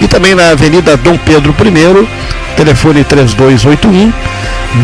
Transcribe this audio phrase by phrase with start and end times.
[0.00, 2.08] e também na Avenida Dom Pedro I,
[2.56, 4.12] telefone 3281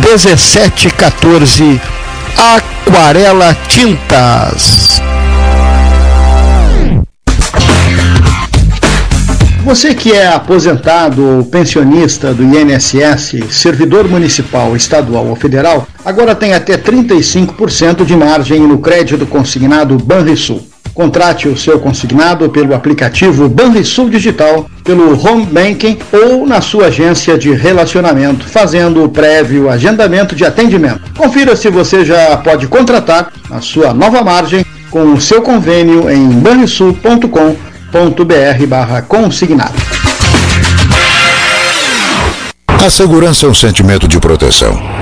[0.01, 1.81] 1714
[2.37, 5.03] Aquarela Tintas.
[9.65, 16.53] Você que é aposentado ou pensionista do INSS, servidor municipal, estadual ou federal, agora tem
[16.53, 20.72] até 35% de margem no crédito consignado Banrisul.
[20.95, 27.39] Contrate o seu consignado pelo aplicativo Banrisul Digital, pelo Home Banking ou na sua agência
[27.39, 31.01] de relacionamento, fazendo o prévio agendamento de atendimento.
[31.17, 36.29] Confira se você já pode contratar a sua nova margem com o seu convênio em
[36.29, 37.47] banrisul.com.br
[39.09, 39.75] consignado.
[42.85, 45.02] A segurança é um sentimento de proteção.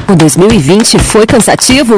[0.07, 1.97] O 2020 foi cansativo?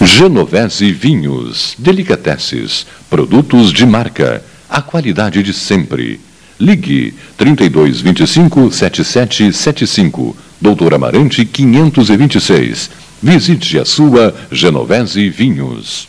[0.00, 6.20] Genovese Vinhos, Delicateces, produtos de marca, a qualidade de sempre.
[6.58, 12.90] Ligue 3225 7775, Doutor Amarante 526.
[13.22, 16.08] Visite a sua Genovese Vinhos.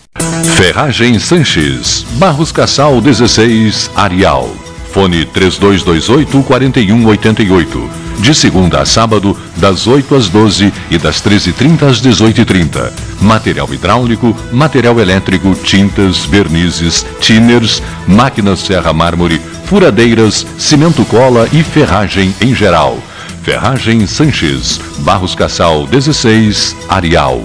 [0.56, 4.50] Ferragem Sanches, Barros Cassal 16, Arial.
[4.92, 12.02] Fone 3228 4188 de segunda a sábado, das 8 às 12 e das 13h30 às
[12.02, 12.92] 18h30.
[13.22, 22.34] Material hidráulico, material elétrico, tintas, vernizes, tinners, máquinas serra mármore, furadeiras, cimento cola e ferragem
[22.40, 22.98] em geral.
[23.44, 27.42] Ferragem Sanches, Barros Cassal 16, Arial.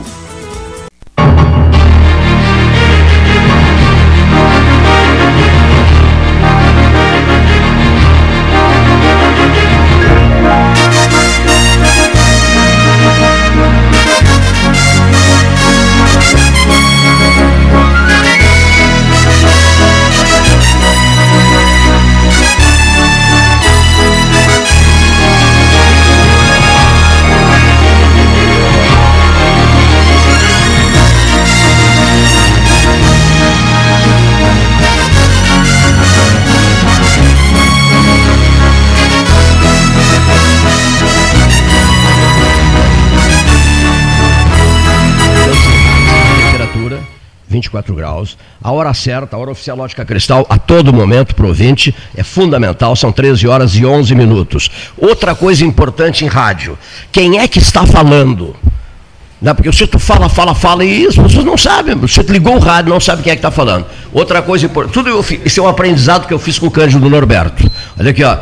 [47.62, 48.36] 24 graus.
[48.62, 51.46] A hora certa, a hora oficial Lógica Cristal, a todo momento, para
[52.16, 52.96] é fundamental.
[52.96, 54.70] São 13 horas e 11 minutos.
[54.96, 56.76] Outra coisa importante em rádio:
[57.10, 58.56] quem é que está falando?
[59.40, 61.96] Não, porque o sujeito fala, fala, fala e as pessoas não sabem.
[61.96, 63.86] O ligou o rádio, não sabe quem é que está falando.
[64.12, 67.10] Outra coisa importante, tudo eu, isso é um aprendizado que eu fiz com o Cândido
[67.10, 67.68] Norberto.
[67.98, 68.38] Olha aqui, ó.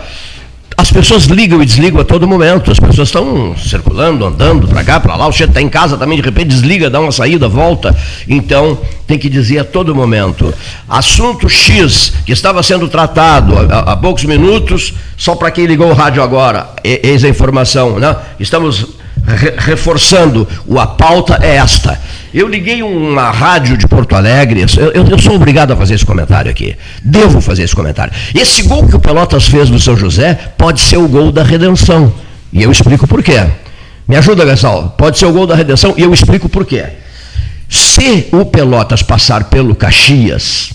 [0.80, 2.70] As pessoas ligam e desligam a todo momento.
[2.70, 5.28] As pessoas estão circulando, andando para cá, para lá.
[5.28, 7.94] O sujeito está em casa também, de repente desliga, dá uma saída, volta.
[8.26, 10.54] Então, tem que dizer a todo momento.
[10.88, 15.92] Assunto X, que estava sendo tratado há, há poucos minutos, só para quem ligou o
[15.92, 18.16] rádio agora, eis a informação, né?
[18.38, 18.86] Estamos
[19.26, 20.46] re reforçando,
[20.78, 22.00] a pauta é esta.
[22.32, 26.50] Eu liguei uma rádio de Porto Alegre, eu, eu, sou obrigado a fazer esse comentário
[26.50, 26.76] aqui.
[27.02, 28.12] Devo fazer esse comentário.
[28.34, 32.12] Esse gol que o Pelotas fez no São José pode ser o gol da redenção.
[32.52, 33.46] E eu explico por quê.
[34.06, 34.94] Me ajuda, Gastal.
[34.96, 36.84] Pode ser o gol da redenção e eu explico por quê.
[37.68, 40.72] Se o Pelotas passar pelo Caxias,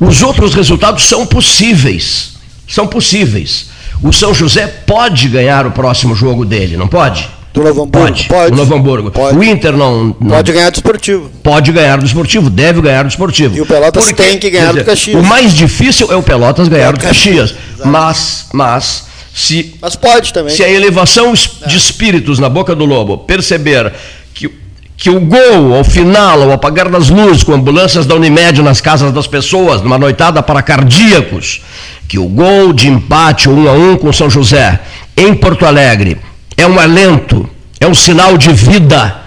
[0.00, 2.34] os outros resultados são possíveis.
[2.66, 3.70] São possíveis.
[4.02, 7.28] O São José pode ganhar o próximo jogo dele, não pode?
[7.52, 8.06] Do Novo Hamburgo?
[8.06, 8.28] Pode.
[8.28, 8.56] pode.
[8.56, 9.10] Novo Hamburgo.
[9.10, 9.36] Pode.
[9.36, 11.30] O Inter não, não, Pode ganhar do esportivo.
[11.42, 13.56] Pode ganhar do esportivo, deve ganhar do esportivo.
[13.56, 15.20] E o Pelotas Porque, tem que ganhar dizer, do Caxias.
[15.20, 17.52] O mais difícil é o Pelotas ganhar do Caxias.
[17.52, 17.86] Caxias.
[17.86, 19.74] Mas, mas, se.
[19.82, 20.54] Mas pode também.
[20.54, 23.92] Se a elevação de espíritos na boca do lobo perceber
[24.32, 24.50] que,
[24.96, 29.12] que o gol, ao final, ao apagar das luzes, com ambulâncias da Unimed nas casas
[29.12, 31.60] das pessoas, numa noitada para cardíacos,
[32.08, 34.80] que o gol de empate um a um com São José
[35.14, 37.48] em Porto Alegre é um alento,
[37.80, 39.22] é um sinal de vida.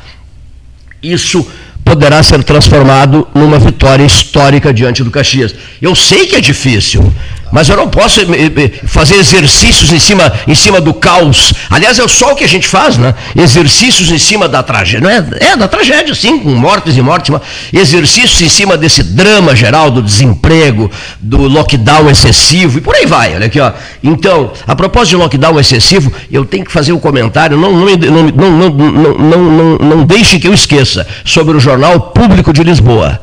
[1.02, 1.46] Isso
[1.84, 5.54] poderá ser transformado numa vitória histórica diante do Caxias.
[5.82, 7.14] Eu sei que é difícil,
[7.52, 8.26] mas eu não posso eh,
[8.56, 11.54] eh, fazer exercícios em cima, em cima do caos.
[11.70, 13.14] Aliás, é só o que a gente faz, né?
[13.36, 15.02] Exercícios em cima da tragédia.
[15.02, 17.36] Não é, é da tragédia, sim, com mortes e mortes.
[17.72, 20.90] Exercícios em cima desse drama geral do desemprego,
[21.20, 23.36] do lockdown excessivo e por aí vai.
[23.36, 23.72] Olha aqui, ó.
[24.04, 28.24] Então, a propósito de lockdown excessivo, eu tenho que fazer um comentário, não, não, não,
[28.32, 33.20] não, não, não, não deixe que eu esqueça, sobre o Jornal Público de Lisboa,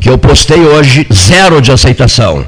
[0.00, 2.46] que eu postei hoje, zero de aceitação.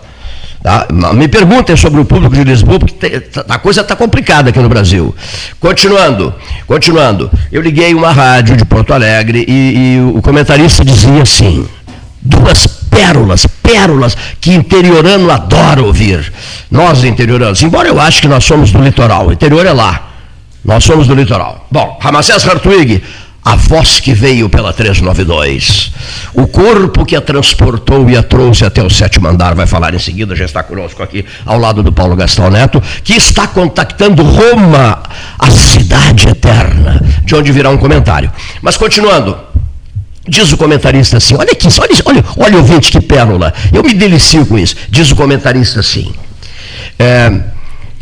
[0.64, 0.86] Tá?
[1.12, 4.68] Me perguntem sobre o público de Lisboa, porque tá, a coisa está complicada aqui no
[4.70, 5.14] Brasil.
[5.60, 6.34] Continuando,
[6.66, 7.30] continuando.
[7.52, 11.68] Eu liguei uma rádio de Porto Alegre e, e o comentarista dizia assim:
[12.18, 16.32] duas pérolas, pérolas que interiorano adora ouvir.
[16.70, 20.12] Nós interioranos, embora eu ache que nós somos do litoral, o interior é lá.
[20.64, 21.66] Nós somos do litoral.
[21.70, 23.04] Bom, Ramacés Hartwig,
[23.44, 25.92] a voz que veio pela 392,
[26.32, 29.98] o corpo que a transportou e a trouxe até o sétimo andar, vai falar em
[29.98, 35.02] seguida, já está conosco aqui ao lado do Paulo Gastão Neto, que está contactando Roma,
[35.38, 38.32] a cidade eterna, de onde virá um comentário.
[38.62, 39.36] Mas continuando,
[40.26, 44.46] Diz o comentarista assim, olha aqui, olha, olha, olha ouvinte que pérola, eu me delicio
[44.46, 44.74] com isso.
[44.88, 46.14] Diz o comentarista assim,
[46.98, 47.42] é,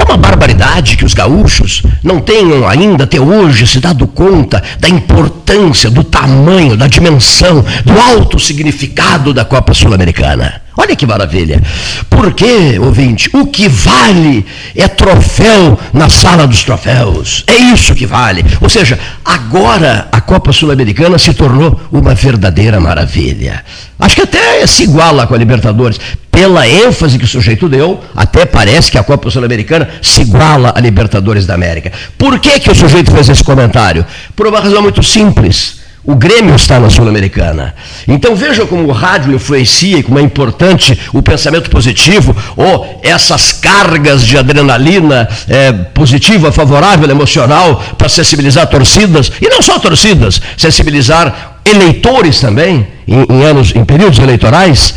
[0.02, 4.88] é uma barbaridade que os gaúchos não tenham ainda até hoje se dado conta da
[4.88, 10.60] importância, do tamanho, da dimensão, do alto significado da Copa Sul-Americana.
[10.76, 11.60] Olha que maravilha.
[12.08, 17.44] Porque, ouvinte, o que vale é troféu na sala dos troféus.
[17.46, 18.44] É isso que vale.
[18.60, 23.62] Ou seja, agora a Copa Sul-Americana se tornou uma verdadeira maravilha.
[23.98, 26.00] Acho que até se iguala com a Libertadores.
[26.30, 30.80] Pela ênfase que o sujeito deu, até parece que a Copa Sul-Americana se iguala à
[30.80, 31.92] Libertadores da América.
[32.16, 34.06] Por que, que o sujeito fez esse comentário?
[34.34, 37.74] Por uma razão muito simples o Grêmio está na Sul-Americana.
[38.08, 43.52] Então veja como o rádio influencia e como é importante o pensamento positivo ou essas
[43.52, 51.60] cargas de adrenalina é, positiva, favorável, emocional para sensibilizar torcidas e não só torcidas, sensibilizar
[51.64, 54.94] eleitores também em, em anos, em períodos eleitorais.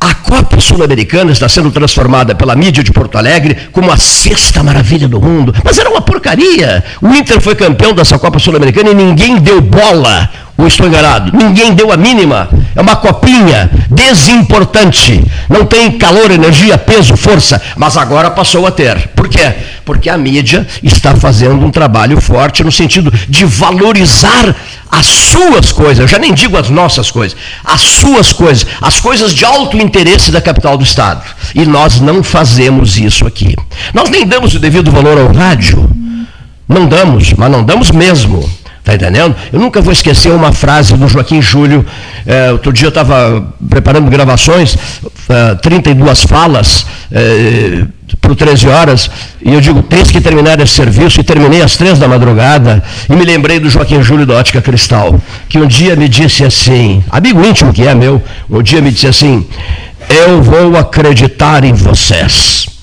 [0.00, 5.08] A Copa Sul-Americana está sendo transformada pela mídia de Porto Alegre como a sexta maravilha
[5.08, 5.54] do mundo.
[5.64, 6.84] Mas era uma porcaria.
[7.00, 10.28] O Inter foi campeão dessa Copa Sul-Americana e ninguém deu bola.
[10.56, 11.36] Ou estou enganado?
[11.36, 12.48] Ninguém deu a mínima.
[12.76, 15.24] É uma copinha desimportante.
[15.48, 17.60] Não tem calor, energia, peso, força.
[17.76, 19.08] Mas agora passou a ter.
[19.08, 19.52] Por quê?
[19.84, 24.54] Porque a mídia está fazendo um trabalho forte no sentido de valorizar
[24.90, 29.34] as suas coisas, eu já nem digo as nossas coisas, as suas coisas, as coisas
[29.34, 31.22] de alto interesse da capital do Estado.
[31.52, 33.56] E nós não fazemos isso aqui.
[33.92, 35.90] Nós nem damos o devido valor ao rádio.
[36.68, 38.48] Não damos, mas não damos mesmo.
[38.84, 39.34] Está entendendo?
[39.50, 41.86] Eu nunca vou esquecer uma frase do Joaquim Júlio.
[42.26, 44.76] É, outro dia eu estava preparando gravações,
[45.26, 47.86] é, 32 falas, é,
[48.20, 49.10] para o 13 horas,
[49.40, 53.14] e eu digo, tens que terminar esse serviço, e terminei às três da madrugada, e
[53.14, 57.42] me lembrei do Joaquim Júlio da Ótica Cristal, que um dia me disse assim, amigo
[57.42, 59.46] íntimo que é meu, um dia me disse assim,
[60.10, 62.73] eu vou acreditar em vocês.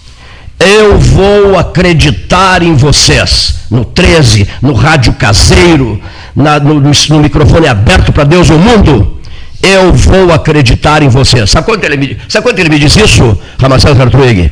[0.61, 3.61] Eu vou acreditar em vocês.
[3.69, 6.01] No 13, no rádio caseiro,
[6.35, 9.19] na, no, no, microfone aberto para Deus e o mundo.
[9.63, 11.49] Eu vou acreditar em vocês.
[11.49, 14.51] Sabe quando ele me, sabe quando ele me diz isso, Ramacel Hartwig?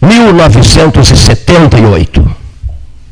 [0.00, 2.36] 1978.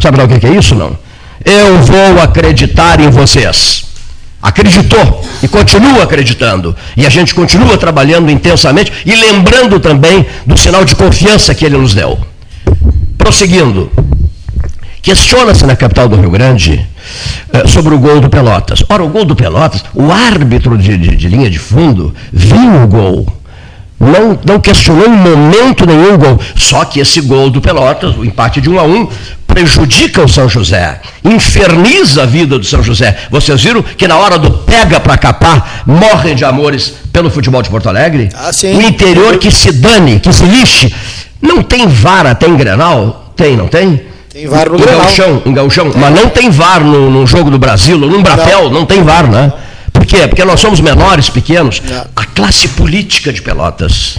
[0.00, 0.98] Sabe lá o que é isso, não?
[1.44, 3.89] Eu vou acreditar em vocês.
[4.42, 6.74] Acreditou e continua acreditando.
[6.96, 11.76] E a gente continua trabalhando intensamente e lembrando também do sinal de confiança que ele
[11.76, 12.18] nos deu.
[13.18, 13.90] Prosseguindo.
[15.02, 16.86] Questiona-se na capital do Rio Grande
[17.52, 18.84] eh, sobre o gol do Pelotas.
[18.88, 22.86] Ora, o gol do Pelotas, o árbitro de, de, de linha de fundo viu o
[22.86, 23.39] gol.
[24.00, 26.40] Não, não questionou em momento nenhum o gol.
[26.56, 29.08] Só que esse gol do Pelotas, o empate de 1 a 1,
[29.46, 33.16] prejudica o São José, inferniza a vida do São José.
[33.30, 37.68] Vocês viram que na hora do pega para capar, morrem de amores pelo futebol de
[37.68, 38.30] Porto Alegre?
[38.34, 38.74] Ah, sim.
[38.74, 40.94] O interior que se dane, que se lixe.
[41.42, 43.32] Não tem vara, tem Grenal?
[43.36, 44.00] Tem, não tem?
[44.32, 45.00] Tem VAR no em Grenal.
[45.02, 45.92] Gauchão, em Gauchão.
[45.96, 48.70] Mas não tem VAR no, no jogo do Brasil, no Brapel, não.
[48.70, 49.52] não tem VAR, né?
[49.92, 50.26] Por quê?
[50.26, 51.80] Porque nós somos menores, pequenos.
[51.80, 52.06] Não.
[52.16, 54.18] A classe política de Pelotas,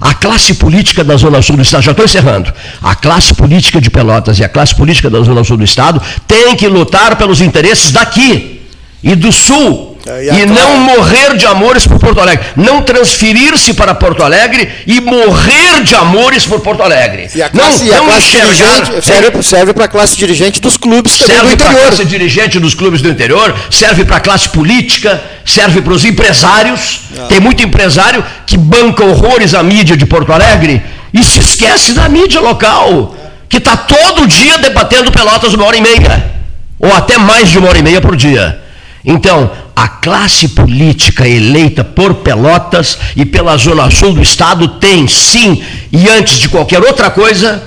[0.00, 3.90] a classe política da Zona Sul do Estado, já estou encerrando, a classe política de
[3.90, 7.90] Pelotas e a classe política da Zona Sul do Estado tem que lutar pelos interesses
[7.90, 8.62] daqui
[9.02, 9.93] e do Sul.
[10.06, 12.44] É, e E, não morrer de amores por Porto Alegre.
[12.56, 17.28] Não transferir-se para Porto Alegre e morrer de amores por Porto Alegre.
[17.34, 20.16] E a não, classe, e a não classe enxergar- dirigente serve, serve para a classe
[20.16, 21.88] dirigente dos clubes também do serve para a interior.
[21.88, 27.00] classe dirigente dos clubes do interior, serve para a classe política, serve para os empresários.
[27.18, 27.26] Ah.
[27.28, 30.82] Tem muito empresário que banca horrores à mídia de Porto Alegre
[31.12, 33.16] e se esquece da mídia local,
[33.48, 36.32] que está todo dia debatendo Pelotas uma hora e meia,
[36.78, 38.60] ou até mais de uma hora e meia por dia.
[39.04, 45.62] Então, a classe política eleita por Pelotas e pela Zona Sul do Estado tem, sim,
[45.90, 47.62] e antes de qualquer outra coisa,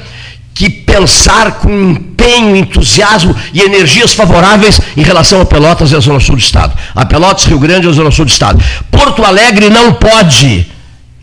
[0.53, 6.19] que pensar com empenho, entusiasmo e energias favoráveis em relação a Pelotas e a Zona
[6.19, 6.75] Sul do Estado.
[6.95, 8.63] A Pelotas, Rio Grande e a Zona Sul do Estado.
[8.89, 10.65] Porto Alegre não pode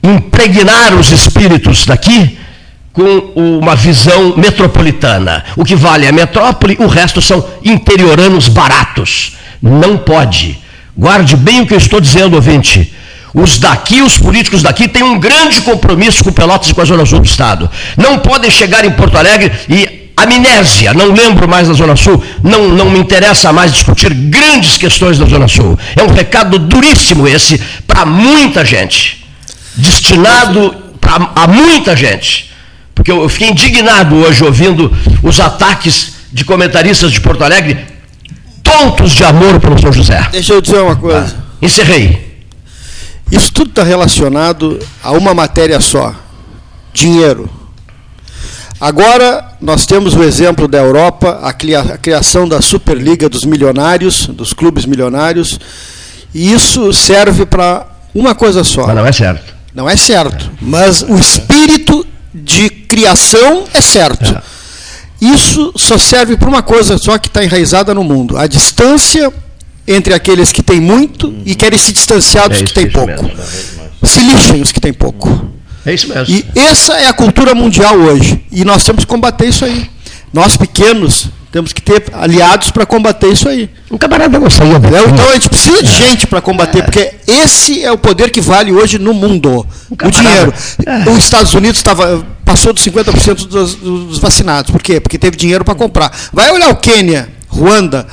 [0.02, 2.38] impregnar os espíritos daqui
[2.92, 5.44] com uma visão metropolitana.
[5.56, 9.32] O que vale é a metrópole, o resto são interioranos baratos.
[9.60, 10.62] Não pode.
[10.96, 12.92] Guarde bem o que eu estou dizendo, ouvinte.
[13.34, 17.04] Os daqui, os políticos daqui, têm um grande compromisso com Pelotas e com a Zona
[17.04, 17.68] Sul do Estado.
[17.96, 22.68] Não podem chegar em Porto Alegre e amnésia, não lembro mais da Zona Sul, não,
[22.68, 25.76] não me interessa mais discutir grandes questões da Zona Sul.
[25.96, 27.58] É um recado duríssimo esse
[27.88, 29.24] para muita gente.
[29.74, 32.52] Destinado pra, a muita gente.
[32.94, 37.93] Porque eu, eu fiquei indignado hoje ouvindo os ataques de comentaristas de Porto Alegre
[38.64, 40.26] tontos de amor pelo São José.
[40.32, 41.36] Deixa eu dizer uma coisa.
[41.62, 42.34] Encerrei.
[43.30, 46.12] Isso tudo está relacionado a uma matéria só:
[46.92, 47.48] dinheiro.
[48.80, 54.26] Agora nós temos o exemplo da Europa, a cria- a criação da Superliga dos milionários,
[54.26, 55.58] dos clubes milionários,
[56.34, 58.86] e isso serve para uma coisa só.
[58.86, 59.54] Mas não é certo.
[59.74, 64.36] Não é certo, mas o espírito de criação é certo.
[65.20, 69.32] Isso só serve para uma coisa só que está enraizada no mundo: a distância
[69.86, 73.22] entre aqueles que têm muito e querem se distanciar dos É que têm é pouco.
[73.22, 73.30] mesmo.
[74.02, 75.48] Se lixem os que têm pouco.
[75.86, 76.34] É isso mesmo.
[76.34, 78.42] E essa é a cultura mundial hoje.
[78.50, 79.88] E nós temos que combater isso aí.
[80.32, 83.70] Nós pequenos temos que ter aliados para combater isso aí.
[83.90, 84.58] Um camarada não daqui.
[84.88, 85.08] Entendeu?
[85.08, 88.72] Então a gente precisa de gente para combater, porque esse é o poder que vale
[88.72, 89.64] hoje no mundo.
[89.88, 90.54] O camarada- dinheiro.
[90.84, 91.10] É.
[91.10, 94.70] Os Estados Unidos estava, passou dos 50% dos, dos vacinados.
[94.70, 95.00] Por quê?
[95.00, 96.14] Porque teve dinheiro para comprar.
[96.32, 98.06] Vai olhar o Quênia, Ruanda,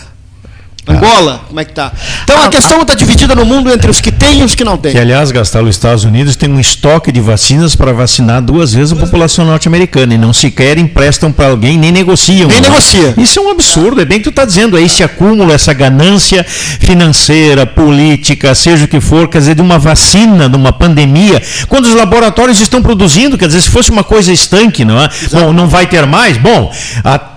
[0.87, 1.91] Angola, como é que tá?
[2.23, 4.77] Então a questão está dividida no mundo entre os que têm e os que não
[4.77, 4.91] têm.
[4.91, 8.91] Que, aliás, gastar os Estados Unidos tem um estoque de vacinas para vacinar duas vezes
[8.91, 12.47] a população norte-americana e não sequer emprestam para alguém, nem negociam.
[12.47, 12.69] Nem né?
[12.69, 13.13] negocia.
[13.15, 16.43] Isso é um absurdo, é bem que tu está dizendo, é esse acúmulo, essa ganância
[16.43, 21.85] financeira, política, seja o que for, quer dizer, de uma vacina, de uma pandemia, quando
[21.85, 25.07] os laboratórios estão produzindo, quer dizer, se fosse uma coisa estanque, não é?
[25.31, 26.37] Bom, não vai ter mais?
[26.37, 26.71] Bom,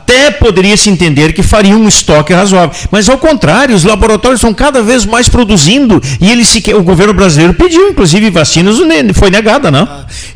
[0.07, 2.71] até poderia se entender que faria um estoque razoável.
[2.91, 7.15] Mas ao contrário, os laboratórios estão cada vez mais produzindo e eles sequer, o governo
[7.15, 9.89] brasileiro pediu, inclusive, vacinas, ne- foi negada, não?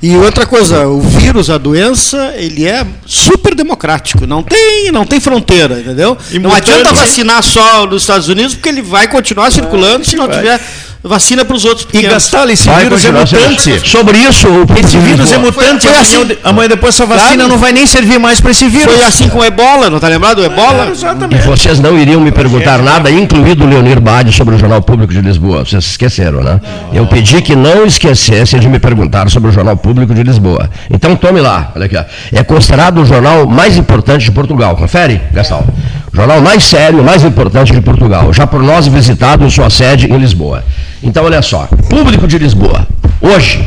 [0.02, 5.20] E outra coisa, o vírus, a doença, ele é super democrático, não tem, não tem
[5.20, 6.16] fronteira, entendeu?
[6.30, 6.96] E não mutante, adianta hein?
[6.96, 10.58] vacinar só nos Estados Unidos, porque ele vai continuar circulando se não tiver
[11.02, 12.12] vacina para os outros E pequenos.
[12.14, 13.88] gastar esse Vai vírus é mutante.
[13.88, 15.54] Sobre isso, o Esse vírus é mutante.
[15.86, 16.36] Foi amanhã, assim.
[16.44, 17.48] amanhã depois essa vacina Claro.
[17.50, 18.92] não vai nem servir mais para esse vírus.
[18.92, 20.84] Foi assim com o ebola, não tá lembrado do ebola?
[20.84, 21.46] É, E exatamente.
[21.46, 25.20] vocês não iriam me perguntar nada, incluído o Leonir Bade, sobre o Jornal Público de
[25.20, 25.64] Lisboa.
[25.64, 26.60] Vocês esqueceram, né?
[26.92, 30.68] Eu pedi que não esquecessem de me perguntar sobre o Jornal Público de Lisboa.
[30.90, 31.96] Então tome lá, olha aqui.
[31.96, 32.04] ó.
[32.32, 34.76] É considerado o jornal mais importante de Portugal.
[34.76, 35.64] Confere, Gastão.
[36.12, 38.32] O jornal mais sério, mais importante de Portugal.
[38.32, 40.64] Já por nós visitado em sua sede em Lisboa.
[41.02, 41.68] Então olha só.
[41.88, 42.86] Público de Lisboa.
[43.20, 43.66] Hoje,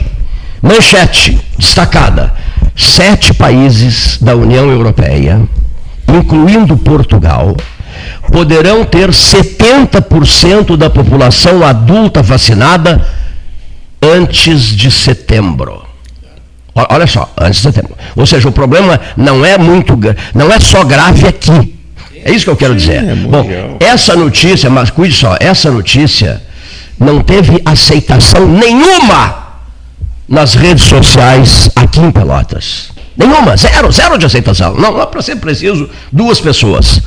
[0.61, 2.33] manchete destacada.
[2.75, 5.41] Sete países da União Europeia
[6.17, 7.55] incluindo Portugal,
[8.31, 13.05] poderão ter 70% da população adulta vacinada
[14.01, 15.83] antes de setembro.
[16.73, 17.95] Olha só, antes de setembro.
[18.15, 19.97] Ou seja, o problema não é muito,
[20.33, 21.75] não é só grave aqui.
[22.23, 23.15] É isso que eu quero dizer.
[23.15, 23.45] Bom,
[23.79, 26.41] essa notícia, mas cuide só, essa notícia
[27.01, 29.41] não teve aceitação nenhuma
[30.29, 32.89] nas redes sociais aqui em Pelotas.
[33.17, 34.75] Nenhuma, zero, zero de aceitação.
[34.75, 37.01] Não, não para ser preciso, duas pessoas.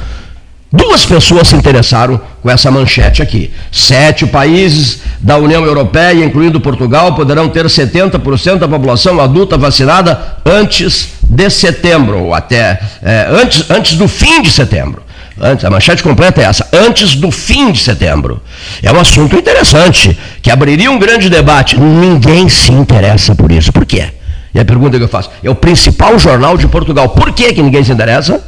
[0.71, 3.53] Duas pessoas se interessaram com essa manchete aqui.
[3.71, 11.11] Sete países da União Europeia, incluindo Portugal, poderão ter 70% da população adulta vacinada antes
[11.23, 15.04] de setembro, ou até é, antes, antes do fim de setembro.
[15.41, 18.41] Antes, a manchete completa é essa, antes do fim de setembro.
[18.83, 21.79] É um assunto interessante, que abriria um grande debate.
[21.79, 23.73] Ninguém se interessa por isso.
[23.73, 24.13] Por quê?
[24.55, 27.09] E a pergunta que eu faço: é o principal jornal de Portugal.
[27.09, 28.43] Por que, que ninguém se interessa?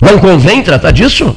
[0.00, 1.36] Não convém tratar disso?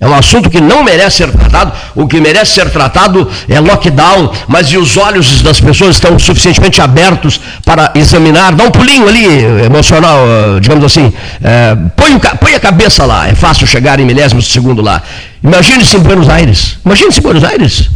[0.00, 1.72] É um assunto que não merece ser tratado.
[1.94, 6.80] O que merece ser tratado é lockdown, mas e os olhos das pessoas estão suficientemente
[6.80, 8.52] abertos para examinar?
[8.54, 9.24] Dá um pulinho ali,
[9.64, 11.12] emocional, eh, digamos assim.
[11.42, 15.02] Eh, põe, põe a cabeça lá, é fácil chegar em milésimos de segundo lá.
[15.42, 16.76] Imagine-se em Buenos Aires.
[16.84, 17.90] Imagine-se em Buenos Aires.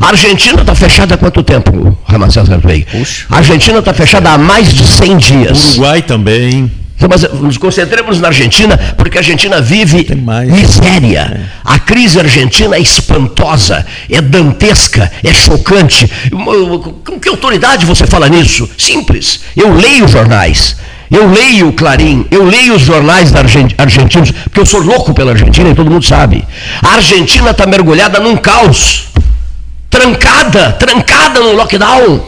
[0.00, 2.48] A Argentina está fechada há quanto tempo, Ramacés?
[2.90, 3.26] Puxa.
[3.28, 5.72] A Argentina está fechada há mais de 100 dias.
[5.72, 6.79] Uruguai também.
[7.00, 10.06] Então, Mas nos concentremos na Argentina, porque a Argentina vive
[10.46, 11.50] miséria.
[11.64, 16.10] A crise argentina é espantosa, é dantesca, é chocante.
[16.30, 18.68] Com que autoridade você fala nisso?
[18.76, 19.40] Simples.
[19.56, 20.76] Eu leio jornais.
[21.10, 25.68] Eu leio o Clarim, eu leio os jornais argentinos, porque eu sou louco pela Argentina
[25.70, 26.46] e todo mundo sabe.
[26.82, 29.06] A Argentina está mergulhada num caos.
[29.88, 32.22] Trancada, trancada no lockdown.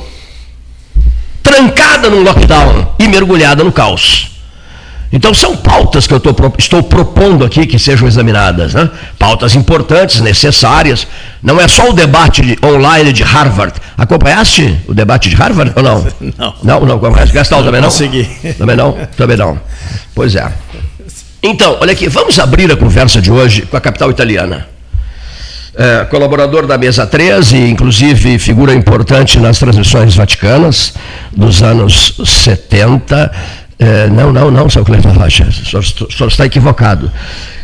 [1.43, 4.32] Trancada num lockdown e mergulhada no caos.
[5.13, 8.89] Então são pautas que eu tô estou propondo aqui que sejam examinadas, né?
[9.19, 11.07] Pautas importantes, necessárias.
[11.43, 13.75] Não é só o debate de- online de Harvard.
[13.99, 16.07] Acompanhaste o debate de Harvard ou não?
[16.39, 16.55] Não.
[16.63, 17.35] Não, não acompanhaste.
[17.35, 17.89] Gastão também não?
[17.89, 18.25] consegui.
[18.57, 18.93] Também não?
[19.17, 19.61] Também não.
[20.15, 20.51] Pois é.
[21.43, 24.67] Então, olha aqui, vamos abrir a conversa de hoje com a capital italiana.
[25.75, 30.93] É, colaborador da mesa 13, inclusive figura importante nas transmissões vaticanas
[31.35, 33.33] dos anos 70.
[33.83, 37.11] É, não, não, não, seu Cleiton Rocha, o senhor, o senhor está equivocado.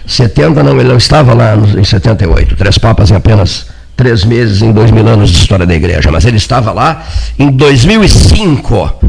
[0.04, 2.56] 70 não, ele não estava lá em 78.
[2.56, 6.24] Três papas em apenas três meses em dois mil anos de história da igreja, mas
[6.24, 7.04] ele estava lá
[7.38, 9.00] em 2005.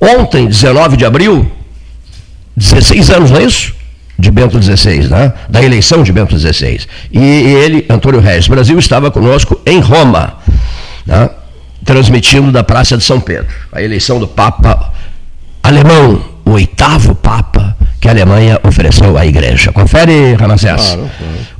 [0.00, 1.50] Ontem, 19 de abril,
[2.56, 3.74] 16 anos, não é isso?
[4.18, 5.34] De Bento XVI, né?
[5.46, 6.86] Da eleição de Bento XVI.
[7.12, 10.38] E ele, Antônio Reis Brasil, estava conosco em Roma,
[11.04, 11.28] né?
[11.84, 14.90] transmitindo da Praça de São Pedro, a eleição do Papa
[15.62, 19.72] alemão, o oitavo Papa que a Alemanha ofereceu à igreja.
[19.72, 20.98] Confere, Ramacés.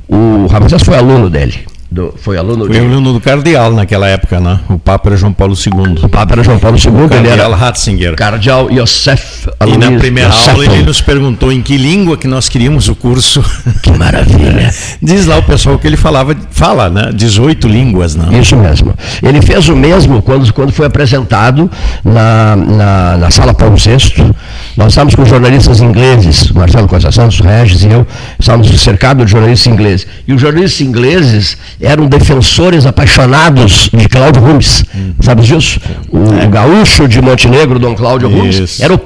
[0.07, 1.53] O Ramacés foi aluno dele.
[1.93, 2.79] do- foi aluno Foi de.
[2.79, 4.61] aluno do cardeal naquela época, né?
[4.69, 6.05] O Papa era João Paulo II.
[6.05, 8.15] O Papa era João Paulo II, ele Cardeal era Ratzinger.
[8.15, 12.47] cardeal Yosef E na Alois primeira aula ele nos perguntou em que língua que nós
[12.47, 13.43] queríamos o curso.
[13.83, 14.73] Que maravilha.
[15.03, 17.11] Diz lá o pessoal que ele falava, fala, né?
[17.13, 18.39] 18 línguas, né?
[18.39, 18.93] Isso mesmo.
[19.21, 21.69] Ele fez o mesmo quando, quando foi apresentado
[22.05, 24.31] na, na, na sala Paulo VI.
[24.77, 28.07] Nós estávamos com jornalistas ingleses, Marcelo Costa Santos, Regis e eu,
[28.39, 30.07] estávamos cercados de jornalistas ingleses.
[30.27, 34.85] E os jornalistas ingleses eram defensores apaixonados de Cláudio Rumes.
[35.21, 35.79] Sabe disso?
[36.09, 38.97] O, gaúcho de Montenegro, Dom Cláudio Rumes, era o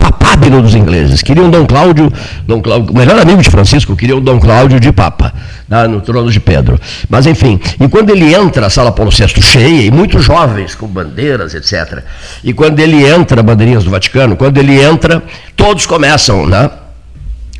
[0.61, 1.21] dos ingleses.
[1.21, 2.11] Queriam Dom Cláudio,
[2.47, 5.33] Dom Cláudio, o melhor amigo de Francisco, queriam Dom Cláudio de Papa,
[5.89, 6.79] no trono de Pedro.
[7.09, 10.87] Mas enfim, e quando ele entra, a sala Paulo VI cheia, e muitos jovens com
[10.87, 12.03] bandeiras, etc.
[12.43, 15.23] E quando ele entra, bandeirinhas do Vaticano, quando ele entra,
[15.55, 16.69] todos começam, né?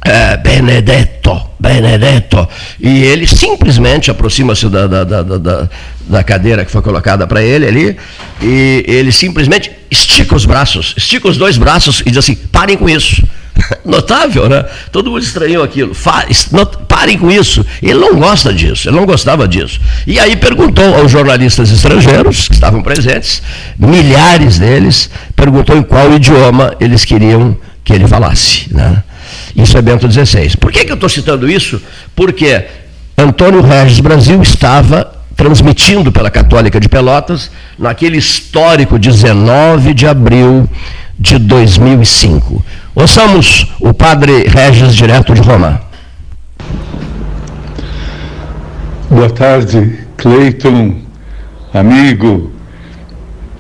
[0.06, 2.48] É, Benedetto, Benedetto.
[2.80, 7.98] E ele simplesmente aproxima-se da, da, da, da- cadeira que foi colocada para ele ali,
[8.42, 12.88] e ele simplesmente estica os braços, estica os dois braços e diz assim: parem com
[12.88, 13.24] isso,
[13.84, 14.66] Notável, né?
[14.92, 15.96] Todo mundo estranhou aquilo.
[16.88, 17.66] Parem com isso.
[17.82, 19.80] Ele não gosta disso, ele não gostava disso.
[20.06, 23.42] E aí perguntou aos jornalistas estrangeiros que estavam presentes,
[23.80, 28.68] milhares deles, perguntou em qual idioma eles queriam que ele falasse.
[28.74, 29.04] Né?
[29.56, 30.58] Isso é Bento XVI.
[30.58, 31.82] Por que, que eu estou citando isso?
[32.16, 32.66] Porque
[33.18, 40.68] Antônio Regis Brasil estava transmitindo pela Católica de Pelotas naquele histórico 19 de abril
[41.18, 42.64] de 2005.
[42.94, 45.82] Ouçamos o padre Regis, direto de Roma.
[49.10, 51.02] Boa tarde, Cleiton,
[51.74, 52.52] amigo.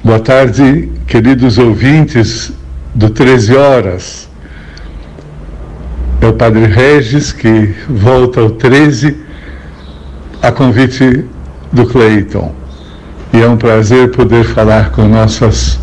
[0.03, 2.51] Boa tarde, queridos ouvintes
[2.93, 4.24] do 13 Horas.
[6.25, 9.15] É o Padre Regis que volta ao 13
[10.41, 11.23] a convite
[11.71, 12.51] do Cleiton.
[13.31, 15.79] E é um prazer poder falar com nossas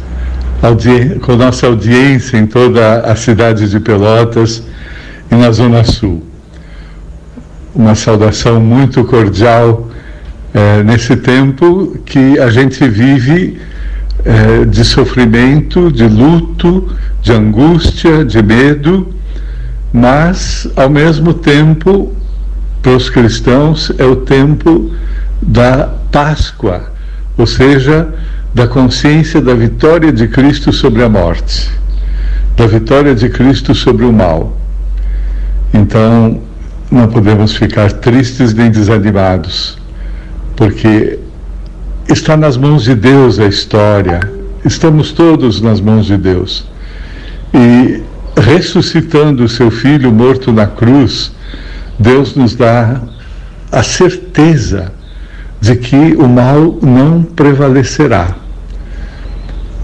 [1.25, 4.65] com nossa audiência em toda a cidade de Pelotas
[5.31, 6.25] e na Zona Sul.
[7.73, 9.89] Uma saudação muito cordial
[10.53, 13.61] é, nesse tempo que a gente vive
[14.25, 16.89] é, de sofrimento, de luto,
[17.21, 19.22] de angústia, de medo,
[19.93, 22.13] mas, ao mesmo tempo,
[22.81, 24.91] para os cristãos, é o tempo
[25.41, 26.93] da Páscoa,
[27.37, 28.09] ou seja,
[28.55, 31.71] da consciência da vitória de Cristo sobre a morte,
[32.57, 34.57] da vitória de Cristo sobre o mal.
[35.75, 36.41] Então,
[36.91, 39.79] não podemos ficar tristes nem desanimados,
[40.57, 41.19] porque
[42.09, 44.21] está nas mãos de Deus a história,
[44.65, 46.67] estamos todos nas mãos de Deus.
[47.55, 48.03] E
[48.37, 51.33] ressuscitando o seu filho morto na cruz,
[51.99, 53.01] Deus nos dá
[53.71, 54.93] a certeza
[55.61, 58.35] de que o mal não prevalecerá.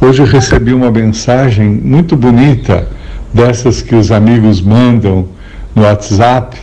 [0.01, 2.89] Hoje recebi uma mensagem muito bonita,
[3.33, 5.29] dessas que os amigos mandam
[5.75, 6.57] no WhatsApp,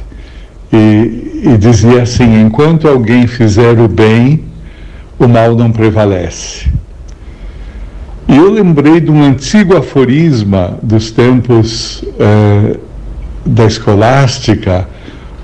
[0.71, 4.43] e, e dizia assim: enquanto alguém fizer o bem,
[5.17, 6.69] o mal não prevalece.
[8.28, 12.78] E eu lembrei de um antigo aforisma dos tempos eh,
[13.46, 14.88] da escolástica,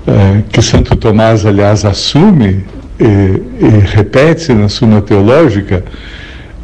[0.06, 2.64] eh, que Santo Tomás, aliás, assume
[2.98, 5.84] e, e repete na Suma Teológica,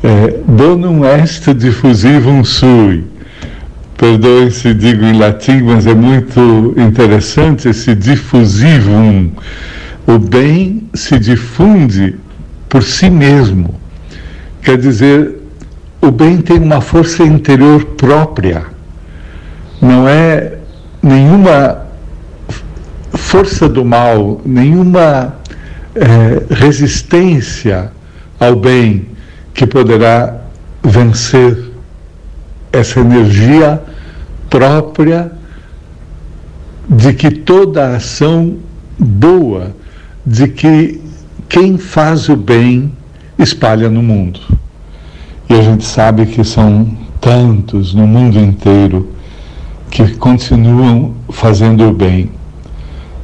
[0.03, 3.05] é, bonum est diffusivum sui.
[3.97, 9.31] Perdoe se digo em latim, mas é muito interessante esse diffusivum.
[10.07, 12.15] O bem se difunde
[12.69, 13.75] por si mesmo.
[14.63, 15.38] Quer dizer,
[16.01, 18.65] o bem tem uma força interior própria.
[19.81, 20.59] Não é
[21.03, 21.87] nenhuma
[23.13, 25.37] força do mal, nenhuma
[25.95, 27.91] é, resistência
[28.39, 29.07] ao bem
[29.53, 30.37] que poderá
[30.83, 31.73] vencer
[32.73, 33.83] essa energia
[34.49, 35.33] própria
[36.89, 38.57] de que toda ação
[38.99, 39.75] boa,
[40.25, 41.01] de que
[41.49, 42.93] quem faz o bem
[43.39, 44.58] espalha no mundo.
[45.49, 46.87] E a gente sabe que são
[47.21, 49.09] tantos no mundo inteiro
[49.91, 52.31] que continuam fazendo o bem,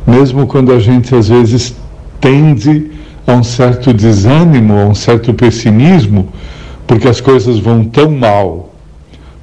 [0.07, 1.75] mesmo quando a gente às vezes
[2.21, 2.91] tende
[3.27, 6.29] a um certo desânimo, a um certo pessimismo,
[6.87, 8.73] porque as coisas vão tão mal,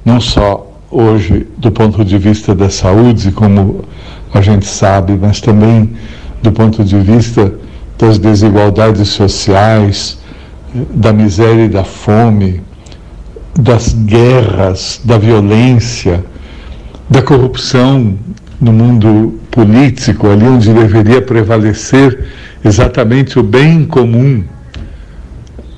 [0.04, 3.84] não só hoje do ponto de vista da saúde, como
[4.34, 5.90] a gente sabe, mas também
[6.42, 7.54] do ponto de vista
[7.96, 10.18] das desigualdades sociais,
[10.94, 12.60] da miséria e da fome,
[13.58, 16.24] das guerras, da violência,
[17.08, 18.16] da corrupção
[18.60, 22.26] no mundo político, ali onde deveria prevalecer
[22.64, 24.44] exatamente o bem comum.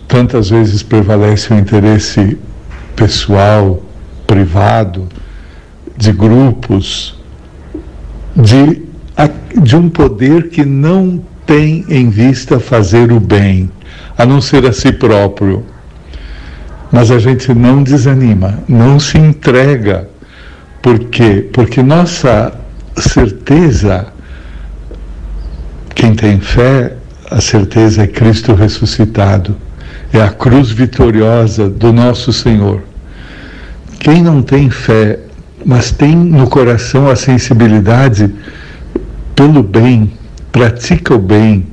[0.07, 2.39] Tantas vezes prevalece o interesse
[2.95, 3.83] pessoal,
[4.27, 5.09] privado,
[5.97, 7.19] de grupos,
[8.37, 8.83] de,
[9.61, 13.71] de um poder que não tem em vista fazer o bem,
[14.17, 15.65] a não ser a si próprio.
[16.95, 20.09] Mas a gente não desanima, não se entrega.
[20.81, 21.45] Por quê?
[21.53, 22.53] Porque nossa
[22.97, 24.07] certeza
[25.93, 26.93] quem tem fé,
[27.29, 29.57] a certeza é Cristo ressuscitado,
[30.13, 32.81] é a cruz vitoriosa do nosso Senhor.
[33.99, 35.19] Quem não tem fé,
[35.67, 38.33] mas tem no coração a sensibilidade
[39.35, 40.13] pelo bem,
[40.53, 41.67] pratica o bem,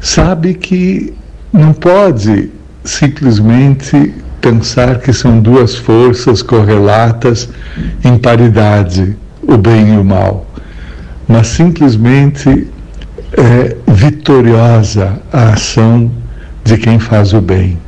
[0.00, 1.12] sabe que
[1.52, 2.50] não pode
[2.84, 7.48] simplesmente pensar que são duas forças correlatas
[8.04, 10.46] em paridade, o bem e o mal,
[11.28, 12.68] mas simplesmente
[13.36, 16.10] é vitoriosa a ação
[16.64, 17.78] de quem faz o bem.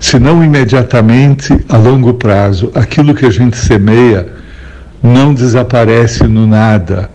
[0.00, 4.26] Se não imediatamente, a longo prazo, aquilo que a gente semeia
[5.02, 7.10] não desaparece no nada.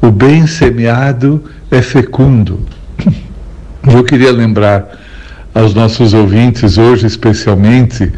[0.00, 2.60] O bem semeado é fecundo.
[3.86, 5.05] Eu queria lembrar
[5.56, 8.12] aos nossos ouvintes, hoje especialmente,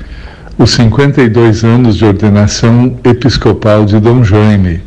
[0.59, 4.83] os 52 anos de ordenação episcopal de Dom Jaime.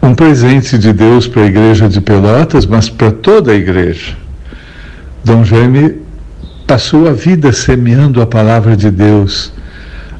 [0.00, 4.16] Um presente de Deus para a igreja de Pelotas, mas para toda a igreja.
[5.24, 5.96] Dom Jaime
[6.64, 9.52] passou a vida semeando a palavra de Deus,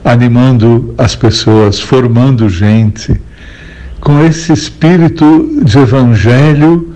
[0.05, 3.21] animando as pessoas, formando gente,
[4.01, 6.93] com esse espírito de evangelho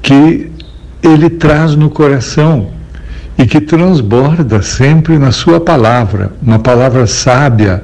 [0.00, 0.52] que
[1.02, 2.75] ele traz no coração
[3.38, 7.82] e que transborda sempre na sua palavra, uma palavra sábia,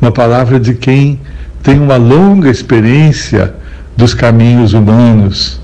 [0.00, 1.20] uma palavra de quem
[1.62, 3.54] tem uma longa experiência
[3.96, 5.60] dos caminhos humanos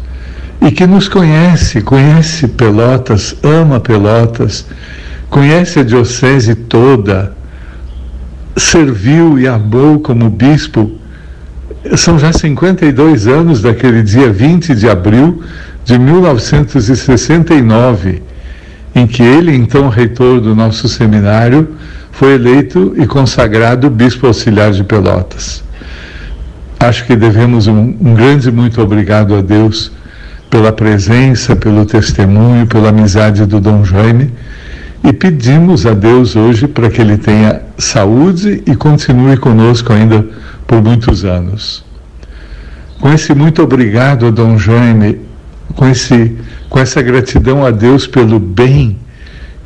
[0.61, 4.67] e que nos conhece, conhece Pelotas, ama Pelotas,
[5.29, 7.33] conhece a diocese toda,
[8.57, 10.93] serviu e amou como bispo.
[11.97, 15.43] São já 52 anos daquele dia 20 de abril
[15.85, 18.23] de 1969
[18.97, 21.77] em que ele, então reitor do nosso seminário,
[22.11, 25.63] foi eleito e consagrado bispo auxiliar de Pelotas.
[26.81, 29.93] Acho que devemos um, um grande muito obrigado a Deus
[30.49, 34.33] pela presença, pelo testemunho, pela amizade do Dom Jaime
[35.05, 40.27] e pedimos a Deus hoje para que ele tenha saúde e continue conosco ainda
[40.67, 41.85] por muitos anos.
[42.99, 45.21] Com esse muito obrigado a Dom Jaime,
[45.75, 46.35] com esse
[46.77, 48.99] com essa gratidão a Deus pelo bem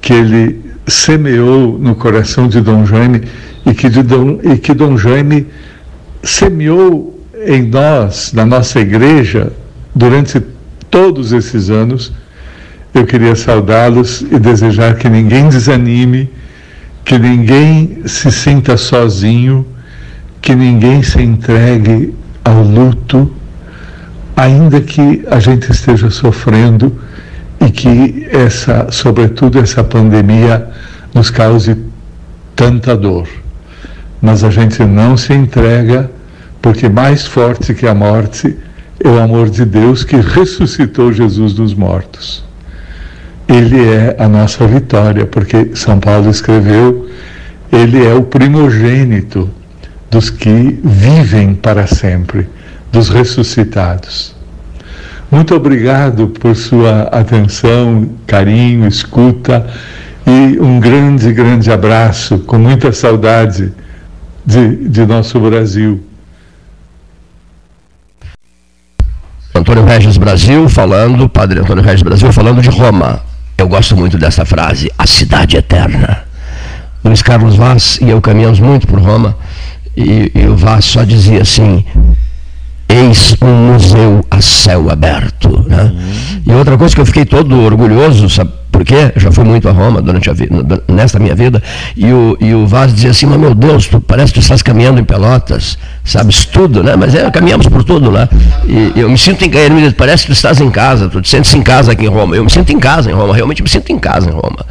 [0.01, 3.23] que ele semeou no coração de Dom Jaime
[3.67, 5.49] e que, de Dom, e que Dom Jaime
[6.23, 9.53] semeou em nós, na nossa igreja,
[9.93, 10.41] durante
[10.89, 12.13] todos esses anos,
[12.95, 16.31] eu queria saudá-los e desejar que ninguém desanime,
[17.05, 19.67] que ninguém se sinta sozinho,
[20.41, 23.29] que ninguém se entregue ao luto,
[24.37, 26.99] ainda que a gente esteja sofrendo
[27.61, 30.69] e que essa, sobretudo essa pandemia
[31.15, 31.77] nos cause
[32.57, 33.29] tanta dor.
[34.21, 36.11] Mas a gente não se entrega,
[36.61, 38.57] porque mais forte que a morte
[39.03, 42.45] é o amor de Deus que ressuscitou Jesus dos mortos.
[43.49, 47.11] Ele é a nossa vitória, porque São Paulo escreveu,
[47.73, 49.51] ele é o primogênito
[50.11, 52.47] dos que vivem para sempre
[52.91, 54.35] dos ressuscitados.
[55.31, 59.67] Muito obrigado por sua atenção, carinho, escuta
[60.27, 63.73] e um grande, grande abraço, com muita saudade
[64.45, 66.05] de, de nosso Brasil.
[69.55, 73.21] Antônio Regis Brasil falando, Padre Antônio Regis Brasil falando de Roma.
[73.57, 76.25] Eu gosto muito dessa frase, a cidade eterna.
[77.05, 79.37] Luiz Carlos Vaz e eu caminhamos muito por Roma
[79.97, 81.85] e, e o Vaz só dizia assim:
[82.91, 85.65] eis um museu a céu aberto.
[85.69, 85.93] Né?
[86.47, 89.13] E outra coisa que eu fiquei todo orgulhoso, sabe por quê?
[89.17, 91.63] Já fui muito a Roma durante a vida, nesta minha vida,
[91.97, 94.63] e o, e o Vaz dizia assim, mas meu Deus, tu, parece que tu estás
[94.63, 96.95] caminhando em Pelotas, sabes tudo, né?
[96.97, 98.29] Mas é, caminhamos por tudo lá.
[98.67, 101.21] E eu me sinto em ele me diz, parece que tu estás em casa, tu
[101.21, 102.37] te sentes em casa aqui em Roma.
[102.37, 104.65] Eu me sinto em casa em Roma, realmente me sinto em casa em Roma.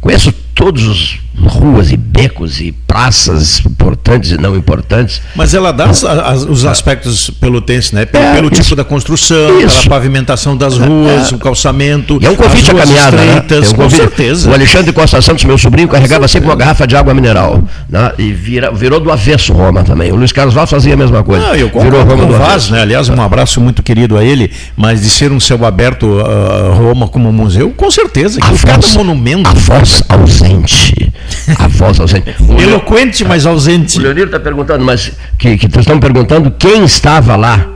[0.00, 5.22] Conheço todos os ruas e becos e praças importantes e não importantes.
[5.34, 8.04] Mas ela dá as, as, os aspectos pelotenses, né?
[8.04, 9.82] Pelo, é, pelo tipo da construção, isso.
[9.82, 12.18] pela pavimentação das ruas, é, o calçamento.
[12.20, 13.24] E é um convite à caminhada, né?
[13.24, 13.66] estreitas, né?
[13.66, 14.00] é um convite.
[14.00, 14.50] com certeza.
[14.50, 17.62] O Alexandre Costa Santos, meu sobrinho, carregava sempre uma garrafa de água mineral.
[17.88, 18.12] Né?
[18.18, 20.12] E vira, virou do avesso Roma também.
[20.12, 21.46] O Luiz Carlos Vaz fazia a mesma coisa.
[21.46, 22.82] Não, eu virou Roma do Vaz, né?
[22.82, 27.08] Aliás, um abraço muito querido a ele, mas de ser um céu aberto uh, Roma
[27.08, 28.40] como museu, com certeza.
[28.40, 29.48] Que a cada monumento.
[29.48, 31.12] A voz ausente.
[31.58, 32.34] A voz ausente.
[32.60, 33.98] Eloquente, mas ausente.
[33.98, 37.68] O Leonir está perguntando, mas que, que estão perguntando quem estava lá.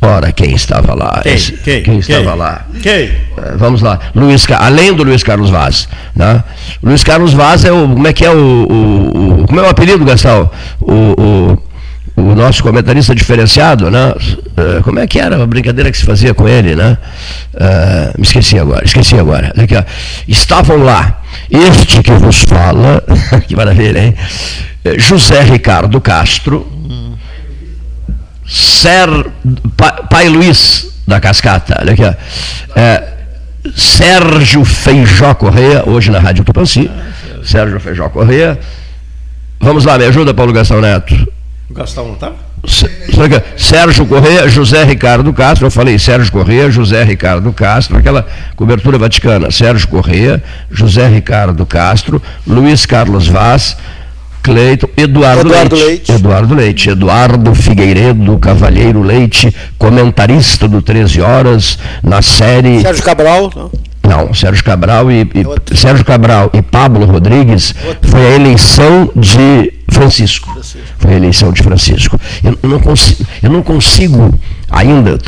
[0.00, 1.20] Ora, quem estava lá?
[1.22, 2.36] Quem, Esse, quem, quem estava quem?
[2.36, 2.66] lá?
[2.80, 3.06] Quem?
[3.08, 3.98] Uh, vamos lá.
[4.14, 5.88] Luiz, além do Luiz Carlos Vaz.
[6.14, 6.42] Né?
[6.80, 7.88] Luiz Carlos Vaz é o.
[7.88, 8.36] Como é que é o.
[8.36, 10.48] o, o como é o apelido, Gastão?
[10.80, 11.62] O, o,
[12.18, 14.10] o, nosso comentarista diferenciado, né?
[14.10, 16.98] Uh, como é que era a brincadeira que se fazia com ele, né?
[17.54, 19.52] Uh, me esqueci agora, esqueci agora.
[19.56, 19.84] Aqui, ó.
[20.26, 21.20] Estavam lá.
[21.50, 23.02] Este que vos fala,
[23.46, 24.14] que maravilha, hein?
[24.98, 26.66] José Ricardo Castro,
[28.46, 29.08] Ser,
[30.08, 32.14] Pai Luiz da Cascata, olha aqui, ó.
[32.74, 33.02] É,
[33.76, 36.90] Sérgio Feijó Correia, hoje na Rádio Tupanci.
[37.44, 38.58] Sérgio Feijó Correia.
[39.60, 41.14] Vamos lá, me ajuda, Paulo Gastão Neto.
[41.70, 42.32] O Gastão não está?
[43.56, 48.26] Sérgio Correia, José Ricardo Castro, eu falei Sérgio Correia, José Ricardo Castro, aquela
[48.56, 53.76] cobertura vaticana, Sérgio Correia, José Ricardo Castro, Luiz Carlos Vaz,
[54.42, 56.12] Cleiton, Eduardo, Eduardo Leite, Leite.
[56.12, 56.90] Eduardo Leite.
[56.90, 62.80] Eduardo Figueiredo Cavalheiro Leite, comentarista do 13 Horas, na série.
[62.80, 63.70] Sérgio Cabral, não?
[64.08, 65.76] Não, Sérgio Cabral e, e- É.
[65.76, 70.56] Sérgio Cabral e Pablo Rodrigues foi a eleição de Francisco.
[70.98, 72.18] Foi a eleição de Francisco.
[72.42, 74.38] Eu, não consigo, eu não consigo
[74.70, 75.18] ainda.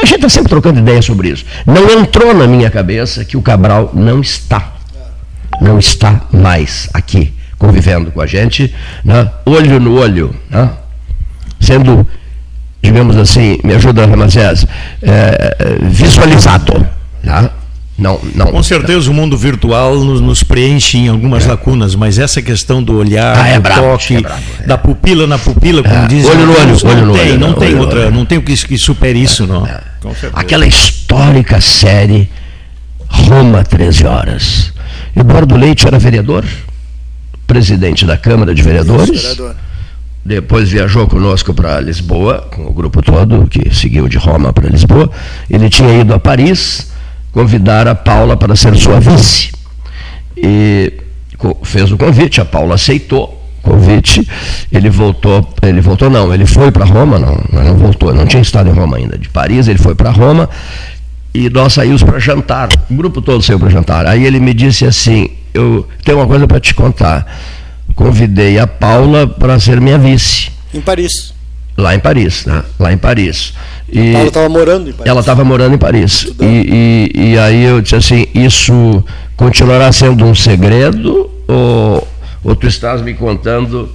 [0.00, 1.44] A gente está sempre trocando ideia sobre isso.
[1.66, 4.74] Não entrou na minha cabeça que o Cabral não está.
[5.60, 8.72] Não está mais aqui, convivendo com a gente,
[9.04, 9.30] né?
[9.46, 10.70] olho no olho, né?
[11.58, 12.06] sendo,
[12.82, 14.64] digamos assim, me ajuda, Ramazés,
[15.02, 16.86] é, visualizado.
[17.24, 17.50] Tá?
[17.98, 18.46] Não, não.
[18.46, 22.96] Com certeza o mundo virtual nos, nos preenche em algumas lacunas, mas essa questão do
[22.96, 24.66] olhar, Ah, é do brabo, toque, é brabo, é.
[24.66, 27.38] da pupila na pupila, como É, dizem olho no olho, não olho no tem, olho,
[27.40, 28.10] não não, tem olho outra, olho.
[28.12, 29.62] não tem o que, que supere isso, não.
[30.00, 30.32] Com certeza.
[30.34, 32.30] Aquela histórica série
[33.08, 34.72] Roma 13 Horas.
[35.16, 36.44] Eduardo Leite era vereador,
[37.46, 39.20] presidente da Câmara de Vereadores.
[39.22, 39.56] Vereador.
[40.24, 45.10] Depois viajou conosco para Lisboa, com o grupo todo que seguiu de Roma para Lisboa.
[45.48, 46.92] Ele tinha ido a Paris
[47.32, 49.50] convidar a Paula para ser sua vice.
[50.36, 50.92] E
[51.62, 54.28] fez o convite, a Paula aceitou o convite.
[54.70, 58.68] Ele voltou, ele voltou não, ele foi para Roma, não, não voltou, não tinha estado
[58.68, 59.18] em Roma ainda.
[59.18, 60.48] De Paris, ele foi para Roma
[61.34, 62.68] e nós saímos para jantar.
[62.90, 64.06] O grupo todo saiu para jantar.
[64.06, 67.26] Aí ele me disse assim: Eu tenho uma coisa para te contar.
[67.94, 71.34] Convidei a Paula para ser minha vice, Em Paris.
[71.78, 72.64] Lá em Paris, né?
[72.78, 73.54] Lá em Paris.
[73.90, 75.10] E Paulo estava morando em Paris.
[75.10, 76.32] ela estava morando em Paris.
[76.40, 79.04] E, e, e aí eu disse assim: Isso
[79.36, 81.30] continuará sendo um segredo?
[81.46, 82.06] Ou,
[82.42, 83.88] ou tu estás me contando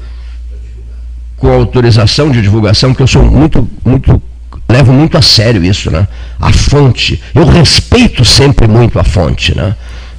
[1.38, 2.92] com autorização de divulgação?
[2.92, 4.22] Porque eu sou muito, muito
[4.70, 6.08] levo muito a sério isso, né?
[6.40, 7.22] A fonte.
[7.36, 9.76] Eu respeito sempre muito a fonte, né?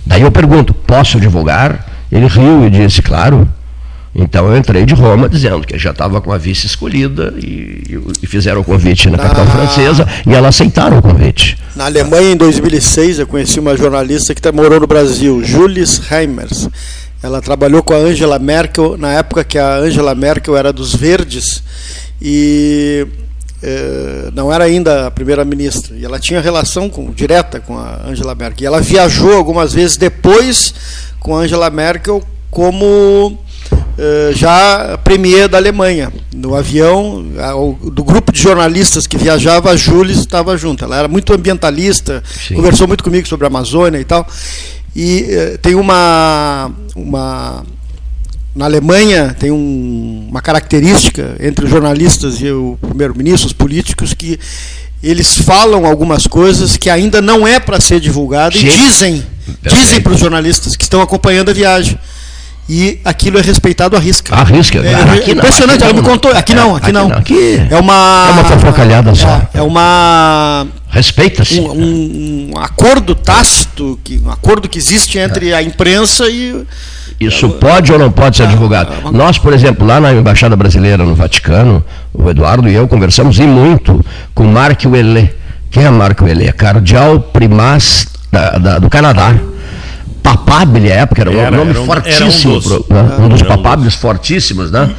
[0.06, 1.86] Daí eu pergunto, posso divulgar?
[2.12, 3.48] Ele riu e disse, claro.
[4.14, 8.26] Então eu entrei de Roma dizendo que já estava com a vice escolhida e, e
[8.28, 9.50] fizeram o convite na capital Ah.
[9.50, 11.58] francesa e ela aceitaram o convite.
[11.74, 16.68] Na Alemanha, em 2006, eu conheci uma jornalista que tá- morou no Brasil, Julis Reimers.
[17.20, 21.62] Ela trabalhou com a Angela Merkel na época que a Angela Merkel era dos Verdes
[22.22, 23.06] e
[23.62, 25.96] eh, não era ainda a primeira-ministra.
[25.96, 28.62] E ela tinha relação com- direta com a Angela Merkel.
[28.62, 30.72] E ela viajou algumas vezes depois
[31.18, 33.38] com a Angela Merkel como
[34.34, 36.12] já premier da Alemanha.
[36.34, 37.24] No avião,
[37.92, 40.84] do grupo de jornalistas que viajava, a Jules estava junto.
[40.84, 42.54] Ela era muito ambientalista, Sim.
[42.54, 44.26] conversou muito comigo sobre a Amazônia e tal.
[44.96, 47.64] E eh, tem uma, uma.
[48.54, 54.38] Na Alemanha tem um- uma característica entre os jornalistas e o primeiro-ministro, os políticos, que
[55.02, 59.24] eles falam algumas coisas que ainda não é para ser divulgado e dizem,
[59.60, 59.74] Perfeito.
[59.84, 61.98] dizem para os jornalistas que estão acompanhando a viagem.
[62.68, 64.34] E aquilo é respeitado à risca.
[64.34, 66.02] À risca, É, cara, é aqui não, impressionante, aqui ela não.
[66.02, 66.30] me contou.
[66.32, 67.08] Aqui É, não, aqui, aqui não.
[67.10, 68.26] não, aqui é uma.
[68.28, 69.28] é uma fofocalhada só.
[69.52, 71.60] É, é uma Respeita-se.
[71.60, 76.64] um, um- um acordo tácito, que, um acordo que existe entre a imprensa e.
[77.20, 78.90] Isso pode ou não pode ser divulgado?
[79.12, 83.42] Nós, por exemplo, lá na Embaixada Brasileira no Vaticano, o Eduardo e eu conversamos e
[83.42, 85.32] muito com Marc Ouellet.
[85.70, 86.52] Quem é Marc Ouellet?
[86.54, 89.34] Cardeal primaz da- da- do Canadá.
[90.24, 92.54] Papábile, à época, era um Era, nome era um- fortíssimo.
[92.54, 92.66] era um dos.
[92.66, 93.02] pro- né?
[93.02, 93.52] Um dos Era um
[94.70, 94.90] né?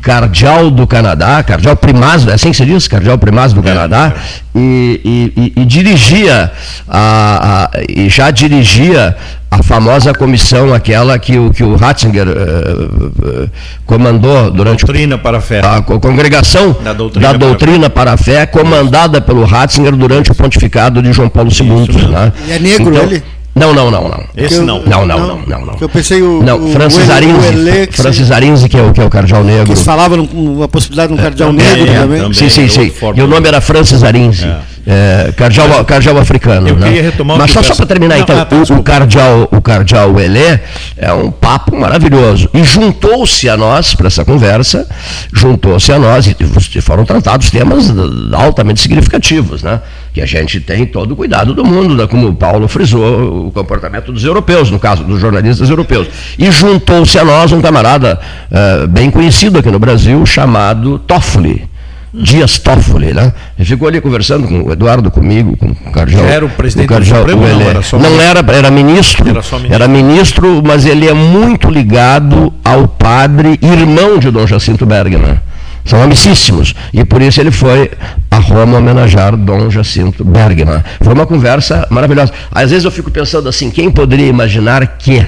[0.00, 2.88] Cardeal do Canadá, cardeal primaz, é assim que se diz?
[2.88, 4.14] Cardeal primaz do Canadá.
[4.54, 6.50] E, e- e- e dirigia,
[6.88, 9.14] a, a- e já dirigia
[9.50, 13.48] a famosa comissão, aquela que o, que o Ratzinger eh,
[13.84, 15.60] comandou durante Doutrina para a fé.
[15.62, 19.94] a co- congregação Da da doutrina doutrina, para a para, a fé, comandada pelo Ratzinger
[19.94, 22.08] durante o pontificado de João Paulo II.
[22.08, 22.32] né?
[22.48, 23.22] E é negro ele?
[23.54, 24.24] Não, não, não, não.
[24.34, 24.82] Esse eu- não.
[24.82, 25.76] Não, não, não, não, não.
[25.80, 26.42] Eu pensei o.
[26.42, 29.66] Não, o Francis Arinze, que Francis Arinze, que é o, que é o cardeal negro.
[29.66, 32.18] que eles falavam numa possibilidade de um cardeal também, negro é, também.
[32.22, 32.32] também.
[32.34, 32.92] Sim, sim, é sim.
[33.14, 34.50] E o nome era Francis Arinze,
[34.86, 36.66] é, cardeal, cardeal africano.
[36.66, 36.86] Eu né?
[36.86, 39.48] queria retomar o Mas só, só para terminar, Não, então, ah, tá, o- o, cardeal,
[39.52, 40.62] o cardeal Elé
[40.96, 42.48] é um papo maravilhoso.
[42.54, 44.88] E juntou-se a nós, para essa conversa,
[45.30, 47.92] juntou-se a nós, e foram tratados temas
[48.32, 49.80] altamente significativos, né?
[50.12, 52.06] Que a gente tem todo o cuidado do mundo, né?
[52.06, 56.06] como o Paulo frisou, o comportamento dos europeus, no caso dos jornalistas europeus.
[56.38, 61.66] E juntou-se a nós um camarada eh, bem conhecido aqui no Brasil, chamado Toffoli.
[62.14, 63.32] Dias Toffoli, né?
[63.58, 66.26] Ele ficou ali conversando com o Eduardo, comigo, com o Cardeal.
[66.26, 67.70] Era o presidente com do Supremo, não, Uelé.
[67.70, 68.28] era só Não ministro?
[68.38, 69.74] era, era ministro, Era ministro.
[69.74, 75.40] era ministro, mas ele é muito ligado ao padre irmão de Dom Jacinto Bergman.
[75.84, 76.74] São amicíssimos.
[76.92, 77.90] E por isso ele foi
[78.30, 80.82] a Roma homenagear Dom Jacinto Bergman.
[81.00, 82.32] Foi uma conversa maravilhosa.
[82.50, 85.26] Às vezes eu fico pensando assim, quem poderia imaginar que,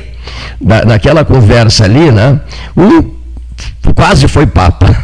[0.86, 2.40] naquela conversa ali, né,
[2.76, 3.14] um
[3.94, 4.96] quase foi Papa.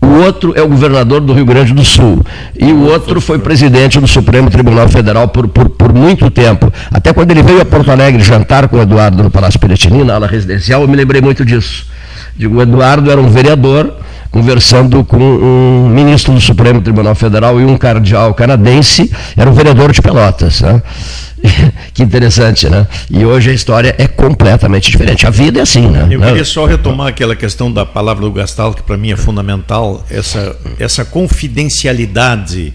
[0.00, 2.24] O outro é o governador do Rio Grande do Sul.
[2.58, 6.72] E o outro foi presidente do Supremo Tribunal Federal por, por, por muito tempo.
[6.92, 10.14] Até quando ele veio a Porto Alegre jantar com o Eduardo no Palácio Piratini, na
[10.14, 11.86] ala residencial, eu me lembrei muito disso.
[12.36, 13.94] Digo, o Eduardo era um vereador
[14.30, 19.92] conversando com um ministro do Supremo Tribunal Federal e um cardeal canadense, era um vereador
[19.92, 20.60] de Pelotas.
[20.60, 20.82] Né?
[21.92, 22.86] que interessante, né?
[23.10, 25.26] E hoje a história é completamente diferente.
[25.26, 26.06] A vida é assim, né?
[26.10, 30.04] Eu queria só retomar aquela questão da palavra do Gastal, que para mim é fundamental,
[30.10, 32.72] essa, essa confidencialidade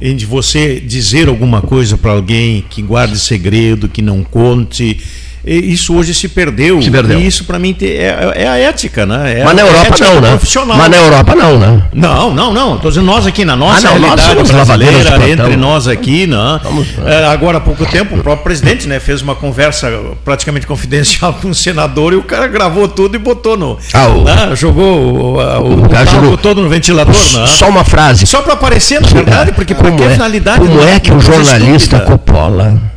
[0.00, 4.98] de você dizer alguma coisa para alguém que guarde segredo, que não conte
[5.44, 6.82] isso hoje se perdeu.
[6.82, 7.18] Se perdeu.
[7.18, 9.40] E isso para mim é, é, a ética, né?
[9.40, 10.38] É Mas na Europa não, né?
[10.76, 11.82] Mas na Europa não, né?
[11.92, 12.76] Não, não, não.
[12.76, 16.60] Estou dizendo nós aqui na nossa ah, não, realidade brasileira, entre nós aqui, né?
[16.62, 19.90] Vamos, é, agora há pouco tempo o próprio presidente, né, fez uma conversa
[20.24, 24.24] praticamente confidencial com um senador e o cara gravou tudo e botou no, ah, o,
[24.24, 24.54] né?
[24.54, 27.46] jogou o, o, o, o todo no ventilador, né?
[27.46, 28.26] Só uma frase.
[28.26, 30.58] Só para aparecer, na verdade, porque para que é, finalidade?
[30.58, 32.90] Como é que o jornalista Coppola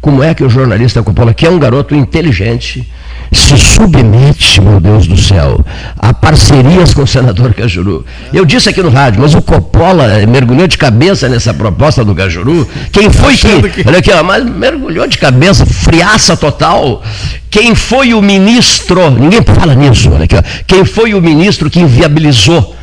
[0.00, 2.88] como é que o jornalista Coppola, que é um garoto inteligente,
[3.32, 5.64] se submete, meu Deus do céu,
[5.96, 8.04] a parcerias com o senador Cajuru.
[8.32, 12.66] Eu disse aqui no rádio, mas o Coppola mergulhou de cabeça nessa proposta do Cajuru.
[12.90, 13.48] Quem foi que.
[13.86, 17.02] Olha aqui, ó, mas mergulhou de cabeça, friaça total.
[17.50, 21.80] Quem foi o ministro, ninguém fala nisso, olha aqui, ó, quem foi o ministro que
[21.80, 22.76] inviabilizou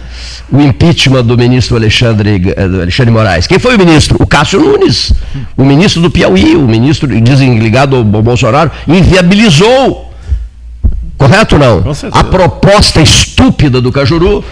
[0.52, 3.48] o impeachment do ministro Alexandre, eh, Alexandre Moraes.
[3.48, 4.18] Quem foi o ministro?
[4.20, 5.14] O Cássio Nunes,
[5.58, 10.08] o ministro do Piauí, o ministro, dizem, ligado ao Bolsonaro, inviabilizou.
[11.18, 11.84] Correto ou não?
[12.12, 14.44] A proposta estúpida do Cajuru,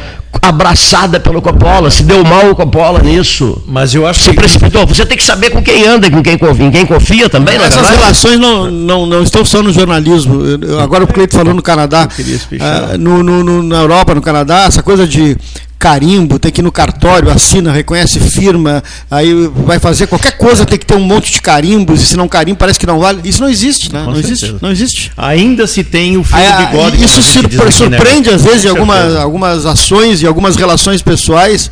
[0.41, 3.61] abraçada pelo Coppola, se deu mal o Coppola nisso.
[3.67, 4.35] Mas eu acho se que...
[4.35, 4.85] precipitou.
[4.85, 7.75] Você tem que saber com quem anda, com quem confia, em quem confia também, Essas
[7.75, 7.97] verdade?
[7.97, 10.41] relações não, não, não estão só no jornalismo.
[10.81, 14.83] Agora o Cleito falou no Canadá, uh, no, no, no, na Europa, no Canadá, essa
[14.83, 15.37] coisa de
[15.77, 20.79] carimbo, tem que ir no cartório, assina, reconhece firma, aí vai fazer qualquer coisa, tem
[20.79, 23.21] que ter um monte de carimbos, e se não carimbo parece que não vale.
[23.23, 24.03] Isso não existe, né?
[24.03, 25.11] não existe, não existe.
[25.15, 27.03] Ainda se tem o fio aí, bigode.
[27.03, 31.71] Isso surpreende às vezes em algumas, algumas ações e algumas relações pessoais.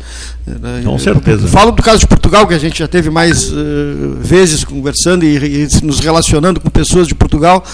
[0.84, 1.48] Com certeza.
[1.48, 5.36] Falo do caso de Portugal, que a gente já teve mais uh, vezes conversando e,
[5.36, 7.64] e, nos relacionando com pessoas de Portugal.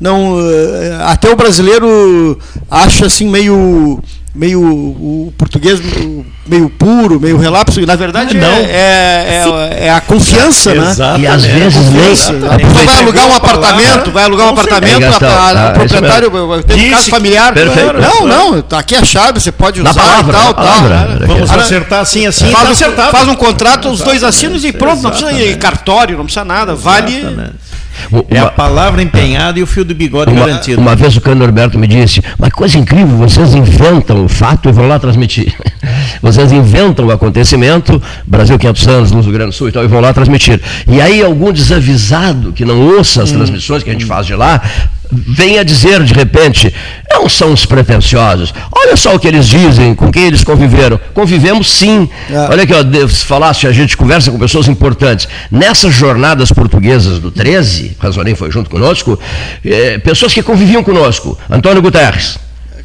[0.00, 0.42] Não, uh,
[1.02, 2.38] até o brasileiro
[2.70, 4.02] acha assim meio
[4.34, 5.80] meio o português
[6.46, 8.48] meio puro, meio relapso, e na verdade não.
[8.48, 9.44] É, é,
[9.80, 10.94] é, é a confiança, né?
[11.20, 12.10] E às vezes nem.
[12.50, 16.30] A pessoa vai alugar um apartamento, vai alugar um apartamento, a, o proprietário
[16.66, 17.54] tem um caso familiar.
[17.54, 17.94] Perfeito.
[18.00, 21.26] Não, não, tá aqui a chave, você pode usar palavra, e tal, tal.
[21.26, 22.50] Vamos acertar assim, assim.
[22.50, 26.24] Faz, tá faz um contrato, os dois assinam e pronto, não precisa ir cartório, não
[26.24, 26.74] precisa nada.
[26.74, 27.52] Vale.
[28.10, 30.80] Uma, é a palavra empenhada e o fio do bigode uma, garantido.
[30.80, 34.72] Uma vez o Cano Norberto me disse, mas coisa incrível, vocês inventam o fato e
[34.72, 35.54] vão lá transmitir.
[36.22, 39.88] Vocês inventam o acontecimento, Brasil 500 anos, no Rio Grande do Sul e tal, e
[39.88, 40.60] vão lá transmitir.
[40.86, 43.36] E aí algum desavisado que não ouça as hum.
[43.36, 44.60] transmissões que a gente faz de lá,
[45.10, 46.72] venha dizer de repente,
[47.10, 48.52] não são os pretensiosos.
[48.72, 50.98] Olha só o que eles dizem, com quem eles conviveram.
[51.12, 52.08] Convivemos sim.
[52.30, 52.38] É.
[52.50, 55.28] Olha aqui, ó, falasse, a gente conversa com pessoas importantes.
[55.50, 59.18] Nessas jornadas portuguesas do 13, Razonim foi junto conosco,
[59.64, 61.38] é, pessoas que conviviam conosco.
[61.48, 62.38] Antônio Guterres,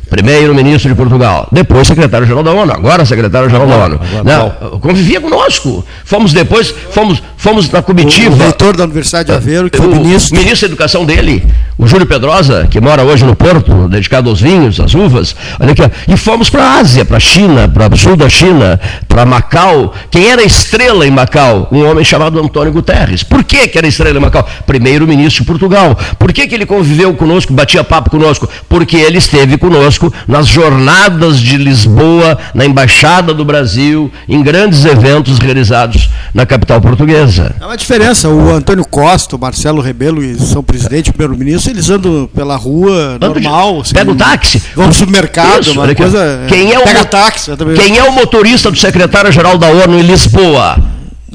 [0.10, 4.00] primeiro-ministro de Portugal, depois secretário-geral da ONU, agora secretário-geral da ONU.
[4.24, 5.86] Não, convivia conosco.
[6.04, 8.36] Fomos depois, fomos, fomos na comitiva.
[8.36, 10.36] O reitor da Universidade de Aveiro, que foi ministro.
[10.36, 11.46] O ministro da Educação dele,
[11.80, 15.34] o Júlio Pedrosa, que mora hoje no Porto, dedicado aos vinhos, às uvas.
[15.58, 18.78] Olha aqui, e fomos para a Ásia, para a China, para o sul da China,
[19.08, 19.94] para Macau.
[20.12, 21.70] Quem era estrela em Macau?
[21.72, 23.24] Um homem chamado Antônio Guterres.
[23.24, 24.46] Por que, que era estrela em Macau?
[24.68, 25.98] Primeiro-ministro de Portugal.
[26.20, 28.50] Por que, que ele conviveu conosco, batia papo conosco?
[28.68, 35.40] Porque ele esteve conosco nas jornadas de Lisboa, na Embaixada do Brasil, em grandes eventos
[35.40, 37.56] realizados na capital portuguesa.
[37.58, 38.28] É uma diferença.
[38.28, 43.82] O Antônio Costa, o Marcelo Rebelo e São Presidente, primeiro-ministro, eles andam pela rua normal.
[43.82, 44.62] Assim, pega o táxi.
[44.76, 46.46] Vão no supermercado, Isso, uma coisa.
[46.48, 47.52] Quem é o, pega táxi.
[47.76, 50.78] Quem é o motorista do secretário-geral da ONU em Lisboa?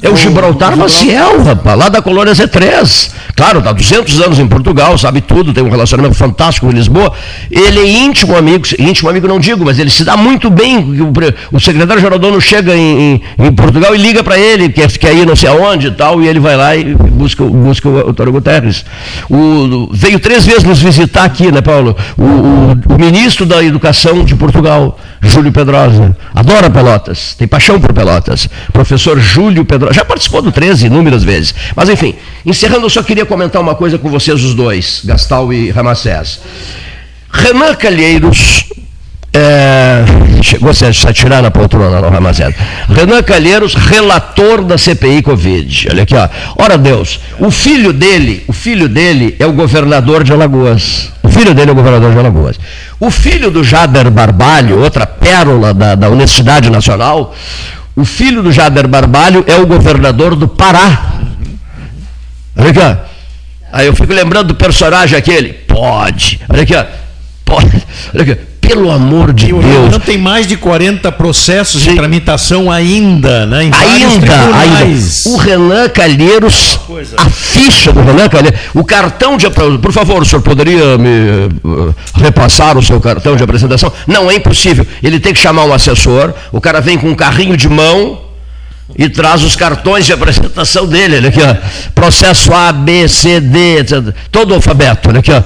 [0.01, 3.11] É o Gibraltar Maciel, rapaz, lá da colônia Z3.
[3.35, 7.11] Claro, está 200 anos em Portugal, sabe tudo, tem um relacionamento fantástico em Lisboa.
[7.49, 10.77] Ele é íntimo amigo, íntimo amigo não digo, mas ele se dá muito bem.
[11.51, 15.13] O, secretário-geral da ONU chega em, em, em, Portugal e liga para ele, quer, quer
[15.15, 18.33] ir não sei aonde e tal, e ele vai lá e busca, busca o Antônio
[18.33, 18.85] Guterres.
[19.29, 21.95] O, veio três vezes nos visitar aqui, né, Paulo?
[22.17, 26.15] O, o, o ministro da Educação de Portugal, Júlio Pedrosa.
[26.33, 28.47] Adora Pelotas, tem paixão por Pelotas.
[28.71, 31.53] Professor Júlio Pedrosa já participou do 13 inúmeras vezes.
[31.75, 35.69] Mas enfim, encerrando, eu só queria comentar uma coisa com vocês, os dois, Gastal e
[35.71, 36.39] Ramacés.
[37.31, 38.65] Renan Calheiros
[39.37, 40.05] É,
[40.41, 42.55] chegou a se atirar na poltrona, não, Ramazeda.
[42.87, 45.89] Renan Calheiros, relator da CPI Covid.
[45.91, 46.29] Olha aqui, ó.
[46.55, 51.11] Ora Deus, o filho dele, o filho dele é o governador de Alagoas.
[51.21, 52.57] O filho dele é o governador de Alagoas.
[52.97, 57.35] O filho do Jader Barbalho, outra pérola da, da Honestidade Nacional,
[57.93, 61.11] o filho do Jader Barbalho é o governador do Pará.
[62.55, 62.95] Olha aqui, ó.
[63.73, 65.51] Aí eu fico lembrando do personagem aquele.
[65.51, 66.39] Pode.
[66.47, 66.85] Olha aqui, ó.
[67.43, 67.85] Pode.
[68.13, 69.91] Olha aqui pelo amor de Deus.
[69.91, 71.91] Não tem mais de 40 processos Sim.
[71.91, 73.59] de tramitação ainda, né?
[73.59, 75.29] Ainda, ainda.
[75.29, 76.79] O Renan Calheiros,
[77.17, 79.45] a ficha do Renan Calheiros, o cartão de
[79.81, 83.91] por favor, o senhor poderia me uh, repassar o seu cartão de apresentação?
[84.07, 84.85] Não, é impossível.
[85.03, 88.21] Ele tem que chamar um assessor, o cara vem com um carrinho de mão,
[88.97, 91.55] e traz os cartões de apresentação dele, olha aqui, ó.
[91.95, 94.13] Processo A, B, C, D, etc.
[94.31, 95.41] todo o alfabeto, olha aqui, ó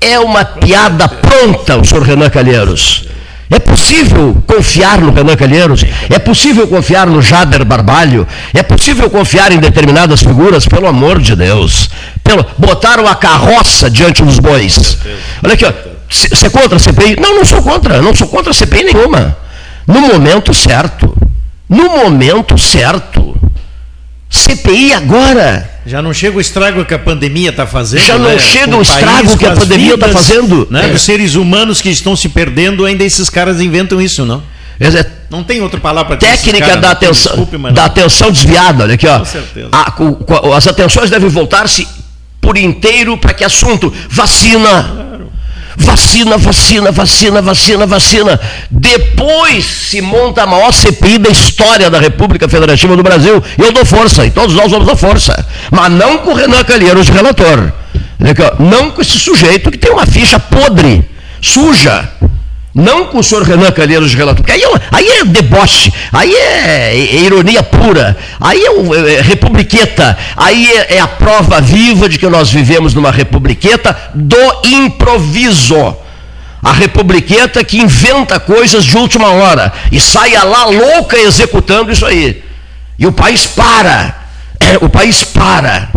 [0.00, 3.04] é uma piada pronta o senhor Renan Calheiros.
[3.50, 5.84] É possível confiar no Renan Calheiros?
[6.08, 8.26] É possível confiar no Jader Barbalho?
[8.54, 10.66] É possível confiar em determinadas figuras?
[10.66, 11.90] Pelo amor de Deus.
[12.22, 14.98] Pelo, botaram a carroça diante dos bois.
[15.42, 15.64] Olha aqui,
[16.08, 17.16] você é contra a CPI?
[17.20, 18.00] Não, não sou contra.
[18.00, 19.36] Não sou contra a CPI nenhuma.
[19.84, 21.12] No momento certo.
[21.68, 23.36] No momento certo.
[24.30, 25.68] CPI agora.
[25.84, 28.06] Já não chega o estrago que a pandemia está fazendo.
[28.06, 28.38] Já não né?
[28.38, 30.68] chega o estrago que a pandemia está fazendo.
[30.70, 30.90] Né?
[30.90, 30.92] É.
[30.92, 34.40] Os seres humanos que estão se perdendo, ainda esses caras inventam isso, não?
[34.78, 38.94] É, não tem outra palavra para Técnica cara, da atenção, desculpe, da atenção desviada, olha
[38.94, 39.18] aqui, ó.
[39.18, 39.68] Com certeza.
[39.72, 41.86] A, as atenções devem voltar-se
[42.40, 45.09] por inteiro para que assunto vacina,
[45.76, 48.40] Vacina, vacina, vacina, vacina, vacina.
[48.70, 53.42] Depois se monta a maior CPI da história da República Federativa do Brasil.
[53.58, 55.46] E eu dou força, e todos nós vamos dar força.
[55.70, 57.72] Mas não com o Renan Calheiros, relator.
[58.58, 61.08] Não com esse sujeito que tem uma ficha podre,
[61.40, 62.08] suja.
[62.72, 66.94] Não com o senhor Renan Calheiros de relator, aí, é aí é deboche, aí é,
[66.94, 72.16] é, é ironia pura, aí é, é republiqueta, aí é, é, a prova viva de
[72.16, 75.96] que nós vivemos numa republiqueta do improviso.
[76.62, 82.44] A republiqueta que inventa coisas de última hora e sai lá louca executando isso aí.
[82.98, 84.14] E o país para,
[84.80, 85.88] o país para,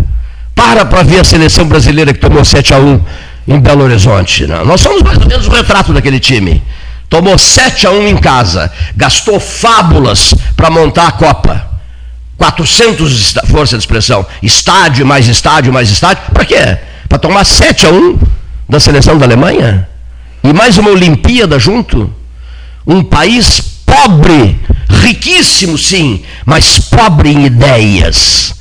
[0.55, 3.01] para para ver a seleção brasileira que tomou 7 a 1
[3.47, 4.47] em Belo Horizonte.
[4.47, 4.65] Não.
[4.65, 6.63] Nós somos mais ou menos o retrato daquele time.
[7.09, 11.73] Tomou 7 a 1 em casa, gastou fábulas para montar a Copa.
[12.37, 16.23] 400 força de expressão, estádio mais estádio mais estádio.
[16.33, 16.77] Para quê?
[17.07, 18.19] Para tomar 7 a 1
[18.67, 19.87] da seleção da Alemanha?
[20.43, 22.11] E mais uma Olimpíada junto?
[22.85, 28.55] Um país pobre, riquíssimo sim, mas pobre em ideias,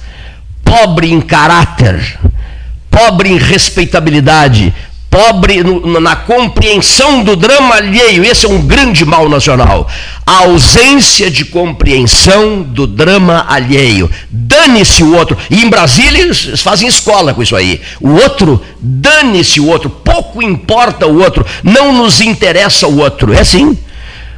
[0.62, 2.18] pobre em caráter
[2.92, 4.72] pobre em respeitabilidade,
[5.10, 8.22] pobre no, na compreensão do drama alheio.
[8.22, 9.88] Esse é um grande mal nacional.
[10.26, 14.10] A ausência de compreensão do drama alheio.
[14.30, 15.36] Dane-se o outro.
[15.50, 17.80] E em Brasília eles fazem escola com isso aí.
[18.00, 19.88] O outro, dane-se o outro.
[19.88, 21.44] Pouco importa o outro.
[21.62, 23.32] Não nos interessa o outro.
[23.32, 23.76] É assim.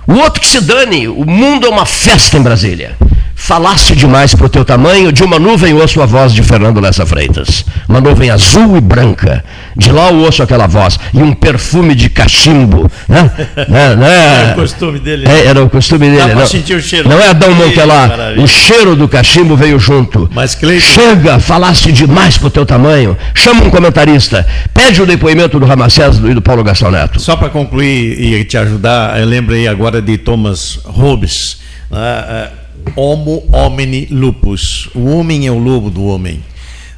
[0.06, 1.08] O outro que se dane.
[1.08, 2.96] O mundo é uma festa em Brasília.
[3.34, 7.04] Falasse demais para o teu tamanho, de uma nuvem ouço a voz de Fernando Lessa
[7.04, 7.64] Freitas.
[7.88, 9.44] Uma nuvem azul e branca.
[9.76, 10.98] De lá eu ouço aquela voz.
[11.12, 12.90] E um perfume de cachimbo.
[13.08, 13.30] Né?
[13.68, 13.96] né?
[13.96, 14.42] né?
[14.42, 15.28] Era o costume dele.
[15.28, 16.28] É, era o costume dele.
[16.28, 17.08] Dá não, sentir o cheiro.
[17.08, 18.34] Não é Adão Montelar.
[18.38, 20.30] O cheiro do cachimbo veio junto.
[20.32, 20.86] Mas Cleiton...
[20.86, 23.16] Chega, falaste demais para o teu tamanho.
[23.34, 24.46] Chama um comentarista.
[24.72, 27.20] Pede o depoimento do Ramacés e do Paulo Gastão Neto.
[27.20, 31.58] Só para concluir e te ajudar, eu lembrei agora de Thomas Hobbes.
[31.90, 32.63] Uh,
[32.96, 34.88] Homo homini lupus.
[34.94, 36.42] O homem é o lobo do homem.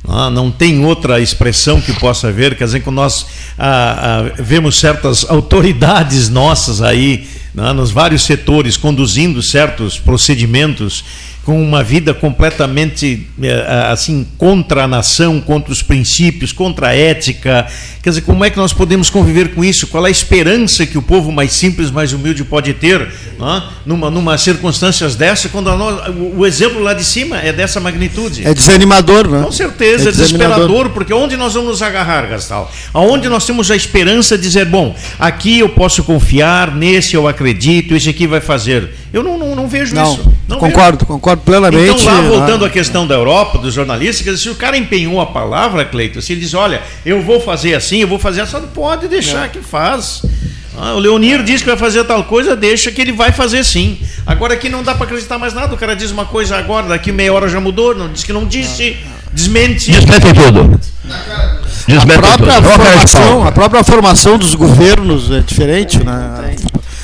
[0.08, 3.26] Ah, não tem outra expressão que possa ver, quer dizer, quando nós
[3.58, 7.26] ah, ah, vemos certas autoridades nossas aí,
[7.56, 11.04] ah, nos vários setores, conduzindo certos procedimentos,
[11.46, 17.64] com uma vida completamente eh, assim contra a nação, contra os princípios, contra a ética.
[18.02, 19.86] Quer dizer, como é que nós podemos conviver com isso?
[19.86, 23.62] Qual é a esperança que o povo mais simples, mais humilde pode ter é?
[23.86, 28.44] numa, numa circunstâncias dessa, quando nós, o, o, exemplo lá de cima é dessa magnitude?
[28.44, 29.44] É desanimador, né?
[29.44, 32.72] Com certeza, é, é desesperador, porque onde nós vamos nos agarrar, Gastal?
[32.92, 37.94] Aonde nós temos a esperança de dizer, bom, aqui eu posso confiar, nesse eu acredito,
[37.94, 38.90] esse aqui vai fazer.
[39.12, 40.32] Eu não, não, não vejo não, isso.
[40.48, 42.02] Não concordo, concordo plenamente.
[42.02, 45.84] Então, lá, voltando à questão da Europa, dos jornalistas, se o cara empenhou a palavra,
[45.84, 49.08] Cleiton, se ele diz, olha, eu vou fazer assim, eu vou fazer assim, não pode
[49.08, 49.48] deixar é.
[49.48, 50.22] que faz.
[50.78, 53.98] Ah, o Leonir diz que vai fazer tal coisa, deixa que ele vai fazer sim.
[54.26, 55.74] Agora aqui não dá para acreditar mais nada.
[55.74, 58.44] O cara diz uma coisa agora, daqui meia hora já mudou, não diz que não
[58.44, 58.96] disse,
[59.32, 59.90] desmente.
[59.90, 60.78] Desmente tudo.
[61.88, 62.68] Desmente a própria tudo.
[62.68, 66.56] formação, a própria formação dos governos é diferente, né?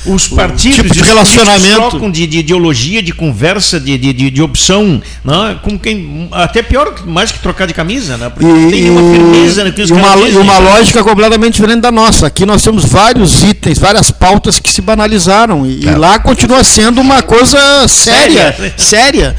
[0.05, 1.89] Os partidos tipo de e relacionamento.
[1.89, 5.59] trocam de, de ideologia, de conversa, de, de, de, de opção, né?
[5.63, 8.29] como quem, até pior, mais que trocar de camisa, né?
[8.29, 10.69] Porque não tem nenhuma firmeza que os e uma, e dizem, uma né?
[10.69, 12.27] lógica completamente diferente da nossa.
[12.27, 15.65] Aqui nós temos vários itens, várias pautas que se banalizaram.
[15.65, 18.53] E, e lá continua sendo uma coisa séria.
[18.53, 18.73] Séria.
[18.77, 19.35] Séria.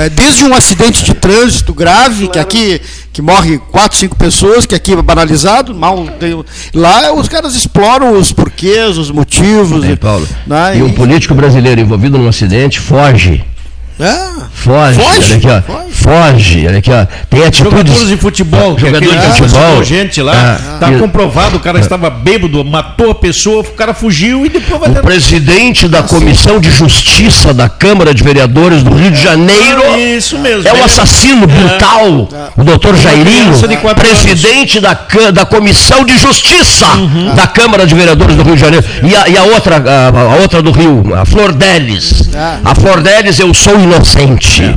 [0.00, 2.80] É desde um acidente de trânsito grave, que aqui
[3.14, 6.44] que morre quatro, cinco pessoas, que aqui é banalizado, mal tem-
[6.74, 9.84] lá os caras exploram os porquês, os motivos.
[9.84, 10.26] Hein, Paulo?
[10.44, 13.44] né, E um político brasileiro envolvido num acidente foge.
[14.00, 14.34] É.
[14.52, 15.62] Foge, Foge, olha aqui, ó.
[15.62, 15.94] foge.
[15.94, 17.06] Foge, olha aqui, ó.
[17.30, 17.70] Tem atitudes.
[17.72, 19.84] Jogadores de futebol, que Jogador de que futebol.
[19.84, 23.94] gente lá, Ah, tá e- comprovado, o cara estava bêbado, matou a pessoa, o cara
[23.94, 28.92] fugiu e depois vai O presidente da Comissão de Justiça da Câmara de Vereadores do
[28.94, 30.66] Rio de Janeiro Ah, Isso mesmo.
[30.68, 32.28] é um Ele- assassino brutal.
[32.56, 33.52] O doutor Jairinho,
[33.96, 34.98] presidente da,
[35.32, 37.34] da Comissão de Justiça Uhum.
[37.34, 38.84] da Câmara de Vereadores do Rio de Janeiro.
[39.04, 42.30] E a, e a outra, a, a outra do Rio, a Flor Delis.
[42.34, 42.58] Ah.
[42.64, 44.74] A Flor Delis, eu sou inocente.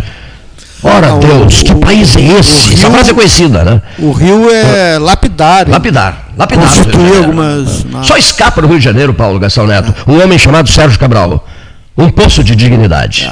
[0.84, 2.70] Ora, Ah, o- Deus, que o- país é esse?
[2.70, 3.82] o Essa Rio- frase é conhecida, né?
[3.98, 5.72] O Rio é lapidário.
[5.72, 6.28] Lapidar.
[6.38, 6.66] Lapidar.
[6.66, 7.18] Constituir É.
[7.18, 7.86] algumas.
[8.04, 11.46] Só escapa no Rio de Janeiro, Paulo Gastão Neto, um homem chamado Sérgio Cabral.
[11.98, 13.30] Um poço de dignidade.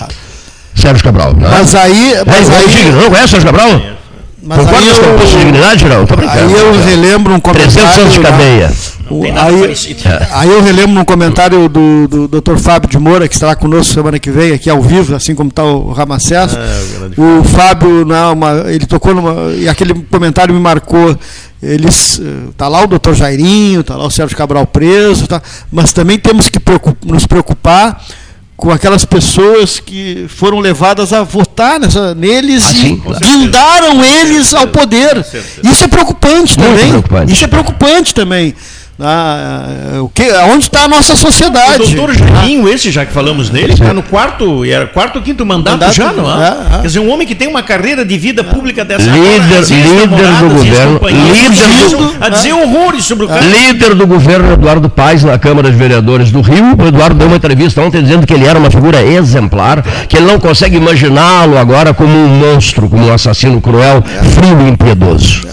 [0.73, 1.33] Sérgio Cabral.
[1.37, 1.51] Não é?
[1.51, 2.13] Mas aí.
[2.15, 3.01] É, Mas igual aí, digno.
[3.01, 3.81] Não conhece Sérgio Cabral?
[4.45, 6.05] Mas Concorda aí é eu, dignidade, não?
[6.05, 6.39] Tô brincando.
[6.39, 7.73] aí eu relembro um comentário.
[7.73, 8.71] 300 anos de cadeia.
[9.09, 9.99] o- aí, parecido.
[10.31, 12.57] aí eu relembro um comentário do, do Dr.
[12.57, 15.63] Fábio de Moura, que estará conosco semana que vem, aqui ao vivo, assim como está
[15.63, 16.53] o Ramacés.
[17.17, 19.51] o Fábio, na, uma, ele tocou numa.
[19.53, 21.17] E aquele comentário me marcou.
[21.63, 25.41] Eles, eh, tá lá o doutor Jairinho, tá lá o Sérgio Cabral preso, tá,
[25.71, 27.99] mas também temos que preocup- nos preocupar
[28.57, 33.19] com aquelas pessoas que foram levadas a votar nessa, neles Ah, e claro.
[33.19, 35.25] guindaram eles ao poder.
[35.63, 36.87] Isso é preocupante também.
[36.89, 37.33] preocupante.
[37.33, 38.55] Isso é preocupante também.
[38.97, 40.23] Ah, o que,
[40.53, 41.79] onde está a nossa O sociedade?
[41.79, 45.73] doutor Jairinho, esse já que falamos nele, está no quarto, era quarto ou quinto mandato,
[45.73, 46.47] Mandato, já, não é?
[46.47, 46.77] é, é.
[46.81, 49.69] Quer dizer, um homem que tem uma carreira de vida pública dessa Líder- agora, as
[49.69, 53.41] líder do governo, líder do- a dizer horrores sobre o cara.
[53.41, 56.75] Líder do governo Eduardo Paes na Câmara de Vereadores do Rio.
[56.81, 60.25] O Eduardo deu uma entrevista ontem dizendo que ele era uma figura exemplar, que ele
[60.25, 64.01] não consegue imaginá-lo agora como um monstro, como um assassino cruel,
[64.33, 65.45] frio e impiedoso.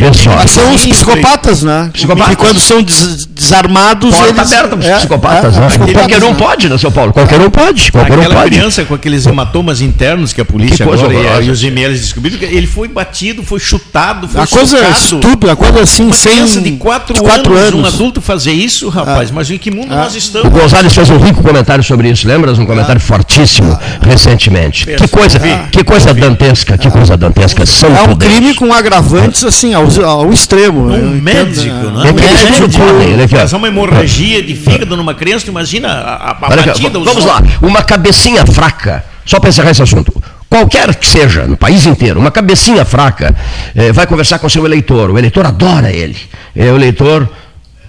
[0.00, 0.30] Vê só.
[0.36, 1.90] Mas são os psicopatas, né?
[1.92, 2.30] Psicopatas.
[2.30, 4.14] Que quando são des- desarmados.
[4.14, 5.66] Porta eles, aberta para os é, psicopatas, é, né?
[5.68, 6.36] psicopatas, Qualquer um né?
[6.38, 7.12] pode, né, seu Paulo?
[7.12, 7.92] Qualquer um pode.
[7.92, 8.50] Qualquer um Aquela pode.
[8.50, 12.38] criança com aqueles hematomas internos que a polícia Que agora e, e os e-mails descobriram,
[12.38, 14.92] que ele foi batido, foi chutado, foi A coisa socado.
[14.98, 16.32] estúpida, a coisa assim, Uma sem.
[16.32, 19.88] criança de 4 de anos, quatro um adulto fazer isso, rapaz, mas em que mundo
[19.94, 20.48] nós O estamos?
[20.50, 22.58] Gonzalez fez um rico comentário sobre isso, lembras?
[22.58, 24.86] Um comentário fortíssimo recentemente.
[24.86, 25.38] Que coisa,
[25.70, 27.64] que coisa dantesca, que coisa dantesca.
[27.66, 30.90] São É um crime com agravantes assim, ao, ao extremo.
[30.92, 31.90] Eu Um entendo, médico, né?
[31.92, 32.10] não É é?
[32.12, 33.56] Um que médico podem, olha aqui, ó.
[33.56, 36.98] uma hemorragia de fígado numa criança, tu imagina a, a, a Olha aqui, batida.
[36.98, 40.12] os vamos lá, uma cabecinha fraca, só para encerrar esse assunto.
[40.48, 43.34] Qualquer que seja, no país inteiro, uma cabecinha fraca
[43.76, 45.08] eh, vai conversar com seu eleitor.
[45.10, 46.16] O eleitor adora ele.
[46.56, 47.28] Eh, o eleitor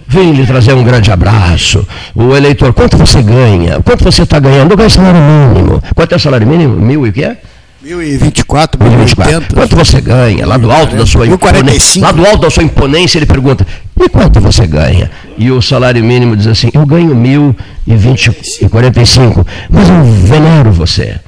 [0.06, 1.84] vem lhe trazer um grande abraço.
[2.14, 3.80] O eleitor, quanto você ganha?
[3.82, 4.70] Quanto você está ganhando?
[4.70, 5.82] Eu ganho salário mínimo.
[5.92, 6.76] Quanto é o salário mínimo?
[6.76, 7.32] Mil e o quê?
[7.32, 7.51] 1024,
[7.82, 8.82] 1024.
[8.82, 9.54] 1080.
[9.54, 10.46] Quanto você ganha?
[10.46, 11.58] Lá do alto da sua 1045.
[11.58, 12.02] imponência.
[12.02, 13.66] Lá do alto da sua imponência, ele pergunta:
[14.00, 15.10] e quanto você ganha?
[15.36, 17.54] E o salário mínimo diz assim: eu ganho mil
[17.86, 18.30] e vinte
[18.60, 19.46] e quarenta e cinco.
[19.68, 21.18] Mas eu venero você.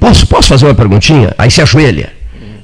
[0.00, 1.32] Posso, posso fazer uma perguntinha?
[1.38, 2.12] Aí se ajoelha.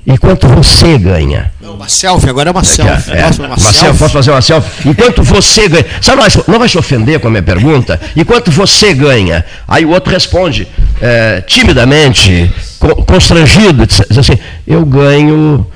[0.07, 1.53] E quanto você ganha?
[1.63, 3.13] Uma selfie, agora é uma selfie.
[3.13, 4.89] É, Nossa, uma selfie, posso fazer uma selfie?
[4.89, 5.85] Enquanto você ganha.
[6.01, 8.01] Sabe, não vai, se- não ofender com a minha pergunta?
[8.17, 9.45] Enquanto você ganha.
[9.69, 10.67] Aí o outro responde,
[11.01, 15.67] é, timidamente, co- constrangido, diz assim: eu ganho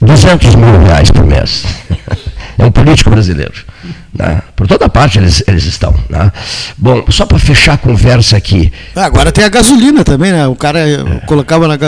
[0.00, 1.64] 200 mil reais por mês.
[2.58, 3.54] É um político brasileiro.
[4.12, 4.42] né?
[4.54, 5.94] Por toda parte eles, eles estão.
[6.10, 6.30] né?
[6.76, 8.70] Bom, só para fechar a conversa aqui.
[8.94, 10.46] Ah, Agora tem a gasolina também, né?
[10.46, 11.78] O cara eh, colocava na,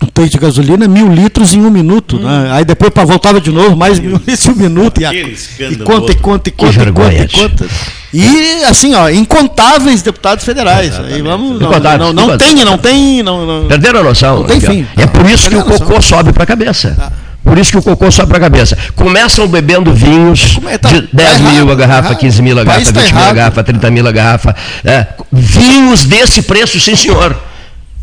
[0.00, 2.48] no tanque de gasolina mil litros em um minuto, né?
[2.52, 5.00] Aí depois pra, voltava de novo, mais mil litros em um minuto.
[5.00, 7.66] E, a- e conta, e conta, e conta, e conta, vergonha, e conta.
[8.12, 10.98] E assim, ó, incontáveis deputados federais.
[11.00, 13.22] Aí vamos, não, não, não tem, não tem.
[13.22, 14.38] Não, não, Perderam a noção.
[14.40, 14.86] Não tem fim.
[14.96, 17.12] É por isso que o cocô sobe para a cabeça.
[17.42, 18.76] Por isso que o cocô sobe para a cabeça.
[18.94, 20.78] Começam bebendo vinhos Como é?
[20.78, 22.18] Tá- de tá 10 mil errado, a garrafa, errado.
[22.20, 24.56] 15 mil a garrafa, tá 20 mil a garrafa, 30 mil a garrafa.
[24.84, 27.36] É, vinhos desse preço, sim senhor.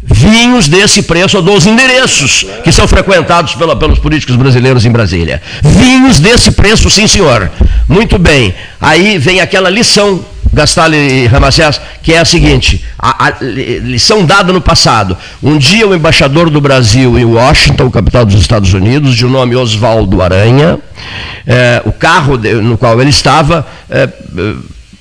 [0.03, 4.91] Vinhos desse preço, eu dou os endereços que são frequentados pela- pelos políticos brasileiros em
[4.91, 5.41] Brasília.
[5.61, 7.51] Vinhos desse preço, sim senhor.
[7.87, 8.53] Muito bem.
[8.79, 14.25] Aí vem aquela lição Gastalho e Ramacés, que é a seguinte: a, a li- lição
[14.25, 15.15] dada no passado.
[15.41, 20.21] Um dia o embaixador do Brasil em Washington, capital dos Estados Unidos, de nome Oswaldo
[20.21, 20.79] Aranha,
[21.47, 24.09] eh, o carro no qual ele estava eh,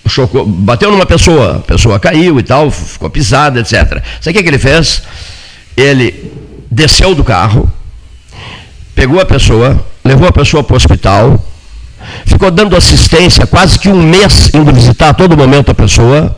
[0.09, 4.03] chocou, bateu numa pessoa, a pessoa caiu e tal, ficou pisada, etc.
[4.20, 5.03] Sabe o que, que ele fez?
[5.76, 6.32] Ele
[6.70, 7.70] desceu do carro,
[8.94, 11.44] pegou a pessoa, levou a pessoa para o hospital,
[12.24, 16.36] ficou dando assistência quase que um mês indo visitar a todo momento a pessoa,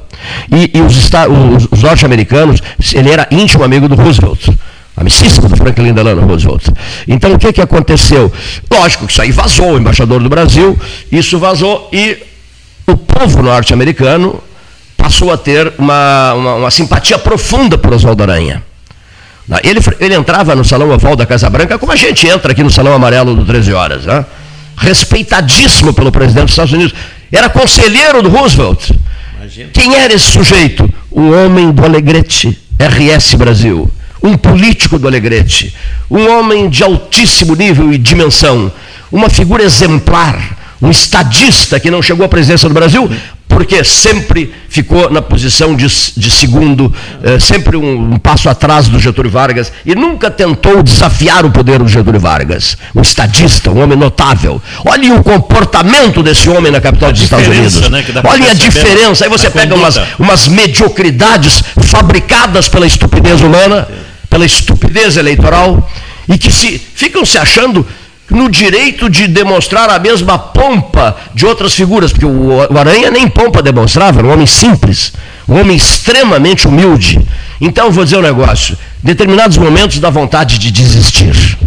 [0.51, 2.61] e, e os, os, os norte-americanos,
[2.95, 4.49] ele era íntimo amigo do Roosevelt
[4.97, 6.69] amicíssimo do Franklin Delano Roosevelt.
[7.09, 8.33] Então o que, que aconteceu?
[8.71, 10.79] Lógico que isso aí vazou, o embaixador do Brasil,
[11.11, 12.19] isso vazou e
[12.87, 14.43] o povo norte-americano
[14.97, 18.63] passou a ter uma, uma, uma, simpatia profunda por Oswaldo Aranha.
[19.63, 22.71] Ele, ele entrava no Salão Oval da Casa Branca como a gente entra aqui no
[22.71, 24.05] Salão Amarelo do 13 Horas.
[24.05, 24.25] Né?
[24.77, 26.95] Respeitadíssimo pelo presidente dos Estados Unidos.
[27.31, 28.91] Era conselheiro do Roosevelt.
[29.37, 29.71] Imagina.
[29.73, 30.89] Quem era esse sujeito?
[31.11, 33.91] O homem do Alegrete, RS Brasil
[34.23, 35.75] um político do Alegrete,
[36.11, 38.71] um homem de altíssimo nível e dimensão,
[39.11, 43.11] uma figura exemplar, um estadista que não chegou à presidência do Brasil,
[43.49, 48.99] porque sempre ficou na posição de, de segundo, eh, sempre um, um, passo atrás do
[48.99, 52.77] Getúlio Vargas, e nunca tentou desafiar o poder do Getúlio Vargas.
[52.95, 54.61] Um estadista, um homem notável.
[54.85, 57.89] Olhem o comportamento desse homem na capital dos Estados Unidos.
[57.91, 59.25] Né, Olhem a diferença.
[59.25, 63.87] Aí você pega umas, umas mediocridades fabricadas pela estupidez humana
[64.33, 65.87] pela estupidez eleitoral
[66.27, 67.87] e que se ficam se achando
[68.33, 73.63] no direito de demonstrar a mesma pompa de outras figuras, porque o, Aranha nem pompa
[73.63, 75.13] demonstrava, era um homem simples,
[75.49, 77.21] um homem extremamente humilde.
[77.61, 81.59] Então, vou dizer um negócio: determinados momentos dá vontade de desistir,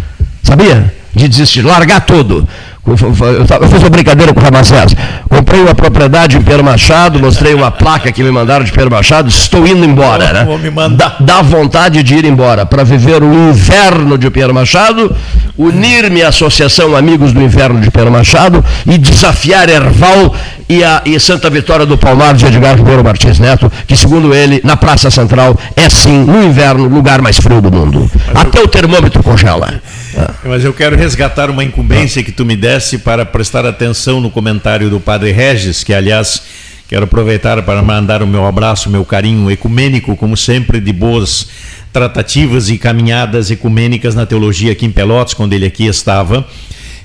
[0.42, 0.92] sabia?
[1.14, 2.46] De desistir, largar tudo.
[2.86, 4.94] Eu fiz uma brincadeira com o Ramacés.
[5.28, 9.28] Comprei uma propriedade em Pedro Machado, mostrei uma placa que me mandaram de Pedro Machado,
[9.28, 10.32] estou indo embora.
[10.32, 10.46] Né?
[10.96, 15.14] Dá, dá vontade de ir embora para viver o inverno de Pedro Machado,
[15.58, 20.34] unir-me à Associação Amigos do Inverno de Pedro Machado e desafiar Erval
[20.68, 24.60] e, a, e Santa Vitória do Palmar de Edgar Ribeiro Martins Neto, que segundo ele,
[24.64, 28.10] na Praça Central, é sim, no inverno, o lugar mais frio do mundo.
[28.34, 29.80] Até o termômetro congela.
[30.44, 34.90] Mas eu quero resgatar uma incumbência que tu me desse para prestar atenção no comentário
[34.90, 36.42] do Padre Regis, que aliás
[36.88, 41.48] quero aproveitar para mandar o meu abraço, o meu carinho ecumênico, como sempre, de boas
[41.92, 46.46] tratativas e caminhadas ecumênicas na teologia aqui em Pelotas, quando ele aqui estava.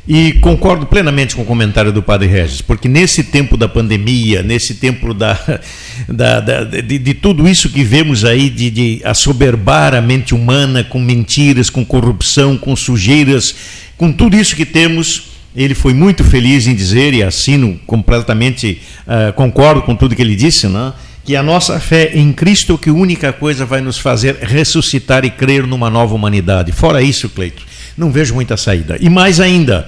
[0.08, 4.74] E concordo plenamente com o comentário do Padre Regis, porque nesse tempo da pandemia, nesse
[4.76, 5.38] tempo da,
[6.10, 10.84] da, da de, de, tudo isso que vemos aí, de, de assoberbar a mente humana
[10.84, 13.56] com mentiras, com corrupção, com sujeiras,
[13.96, 19.32] com tudo isso que temos, ele foi muito feliz em dizer, e assino completamente, uh,
[19.34, 20.94] concordo com tudo que ele disse, né?
[21.24, 25.30] que a nossa fé em Cristo que a única coisa vai nos fazer ressuscitar e
[25.30, 26.72] crer numa nova humanidade.
[26.72, 27.64] Fora isso, Cleito,
[28.02, 28.98] não vejo muita saída.
[29.00, 29.88] E mais ainda,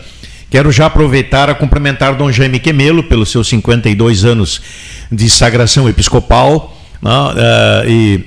[0.49, 4.61] quero já aproveitar a cumprimentar Dom Jaime Quemelo pelos seus 52 anos
[5.11, 8.26] de sagração episcopal né, uh, e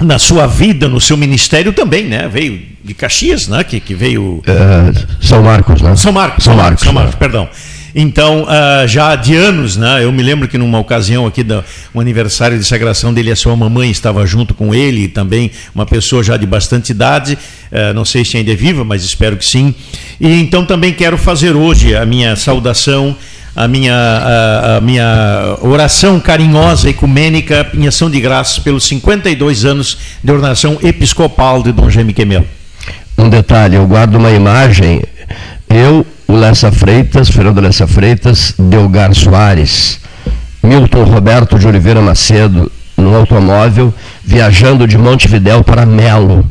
[0.00, 2.28] na sua vida, no seu ministério também, né?
[2.28, 3.62] Veio de Caxias, né?
[3.62, 4.38] Que, que veio.
[4.38, 5.94] Uh, São Marcos, né?
[5.94, 7.48] São Marcos, São Marcos, São Marcos, perdão.
[7.94, 11.62] Então, uh, já de anos, né, eu me lembro que numa ocasião aqui do
[11.94, 15.84] um aniversário de sagração dele, a sua mamãe estava junto com ele, e também uma
[15.84, 17.38] pessoa já de bastante idade,
[17.70, 19.74] uh, não sei se ainda é viva, mas espero que sim.
[20.20, 23.16] E então também quero fazer hoje a minha saudação
[23.54, 29.98] a minha, a, a, minha oração carinhosa ecumênica em ação de graças pelos 52 anos
[30.22, 32.46] de ordenação episcopal de Dom Jaime Quemel.
[33.16, 35.02] Um detalhe, eu guardo uma imagem,
[35.68, 40.00] eu, o Lessa Freitas, Fernando Lessa Freitas, Delgar Soares,
[40.62, 43.92] Milton Roberto de Oliveira Macedo, no automóvel,
[44.24, 46.42] viajando de Montevidéu para Melo.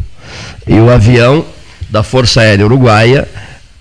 [0.67, 1.43] E o avião
[1.89, 3.27] da Força Aérea Uruguaia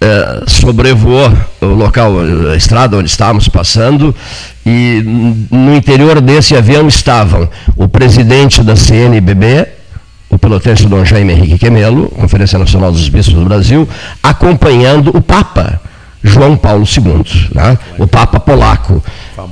[0.01, 1.31] eh, sobrevoou
[1.61, 2.15] o local,
[2.51, 4.17] a estrada onde estávamos passando,
[4.65, 5.03] e
[5.51, 7.47] no interior desse avião estavam
[7.77, 9.69] o presidente da CNBB,
[10.31, 13.87] o pelotense Dom Jaime Henrique Quemelo, Conferência Nacional dos Bispos do Brasil,
[14.23, 15.90] acompanhando o Papa.
[16.23, 17.79] João Paulo II, né?
[17.99, 19.03] o Papa polaco,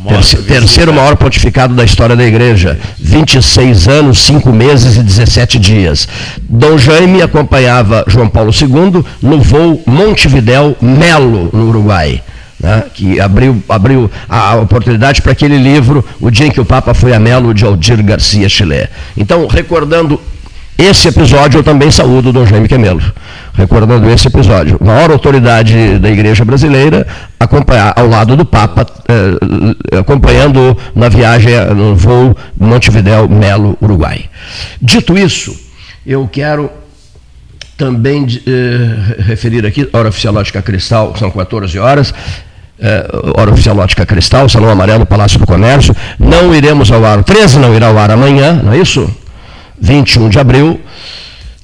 [0.06, 6.06] terceiro, terceiro maior pontificado da história da igreja, 26 anos, 5 meses e 17 dias.
[6.42, 12.22] Dom Jaime acompanhava João Paulo II no voo Montevidéu Melo, no Uruguai.
[12.60, 16.92] Né, que abriu, abriu a oportunidade para aquele livro, O Dia em que o Papa
[16.92, 18.88] foi a Melo, de Aldir Garcia Chile.
[19.16, 20.20] Então, recordando
[20.78, 23.02] esse episódio, eu também saúdo Dom Jaime Quemelo,
[23.52, 24.78] recordando esse episódio.
[24.80, 27.04] Maior autoridade da Igreja Brasileira,
[27.40, 34.26] acompanhar ao lado do Papa, eh, acompanhando na viagem no voo Montevidéu, Melo, Uruguai.
[34.80, 35.52] Dito isso,
[36.06, 36.70] eu quero
[37.76, 42.14] também eh, referir aqui, hora oficial Lógica Cristal, são 14 horas,
[42.80, 43.04] é,
[43.36, 45.94] hora oficial Ótica Cristal, Salão Amarelo, Palácio do Comércio.
[46.16, 49.10] Não iremos ao ar, o 13 não irá ao ar amanhã, não é isso?
[49.80, 50.80] 21 de abril,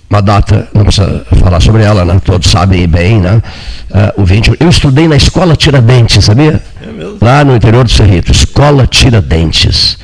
[0.09, 2.21] uma data, não precisa falar sobre ela, né?
[2.25, 3.43] todos sabem bem, né?
[3.91, 6.63] Uh, o 20, eu estudei na Escola Tiradentes, sabia?
[6.83, 9.99] É Lá no interior do Cerrito, Escola Tiradentes.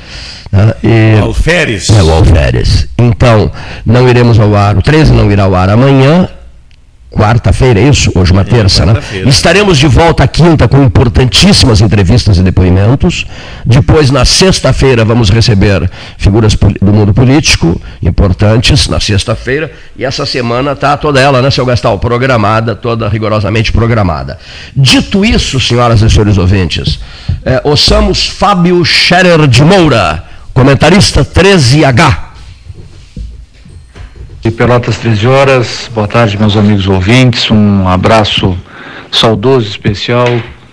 [0.51, 1.89] Uh, e, o Alferes.
[1.89, 2.87] É, o Alferes.
[2.97, 3.51] Então,
[3.85, 6.27] não iremos ao ar, o 13 não irá ao ar amanhã,
[7.11, 8.09] quarta-feira, é isso?
[8.15, 8.93] Hoje uma é, terça, né?
[9.25, 13.25] Estaremos de volta à quinta com importantíssimas entrevistas e depoimentos.
[13.65, 19.71] Depois, na sexta-feira, vamos receber figuras do mundo político importantes, na sexta-feira.
[19.97, 21.99] E essa semana está toda ela, né, seu Gastal?
[21.99, 24.39] Programada, toda rigorosamente programada.
[24.73, 26.99] Dito isso, senhoras e senhores ouvintes,
[27.43, 32.30] é, ouçamos Fábio Scherer de Moura, comentarista 13H.
[34.41, 38.57] De Pelotas 13 horas, boa tarde meus amigos ouvintes, um abraço
[39.11, 40.25] saudoso especial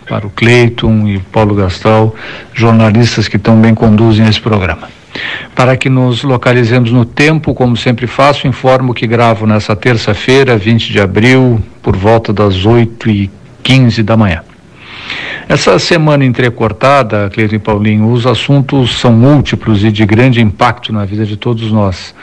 [0.09, 2.14] para o Cleiton e Paulo Gastal,
[2.55, 4.89] jornalistas que também conduzem esse programa.
[5.55, 10.91] Para que nos localizemos no tempo, como sempre faço, informo que gravo nessa terça-feira, 20
[10.91, 13.31] de abril, por volta das 8 e
[13.62, 14.47] 15 da manhã.
[15.48, 21.06] Essa semana entrecortada, Cleiton e Paulinho, os assuntos são múltiplos e de grande impacto na
[21.06, 22.14] vida de todos nós.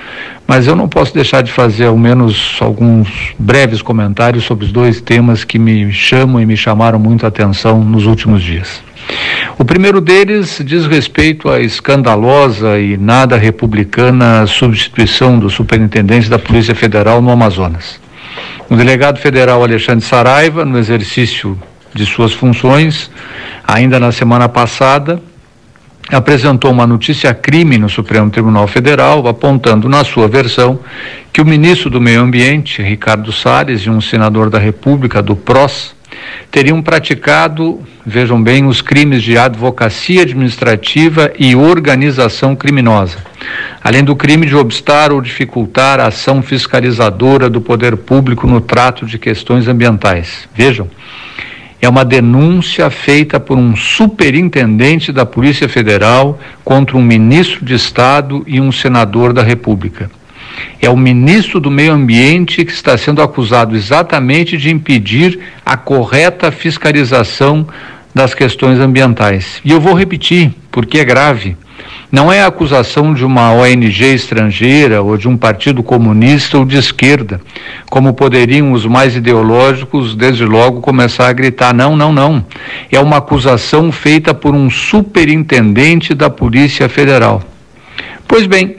[0.48, 5.02] Mas eu não posso deixar de fazer ao menos alguns breves comentários sobre os dois
[5.02, 8.84] temas que me chamam e me chamaram muito a atenção nos últimos dias.
[9.58, 16.76] O primeiro deles diz respeito à escandalosa e nada republicana substituição do superintendente da Polícia
[16.76, 18.00] Federal no Amazonas.
[18.70, 21.58] O delegado federal Alexandre Saraiva, no exercício
[21.96, 23.10] de suas funções,
[23.66, 25.22] ainda na semana passada,
[26.12, 30.78] apresentou uma notícia crime no Supremo Tribunal Federal, apontando na sua versão
[31.32, 35.96] que o ministro do Meio Ambiente, Ricardo Salles, e um senador da República do PROS,
[36.52, 43.20] teriam praticado, vejam bem, os crimes de advocacia administrativa e organização criminosa,
[43.82, 49.06] além do crime de obstar ou dificultar a ação fiscalizadora do poder público no trato
[49.06, 50.48] de questões ambientais.
[50.54, 50.90] Vejam,
[51.82, 58.44] é uma denúncia feita por um superintendente da Polícia Federal contra um ministro de Estado
[58.48, 60.10] e um senador da República.
[60.82, 66.52] É o ministro do Meio Ambiente que está sendo acusado exatamente de impedir a correta
[66.52, 67.68] fiscalização
[68.14, 69.60] das questões ambientais.
[69.64, 71.58] E eu vou repetir, porque é grave.
[72.12, 76.78] Não é a acusação de uma ONG estrangeira ou de um partido comunista ou de
[76.78, 77.42] esquerda,
[77.90, 82.46] como poderiam os mais ideológicos, desde logo, começar a gritar: não, não, não.
[82.92, 87.42] É uma acusação feita por um superintendente da Polícia Federal.
[88.28, 88.78] Pois bem,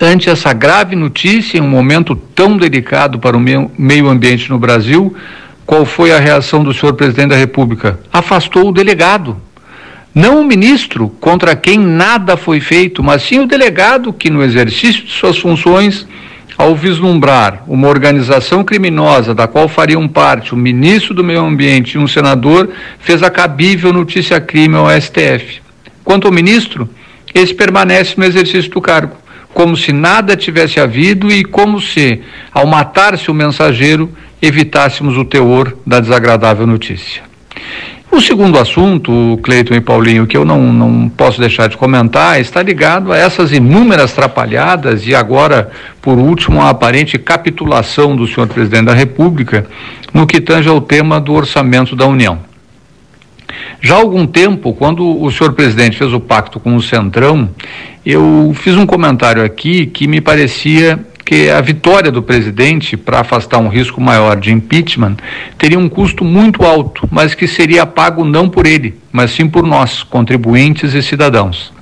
[0.00, 5.16] ante essa grave notícia, em um momento tão delicado para o meio ambiente no Brasil,
[5.64, 7.98] qual foi a reação do senhor presidente da República?
[8.12, 9.36] Afastou o delegado
[10.16, 15.04] não o ministro, contra quem nada foi feito, mas sim o delegado que, no exercício
[15.04, 16.08] de suas funções,
[16.56, 21.98] ao vislumbrar uma organização criminosa da qual fariam parte o ministro do Meio Ambiente e
[21.98, 25.60] um senador, fez a cabível notícia crime ao STF.
[26.02, 26.88] Quanto ao ministro,
[27.34, 29.18] esse permanece no exercício do cargo,
[29.52, 34.10] como se nada tivesse havido e como se, ao matar-se o mensageiro,
[34.40, 37.26] evitássemos o teor da desagradável notícia.
[38.16, 42.62] O segundo assunto, Cleiton e Paulinho, que eu não, não posso deixar de comentar, está
[42.62, 48.86] ligado a essas inúmeras trapalhadas e agora, por último, a aparente capitulação do senhor presidente
[48.86, 49.66] da República
[50.14, 52.38] no que tange ao tema do orçamento da União.
[53.82, 57.50] Já há algum tempo, quando o senhor presidente fez o pacto com o Centrão,
[58.04, 63.58] eu fiz um comentário aqui que me parecia que a vitória do presidente para afastar
[63.58, 65.16] um risco maior de impeachment
[65.58, 69.66] teria um custo muito alto, mas que seria pago não por ele, mas sim por
[69.66, 71.72] nós, contribuintes e cidadãos.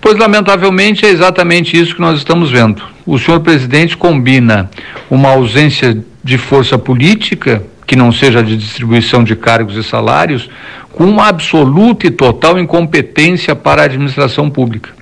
[0.00, 2.80] Pois, lamentavelmente, é exatamente isso que nós estamos vendo.
[3.04, 4.70] O senhor presidente combina
[5.10, 10.48] uma ausência de força política, que não seja de distribuição de cargos e salários,
[10.92, 14.99] com uma absoluta e total incompetência para a administração pública.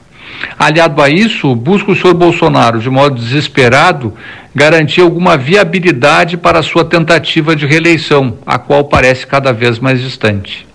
[0.58, 4.14] Aliado a isso, busca o senhor Bolsonaro, de modo desesperado,
[4.54, 10.00] garantir alguma viabilidade para a sua tentativa de reeleição, a qual parece cada vez mais
[10.00, 10.66] distante.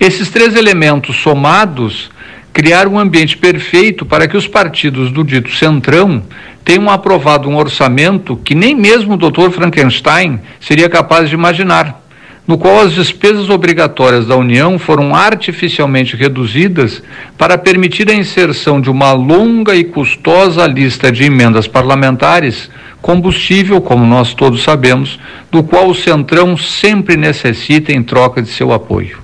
[0.00, 2.10] Esses três elementos somados
[2.52, 6.22] criaram um ambiente perfeito para que os partidos do dito Centrão
[6.64, 9.50] tenham aprovado um orçamento que nem mesmo o Dr.
[9.50, 12.01] Frankenstein seria capaz de imaginar
[12.46, 17.02] no qual as despesas obrigatórias da União foram artificialmente reduzidas
[17.38, 22.68] para permitir a inserção de uma longa e custosa lista de emendas parlamentares,
[23.00, 25.18] combustível, como nós todos sabemos,
[25.50, 29.20] do qual o Centrão sempre necessita em troca de seu apoio.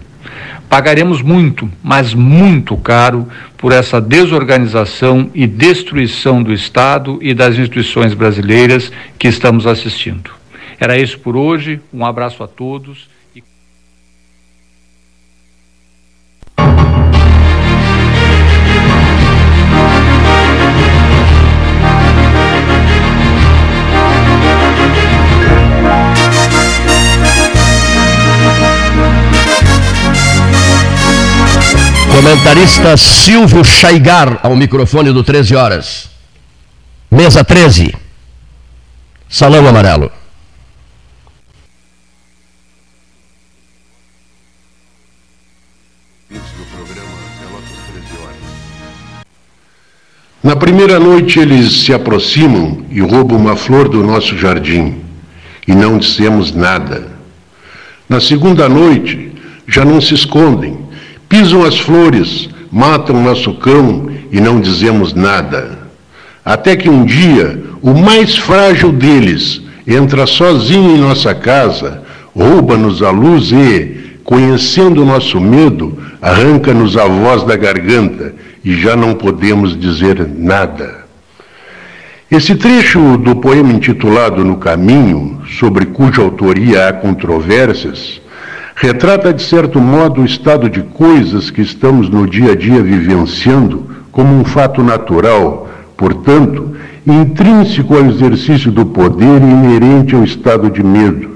[0.69, 8.15] Pagaremos muito, mas muito caro, por essa desorganização e destruição do Estado e das instituições
[8.15, 10.38] brasileiras que estamos assistindo.
[10.81, 11.81] Era isso por hoje.
[11.93, 13.09] Um abraço a todos.
[32.15, 36.11] Comentarista Silvio Chaigar ao microfone do 13 horas.
[37.11, 37.95] Mesa 13.
[39.29, 40.11] Salão Amarelo.
[50.43, 54.97] Na primeira noite eles se aproximam e roubam uma flor do nosso jardim,
[55.67, 57.09] e não dissemos nada.
[58.09, 59.33] Na segunda noite
[59.67, 60.79] já não se escondem,
[61.29, 65.79] Pisam as flores, matam nosso cão e não dizemos nada.
[66.43, 72.03] Até que um dia, o mais frágil deles entra sozinho em nossa casa,
[72.35, 78.35] rouba-nos a luz e, conhecendo o nosso medo, arranca-nos a voz da garganta
[78.65, 81.07] e já não podemos dizer nada.
[82.31, 88.21] Esse trecho do poema intitulado No Caminho, sobre cuja autoria há controvérsias,
[88.77, 93.89] retrata de certo modo o estado de coisas que estamos no dia a dia vivenciando
[94.13, 100.83] como um fato natural, portanto, intrínseco ao exercício do poder e inerente ao estado de
[100.83, 101.31] medo.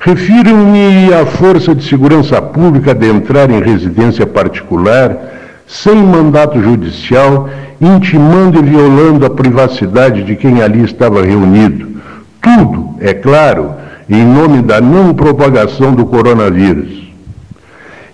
[0.00, 5.34] Refiro-me à força de segurança pública de entrar em residência particular
[5.66, 7.48] sem mandato judicial,
[7.80, 12.00] intimando e violando a privacidade de quem ali estava reunido.
[12.40, 13.72] Tudo, é claro,
[14.08, 17.04] em nome da não propagação do coronavírus.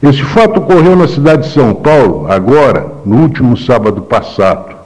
[0.03, 4.81] Esse fato ocorreu na cidade de São Paulo, agora, no último sábado passado.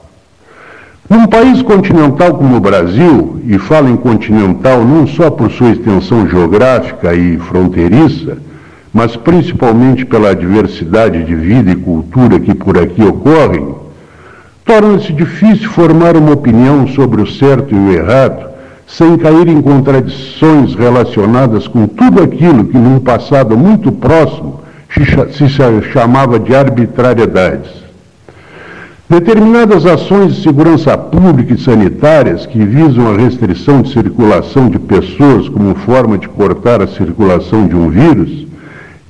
[1.07, 6.27] Num país continental como o Brasil, e falo em continental não só por sua extensão
[6.27, 8.39] geográfica e fronteiriça,
[8.95, 13.75] mas principalmente pela diversidade de vida e cultura que por aqui ocorrem,
[14.63, 18.45] torna-se difícil formar uma opinião sobre o certo e o errado
[18.87, 24.61] sem cair em contradições relacionadas com tudo aquilo que num passado muito próximo
[25.33, 25.49] se
[25.91, 27.71] chamava de arbitrariedades.
[29.09, 35.49] Determinadas ações de segurança pública e sanitárias que visam a restrição de circulação de pessoas
[35.49, 38.44] como forma de cortar a circulação de um vírus,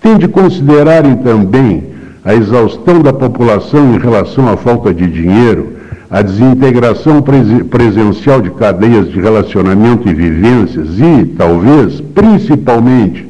[0.06, 1.84] têm de considerarem também
[2.24, 5.78] a exaustão da população em relação à falta de dinheiro,
[6.12, 7.24] a desintegração
[7.68, 13.28] presencial de cadeias de relacionamento e vivências e, talvez, principalmente,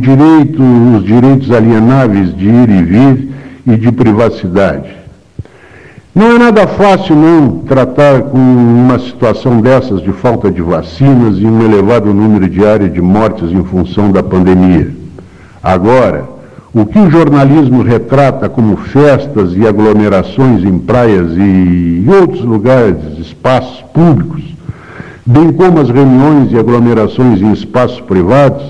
[0.00, 0.62] direito,
[0.96, 3.28] os direitos alienáveis de ir e vir
[3.66, 4.94] e de privacidade.
[6.14, 11.44] Não é nada fácil não tratar com uma situação dessas de falta de vacinas e
[11.44, 15.03] um elevado número diário de mortes em função da pandemia.
[15.64, 16.28] Agora,
[16.74, 23.80] o que o jornalismo retrata como festas e aglomerações em praias e outros lugares, espaços
[23.94, 24.42] públicos,
[25.24, 28.62] bem como as reuniões e aglomerações em espaços privados,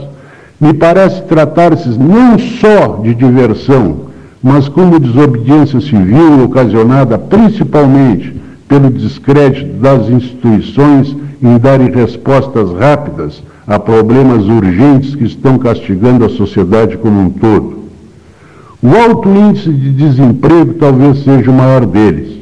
[0.61, 4.03] me parece tratar-se não só de diversão,
[4.41, 13.79] mas como desobediência civil ocasionada principalmente pelo descrédito das instituições em darem respostas rápidas a
[13.79, 17.85] problemas urgentes que estão castigando a sociedade como um todo.
[18.83, 22.35] O alto índice de desemprego talvez seja o maior deles.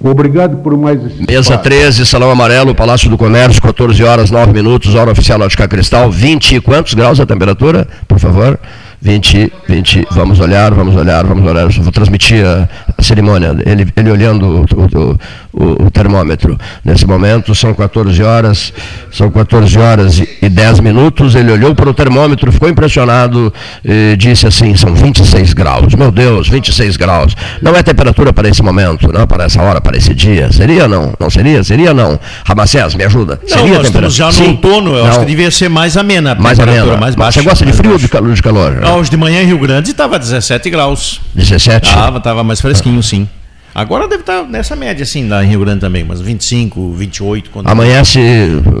[0.00, 1.62] Obrigado por mais esse Mesa espaço.
[1.62, 6.56] 13, Salão Amarelo, Palácio do Comércio, 14 horas, 9 minutos, hora oficial Ótica Cristal, 20
[6.56, 8.58] e quantos graus a temperatura, por favor?
[9.00, 11.62] 20, 20, vamos olhar, vamos olhar, vamos olhar.
[11.62, 12.68] Eu vou transmitir a,
[12.98, 15.18] a cerimônia, ele, ele olhando o,
[15.52, 16.58] o, o, termômetro.
[16.84, 18.72] Nesse momento são 14 horas,
[19.12, 21.34] são 14 horas e, e 10 minutos.
[21.34, 23.52] Ele olhou para o termômetro, ficou impressionado
[23.84, 25.94] e disse assim: são 26 graus.
[25.94, 27.36] Meu Deus, 26 graus.
[27.60, 30.50] Não é temperatura para esse momento, não para essa hora, para esse dia.
[30.50, 31.12] Seria não?
[31.18, 31.62] Não seria?
[31.62, 32.18] Seria não?
[32.44, 33.38] Ramacés, me ajuda.
[33.42, 34.48] Não, seria nós estamos já no Sim.
[34.48, 35.10] outono, eu não.
[35.10, 36.34] acho que devia ser mais amena.
[36.34, 36.96] Mais amena.
[36.96, 38.34] Mais baixa, Você gosta de frio ou de calor?
[38.34, 38.82] De calor?
[38.96, 41.20] hoje de manhã em Rio Grande estava 17 graus.
[41.34, 41.86] 17?
[41.86, 43.28] Estava, estava mais fresquinho, sim.
[43.74, 47.50] Agora deve estar nessa média, assim, lá em Rio Grande também, mas 25, 28.
[47.50, 47.68] Quando...
[47.68, 48.18] Amanhece.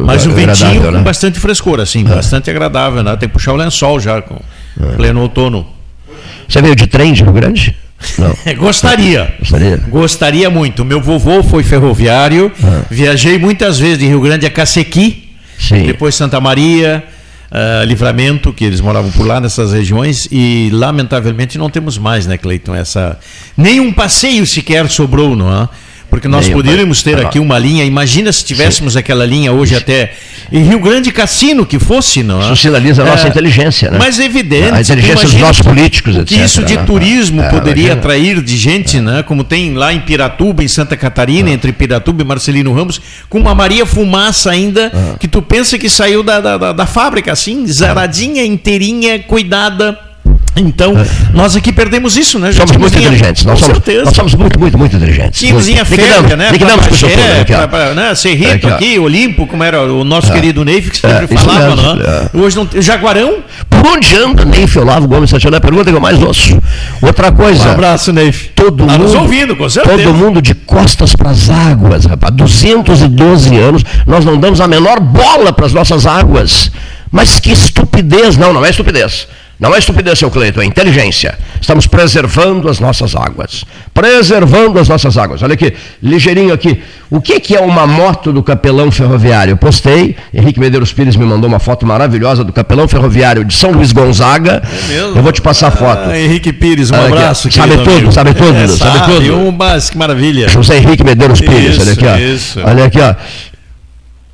[0.04, 0.98] Mas o ventinho né?
[0.98, 2.14] com bastante frescor, assim, é.
[2.14, 3.14] bastante agradável, né?
[3.16, 4.40] Tem que puxar o lençol já, com
[4.82, 4.96] é.
[4.96, 5.66] pleno outono.
[6.48, 7.76] Você veio de trem de Rio Grande?
[8.18, 8.34] Não.
[8.56, 9.34] Gostaria.
[9.38, 9.76] Gostaria.
[9.88, 10.82] Gostaria muito.
[10.82, 12.82] Meu vovô foi ferroviário, é.
[12.90, 15.82] viajei muitas vezes de Rio Grande a Cacequi, Sim.
[15.84, 17.04] depois Santa Maria,
[17.50, 22.36] uh, Livramento, que eles moravam por lá nessas regiões, e lamentavelmente não temos mais, né,
[22.36, 22.74] Cleiton?
[22.74, 23.18] Essa...
[23.56, 25.68] Nem um passeio sequer sobrou, não é?
[26.16, 29.00] Porque nós poderíamos ter aqui uma linha, imagina se tivéssemos Sim.
[29.00, 29.82] aquela linha hoje Sim.
[29.82, 30.14] até
[30.50, 32.46] em Rio Grande Cassino, que fosse, não é?
[32.46, 33.98] Isso sinaliza a nossa é, inteligência, né?
[33.98, 34.72] Mas é evidente.
[34.72, 36.26] A inteligência dos nossos políticos, etc.
[36.26, 36.84] Que isso de né?
[36.84, 38.00] turismo é, poderia imagina.
[38.00, 39.00] atrair de gente, é.
[39.02, 39.22] né?
[39.24, 41.52] Como tem lá em Piratuba, em Santa Catarina, é.
[41.52, 42.98] entre Piratuba e Marcelino Ramos,
[43.28, 45.18] com uma Maria Fumaça ainda, é.
[45.18, 50.05] que tu pensa que saiu da, da, da fábrica, assim, zaradinha, inteirinha, cuidada
[50.56, 51.06] então, é.
[51.34, 52.50] nós aqui perdemos isso, né?
[52.50, 53.44] Somos muito inteligentes.
[53.44, 55.38] Nós somos, nós somos muito, muito, muito inteligentes.
[55.38, 56.50] Tínhamos em férias, né?
[56.50, 58.14] Liquidamos com é, pra, pra, né?
[58.14, 60.34] Cerrito aqui, aqui, Olimpo, como era o nosso é.
[60.34, 62.28] querido Neif, que sempre é, falava, mesmo, né?
[62.32, 62.36] É.
[62.38, 63.38] Hoje não Jaguarão?
[63.68, 65.54] Por onde anda Neif Olavo Gomes Santiago?
[65.56, 66.58] É a pergunta que eu mais ouço.
[67.02, 67.68] Outra coisa.
[67.68, 68.50] Um abraço, Neif.
[68.54, 70.02] Todo tá mundo, ouvindo, com certeza.
[70.02, 72.34] Todo mundo de costas para as águas, rapaz.
[72.34, 76.70] 212 anos, nós não damos a menor bola para as nossas águas.
[77.10, 78.36] Mas que estupidez.
[78.36, 79.28] Não, não é estupidez.
[79.58, 81.38] Não é estupidez, seu Cleiton, é inteligência.
[81.58, 83.64] Estamos preservando as nossas águas.
[83.94, 85.42] Preservando as nossas águas.
[85.42, 86.82] Olha aqui, ligeirinho aqui.
[87.08, 89.52] O que, que é uma moto do capelão ferroviário?
[89.52, 93.70] Eu postei, Henrique Medeiros Pires me mandou uma foto maravilhosa do capelão ferroviário de São
[93.70, 94.62] Luís Gonzaga.
[94.62, 95.16] É mesmo?
[95.16, 96.10] Eu vou te passar a foto.
[96.10, 97.48] Ah, Henrique Pires, um abraço.
[97.48, 97.56] Aqui.
[97.56, 99.36] Sabe tudo, sabe tudo, é, sabe, sabe tudo.
[99.38, 100.48] Um, mas, que maravilha.
[100.48, 102.16] José Henrique Medeiros Pires, isso, olha aqui, ó.
[102.16, 102.60] Isso.
[102.62, 103.14] Olha aqui, ó.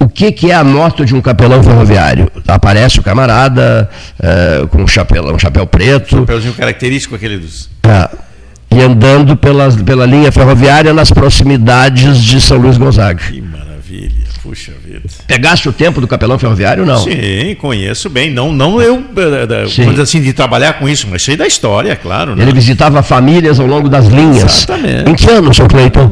[0.03, 2.29] O que, que, é a moto de um capelão ferroviário?
[2.49, 3.89] Aparece o camarada
[4.21, 6.17] é, com um chapéu, um chapéu preto.
[6.17, 7.71] Chapéuzinho característico aquele dos.
[7.85, 8.09] É,
[8.75, 13.23] e andando pela, pela linha ferroviária nas proximidades de São Luís Gonzaga.
[13.31, 15.03] Que maravilha, puxa vida.
[15.29, 16.99] Pegaste o tempo do capelão ferroviário não?
[16.99, 18.29] Sim, conheço bem.
[18.29, 21.95] Não, não eu, eh, eh, vamos assim, de trabalhar com isso, mas sei da história,
[21.95, 22.35] claro.
[22.35, 22.43] Né?
[22.43, 24.65] Ele visitava famílias ao longo das linhas.
[24.65, 25.11] Exatamente.
[25.11, 25.69] Em que ano, Sr.
[25.69, 26.11] Cleiton?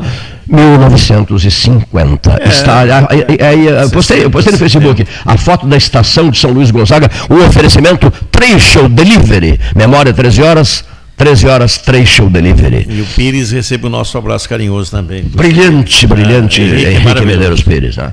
[0.50, 2.38] 1950.
[2.40, 6.70] É, Está, aí, eu, postei, postei no Facebook a foto da estação de São Luís
[6.70, 9.60] Gonzaga, o oferecimento Trecho Delivery.
[9.76, 10.84] Memória 13 horas,
[11.16, 12.86] 13 horas, Trecho Delivery.
[12.88, 15.22] E o Pires recebe o nosso abraço carinhoso também.
[15.22, 17.96] Brilhante, brilhante, Henrique, Henrique Medeiros Pires.
[17.96, 18.12] Né?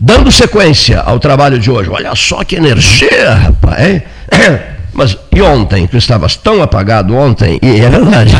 [0.00, 4.02] Dando sequência ao trabalho de hoje, olha só que energia, rapaz, hein?
[4.94, 5.88] Mas e ontem?
[5.88, 8.32] Tu estavas tão apagado ontem, e é verdade.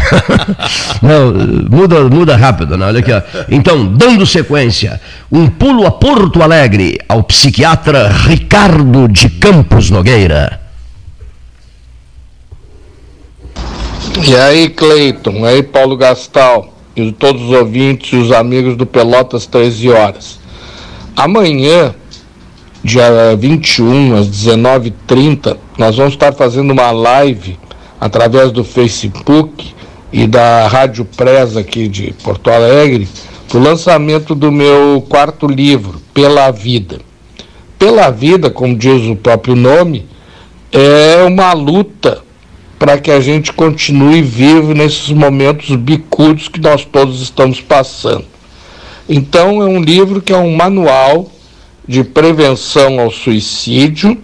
[1.03, 1.33] Não,
[1.69, 2.87] muda, muda rápido, né?
[2.87, 3.13] olha aqui.
[3.13, 3.21] Ó.
[3.51, 5.01] Então, dando sequência,
[5.31, 10.61] um pulo a Porto Alegre ao psiquiatra Ricardo de Campos Nogueira.
[14.25, 19.45] E aí, Cleiton, aí, Paulo Gastal, e todos os ouvintes e os amigos do Pelotas
[19.45, 20.39] 13 horas.
[21.17, 21.95] Amanhã
[22.85, 27.59] dia 21 às 19h30, nós vamos estar fazendo uma live
[27.99, 29.75] através do Facebook
[30.13, 33.09] e da Rádio Presa aqui de Porto Alegre,
[33.55, 37.01] o lançamento do meu quarto livro, Pela Vida.
[37.79, 40.07] Pela Vida, como diz o próprio nome,
[40.71, 42.23] é uma luta
[42.79, 48.27] para que a gente continue vivo nesses momentos bicudos que nós todos estamos passando.
[49.09, 51.31] Então, é um livro que é um manual
[51.87, 54.17] de prevenção ao suicídio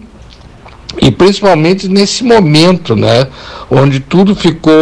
[1.01, 3.27] e principalmente nesse momento, né,
[3.69, 4.73] onde tudo ficou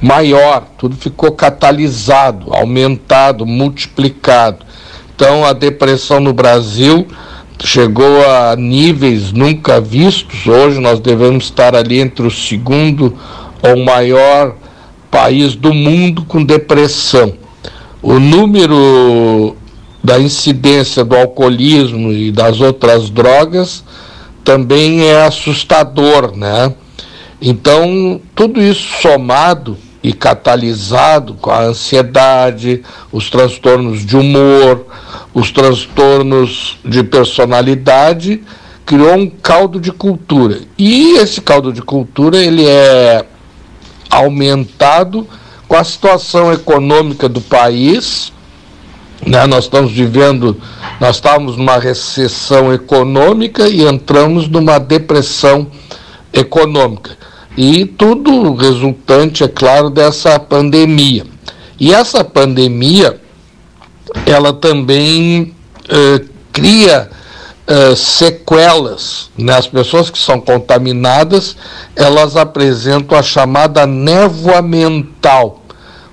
[0.00, 4.66] maior, tudo ficou catalisado, aumentado, multiplicado.
[5.14, 7.06] Então a depressão no Brasil
[7.64, 10.46] chegou a níveis nunca vistos.
[10.46, 13.16] Hoje nós devemos estar ali entre o segundo
[13.62, 14.56] ou maior
[15.10, 17.34] país do mundo com depressão.
[18.02, 19.56] O número
[20.02, 23.84] da incidência do alcoolismo e das outras drogas
[24.44, 26.74] também é assustador, né?
[27.40, 34.86] Então, tudo isso somado e catalisado com a ansiedade, os transtornos de humor,
[35.32, 38.42] os transtornos de personalidade,
[38.84, 40.60] criou um caldo de cultura.
[40.76, 43.24] E esse caldo de cultura ele é
[44.10, 45.26] aumentado
[45.68, 48.32] com a situação econômica do país,
[49.26, 49.46] né?
[49.46, 50.56] Nós estamos vivendo,
[51.00, 55.66] nós estávamos numa recessão econômica e entramos numa depressão
[56.32, 57.16] econômica.
[57.56, 61.26] E tudo resultante, é claro, dessa pandemia.
[61.78, 63.20] E essa pandemia,
[64.26, 65.54] ela também
[65.88, 67.10] eh, cria
[67.66, 69.30] eh, sequelas.
[69.36, 69.54] Né?
[69.54, 71.56] As pessoas que são contaminadas,
[71.94, 75.62] elas apresentam a chamada névoa mental.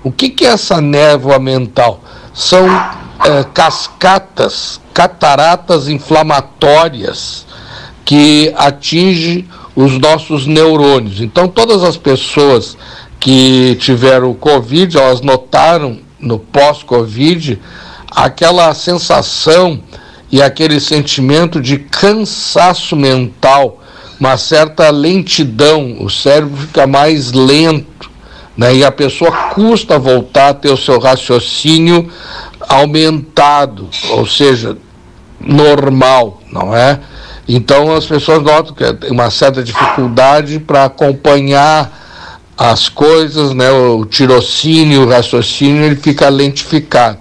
[0.02, 2.02] O que, que é essa névoa mental?
[2.34, 2.66] São
[3.24, 7.46] é, cascatas, cataratas inflamatórias
[8.04, 11.20] que atingem os nossos neurônios.
[11.20, 12.76] Então, todas as pessoas
[13.18, 17.60] que tiveram Covid, elas notaram no pós-Covid
[18.10, 19.80] aquela sensação
[20.32, 23.80] e aquele sentimento de cansaço mental,
[24.18, 28.10] uma certa lentidão, o cérebro fica mais lento,
[28.56, 28.74] né?
[28.74, 32.10] e a pessoa custa voltar a ter o seu raciocínio
[32.68, 34.76] aumentado, ou seja,
[35.40, 37.00] normal, não é?
[37.48, 41.98] Então as pessoas notam que tem uma certa dificuldade para acompanhar
[42.56, 43.70] as coisas, né?
[43.70, 47.18] O tirocínio, o raciocínio, ele fica lentificado.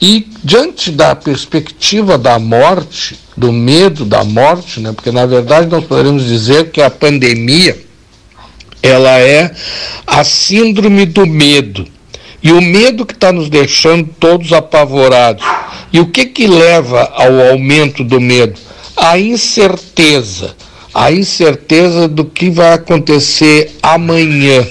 [0.00, 4.92] E diante da perspectiva da morte, do medo da morte, né?
[4.92, 7.76] Porque na verdade nós poderíamos dizer que a pandemia
[8.82, 9.50] ela é
[10.06, 11.86] a síndrome do medo.
[12.42, 15.44] E o medo que está nos deixando todos apavorados.
[15.92, 18.66] E o que que leva ao aumento do medo?
[18.96, 20.56] a incerteza,
[20.92, 24.66] a incerteza do que vai acontecer amanhã,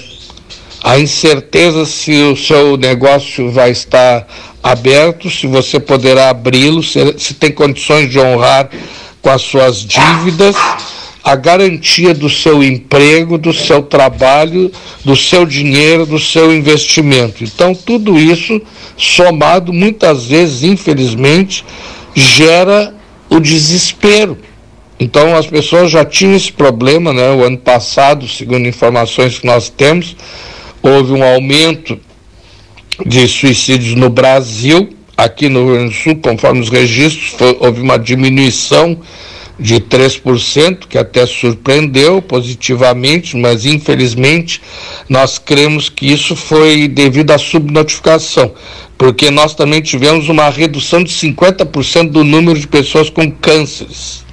[0.82, 4.26] a incerteza se o seu negócio vai estar
[4.62, 8.68] aberto, se você poderá abri-lo, se, se tem condições de honrar
[9.22, 10.56] com as suas dívidas,
[11.26, 14.70] a garantia do seu emprego, do seu trabalho,
[15.04, 17.42] do seu dinheiro, do seu investimento.
[17.42, 18.62] Então, tudo isso
[18.96, 21.64] somado, muitas vezes, infelizmente,
[22.14, 22.94] gera
[23.28, 24.38] o desespero.
[25.00, 27.32] Então as pessoas já tinham esse problema, né?
[27.32, 30.16] O ano passado, segundo informações que nós temos,
[30.80, 31.98] houve um aumento
[33.04, 37.82] de suicídios no Brasil, aqui no Rio Grande do Sul, conforme os registros, foi, houve
[37.82, 38.96] uma diminuição
[39.58, 44.60] de 3%, que até surpreendeu positivamente, mas infelizmente
[45.08, 48.52] nós cremos que isso foi devido à subnotificação
[48.98, 54.24] porque nós também tivemos uma redução de 50% do número de pessoas com cânceres.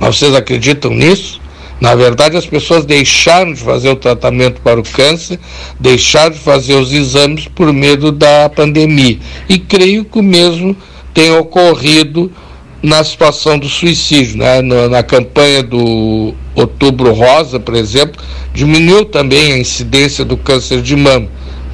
[0.00, 1.40] Vocês acreditam nisso?
[1.80, 5.38] Na verdade, as pessoas deixaram de fazer o tratamento para o câncer,
[5.78, 9.18] deixaram de fazer os exames por medo da pandemia.
[9.48, 10.76] E creio que o mesmo
[11.14, 12.32] tem ocorrido
[12.82, 14.38] na situação do suicídio.
[14.38, 14.62] Né?
[14.62, 18.22] Na, na campanha do Outubro Rosa, por exemplo,
[18.52, 21.28] diminuiu também a incidência do câncer de mama.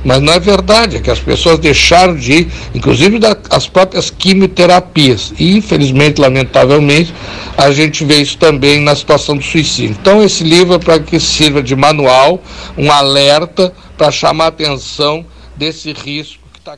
[0.05, 5.33] Mas não é verdade, é que as pessoas deixaram de ir, inclusive das próprias quimioterapias.
[5.39, 7.15] E, infelizmente, lamentavelmente,
[7.57, 9.97] a gente vê isso também na situação do suicídio.
[9.99, 12.43] Então, esse livro é para que sirva de manual,
[12.77, 15.25] um alerta para chamar a atenção
[15.57, 16.77] desse risco que está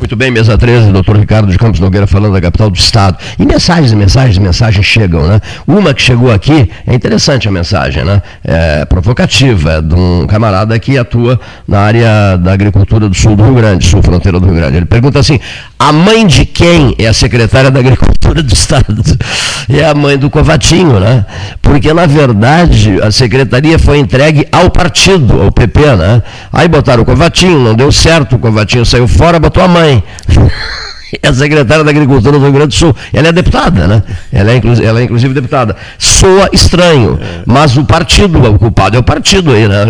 [0.00, 3.18] muito bem, mesa 13, doutor Ricardo de Campos Nogueira falando da capital do estado.
[3.38, 5.40] E mensagens, mensagens, mensagens chegam, né?
[5.66, 8.22] Uma que chegou aqui, é interessante a mensagem, né?
[8.42, 13.42] É provocativa, é de um camarada que atua na área da agricultura do sul do
[13.44, 14.78] Rio Grande, sul fronteira do Rio Grande.
[14.78, 15.38] Ele pergunta assim:
[15.78, 19.02] a mãe de quem é a secretária da agricultura do estado?
[19.68, 21.24] É a mãe do Covatinho, né?
[21.62, 26.22] Porque, na verdade, a secretaria foi entregue ao partido, ao PP, né?
[26.52, 30.04] Aí botaram o Covatinho, não deu certo, o Covatinho saiu fora, botou a mãe mãe.
[31.22, 32.94] É a secretária da Agricultura do Rio Grande do Sul.
[33.12, 34.02] Ela é deputada, né?
[34.32, 35.76] Ela é, inclusive, ela é inclusive deputada.
[35.98, 39.84] Soa estranho, mas o partido, o culpado é o partido aí, né?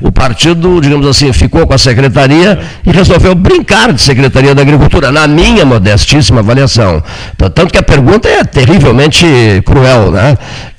[0.00, 5.12] O partido, digamos assim, ficou com a secretaria e resolveu brincar de secretaria da Agricultura,
[5.12, 7.02] na minha modestíssima avaliação.
[7.36, 9.26] Tanto que a pergunta é terrivelmente
[9.66, 10.38] cruel, né?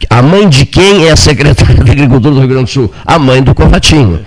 [0.09, 2.91] A mãe de quem é a secretária da Agricultura do Rio Grande do Sul?
[3.05, 4.21] A mãe do Covatinho.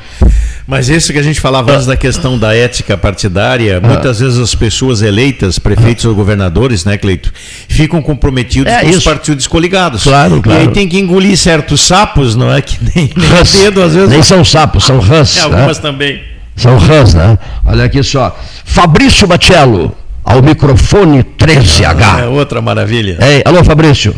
[0.66, 3.86] Mas isso que a gente falava antes da questão da ética partidária, ah.
[3.86, 7.32] muitas vezes as pessoas eleitas, prefeitos ou governadores, né, Cleito,
[7.68, 8.98] ficam comprometidos é, com isso.
[8.98, 10.02] os partidos coligados.
[10.02, 10.60] Claro, claro.
[10.60, 12.60] E aí tem que engolir certos sapos, não é?
[12.66, 14.08] Que nem, nem dedo, às vezes.
[14.08, 15.36] Nem são sapos, são rãs.
[15.36, 15.82] É, algumas né?
[15.82, 16.22] também.
[16.56, 17.38] São rãs, né?
[17.64, 18.36] Olha aqui só.
[18.64, 19.94] Fabrício Batello,
[20.24, 21.96] ao microfone 13H.
[22.02, 23.18] Ah, é outra maravilha.
[23.20, 24.16] Ei, alô, Fabrício.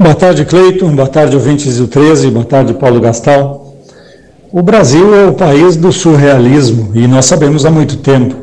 [0.00, 0.96] Boa tarde, Cleiton.
[0.96, 2.30] Boa tarde, ouvintes do 13.
[2.30, 3.69] Boa tarde, Paulo Gastal.
[4.52, 8.34] O Brasil é o país do surrealismo e nós sabemos há muito tempo.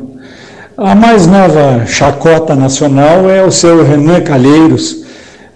[0.74, 5.04] A mais nova chacota nacional é o seu Renan Calheiros,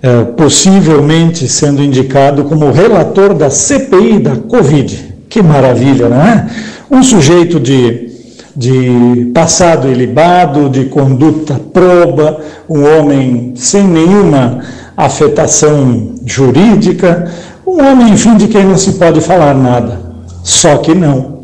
[0.03, 5.15] é, possivelmente sendo indicado como relator da CPI da Covid.
[5.27, 6.47] Que maravilha, não é?
[6.91, 8.11] Um sujeito de,
[8.55, 14.59] de passado ilibado, de conduta proba, um homem sem nenhuma
[14.95, 17.33] afetação jurídica,
[17.67, 20.02] um homem, enfim, de quem não se pode falar nada.
[20.43, 21.43] Só que não,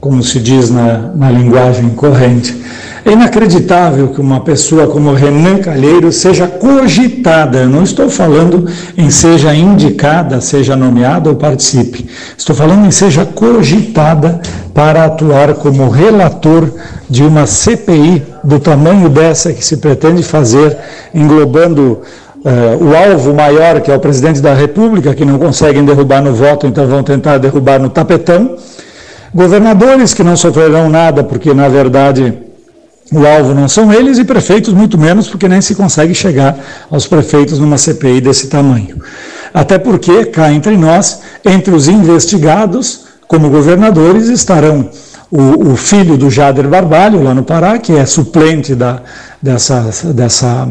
[0.00, 2.56] como se diz na, na linguagem corrente.
[3.04, 7.58] É inacreditável que uma pessoa como Renan Calheiro seja cogitada.
[7.58, 8.66] Eu não estou falando
[8.96, 12.06] em seja indicada, seja nomeada ou participe.
[12.36, 14.40] Estou falando em seja cogitada
[14.74, 16.68] para atuar como relator
[17.08, 20.76] de uma CPI do tamanho dessa que se pretende fazer,
[21.14, 22.02] englobando
[22.42, 26.32] Uh, o alvo maior, que é o presidente da República, que não conseguem derrubar no
[26.32, 28.56] voto, então vão tentar derrubar no tapetão.
[29.34, 32.32] Governadores que não sofrerão nada, porque, na verdade,
[33.12, 36.56] o alvo não são eles e prefeitos muito menos, porque nem se consegue chegar
[36.90, 38.96] aos prefeitos numa CPI desse tamanho.
[39.52, 44.88] Até porque, cá entre nós, entre os investigados, como governadores, estarão
[45.30, 49.00] o, o, filho do Jader Barbalho, lá no Pará, que é suplente da,
[49.40, 50.66] dessa, dessa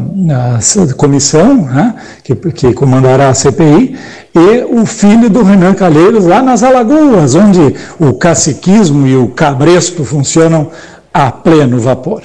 [0.96, 3.96] comissão né, que, que comandará a CPI,
[4.34, 10.04] e o filho do Renan Calheiros, lá nas Alagoas, onde o caciquismo e o cabresto
[10.04, 10.70] funcionam
[11.12, 12.22] a pleno vapor.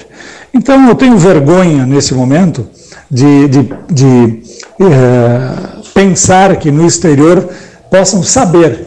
[0.52, 2.66] Então eu tenho vergonha nesse momento
[3.10, 4.42] de, de, de
[4.80, 5.52] é,
[5.94, 7.48] pensar que no exterior
[7.90, 8.86] possam saber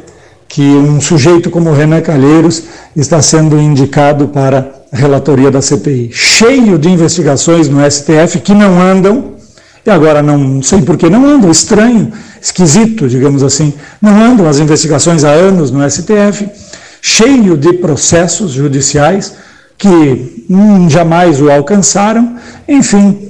[0.49, 2.63] que um sujeito como Renan Calheiros
[2.95, 8.81] está sendo indicado para a relatoria da CPI, cheio de investigações no STF que não
[8.81, 9.35] andam,
[9.85, 12.11] e agora não sei por que não andam, estranho,
[12.41, 13.71] esquisito, digamos assim,
[14.01, 16.49] não andam as investigações há anos no STF,
[16.99, 19.35] cheio de processos judiciais
[19.77, 22.35] que hum, jamais o alcançaram,
[22.67, 23.28] enfim,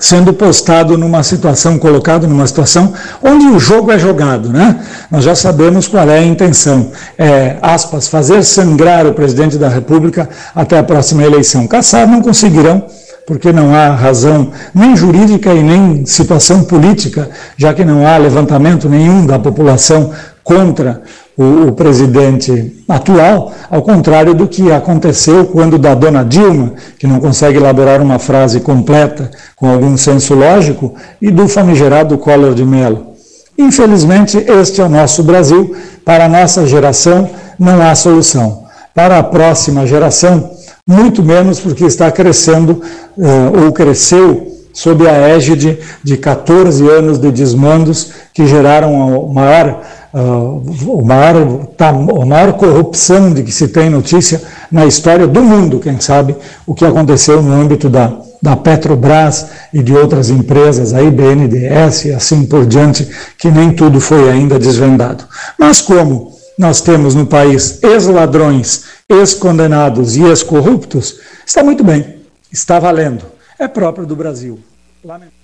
[0.00, 2.92] sendo postado numa situação, colocado numa situação
[3.22, 4.80] onde o jogo é jogado, né?
[5.10, 6.90] Nós já sabemos qual é a intenção.
[7.16, 11.66] É, aspas, fazer sangrar o presidente da República até a próxima eleição.
[11.66, 12.84] Caçar não conseguirão,
[13.26, 18.88] porque não há razão nem jurídica e nem situação política, já que não há levantamento
[18.88, 20.12] nenhum da população
[20.42, 21.02] contra
[21.36, 27.20] o, o, presidente atual, ao contrário do que aconteceu quando da dona Dilma, que não
[27.20, 33.14] consegue elaborar uma frase completa com algum senso lógico, e do famigerado Collor de Mello.
[33.58, 35.74] Infelizmente, este é o nosso Brasil.
[36.04, 38.64] Para a nossa geração, não há solução.
[38.94, 40.50] Para a próxima geração,
[40.86, 42.82] muito menos porque está crescendo
[43.16, 49.82] uh, ou cresceu sob a égide de 14 anos de desmandos que geraram a maior
[50.14, 55.42] uh, o maior, tá, a maior corrupção de que se tem notícia na história do
[55.42, 56.36] mundo, quem sabe,
[56.66, 62.12] o que aconteceu no âmbito da, da Petrobras e de outras empresas, aí BNDES e
[62.12, 65.24] assim por diante, que nem tudo foi ainda desvendado.
[65.58, 72.20] Mas como nós temos no país ex-ladrões, ex-condenados e ex-corruptos, está muito bem,
[72.52, 73.24] está valendo.
[73.58, 74.58] É próprio do Brasil.
[75.04, 75.43] Lamentável.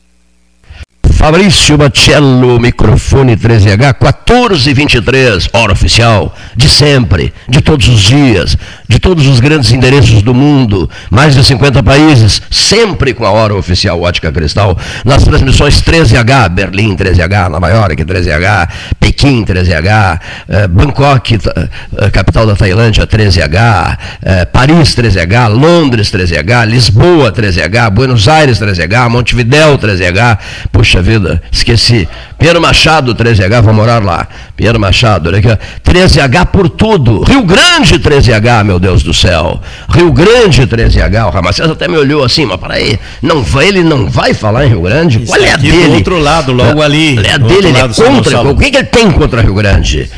[1.21, 8.57] Fabrício Bacello, microfone 13H, 1423, hora oficial, de sempre, de todos os dias,
[8.89, 13.55] de todos os grandes endereços do mundo, mais de 50 países, sempre com a hora
[13.55, 18.69] oficial Ótica Cristal, nas transmissões 13H, Berlim 13H, Nova York 13H,
[18.99, 27.31] Pequim 13H, eh, Bangkok, eh, capital da Tailândia 13H, eh, Paris 13H, Londres 13H, Lisboa
[27.31, 30.39] 13H, Buenos Aires 13H, Montevidéu 13H,
[30.73, 32.09] puxa vida vida, esqueci.
[32.39, 34.29] Pedro Machado, 13H, vou morar lá.
[34.57, 35.49] Pedro Machado, olha aqui,
[35.85, 37.25] 13H por tudo.
[37.25, 39.61] Rio Grande, 13H, meu Deus do céu.
[39.89, 41.27] Rio Grande, 13H.
[41.27, 44.69] O Ramacés até me olhou assim, mas peraí, não vai, ele não vai falar em
[44.69, 45.19] Rio Grande?
[45.27, 45.89] Qual é a dele?
[45.89, 47.15] Do outro lado, logo ali.
[47.15, 47.69] Qual é a dele?
[47.69, 48.41] Ele é contra.
[48.43, 50.09] O que, que ele tem contra Rio Grande?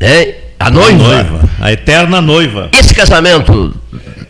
[0.00, 1.04] É, a noiva.
[1.04, 1.40] a noiva.
[1.60, 2.68] A eterna noiva.
[2.72, 3.74] Esse casamento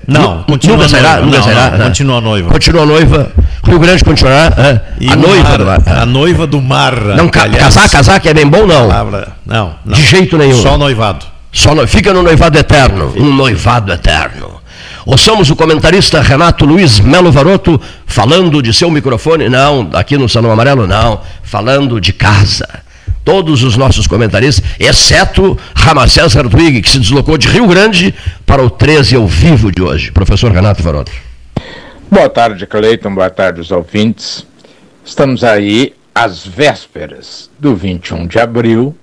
[0.08, 1.70] não, continua nunca sairá, nunca não, sairá.
[1.76, 2.50] Não, continua noiva.
[2.50, 3.30] Continua noiva.
[3.62, 4.54] Rio Grande continuará.
[4.56, 5.12] É.
[5.12, 5.82] A noiva mar, do mar.
[5.86, 6.94] A noiva do mar.
[7.14, 8.88] Não, casar, casar que é bem bom, não.
[8.88, 9.94] Palavra, não, não.
[9.94, 10.62] De jeito nenhum.
[10.62, 11.26] Só noivado.
[11.52, 13.12] Só no, fica no noivado eterno.
[13.18, 14.58] Um noivado eterno.
[15.04, 19.50] Ouçamos o comentarista Renato Luiz Melo Varoto falando de seu microfone.
[19.50, 21.20] Não, aqui no Salão Amarelo, não.
[21.42, 22.66] Falando de casa
[23.28, 28.14] todos os nossos comentaristas, exceto Ramacés Hartwig, que se deslocou de Rio Grande
[28.46, 30.10] para o 13 ao vivo de hoje.
[30.10, 31.12] Professor Renato Varoto.
[32.10, 33.14] Boa tarde, Cleiton.
[33.14, 34.46] Boa tarde, os ouvintes.
[35.04, 38.96] Estamos aí às vésperas do 21 de abril,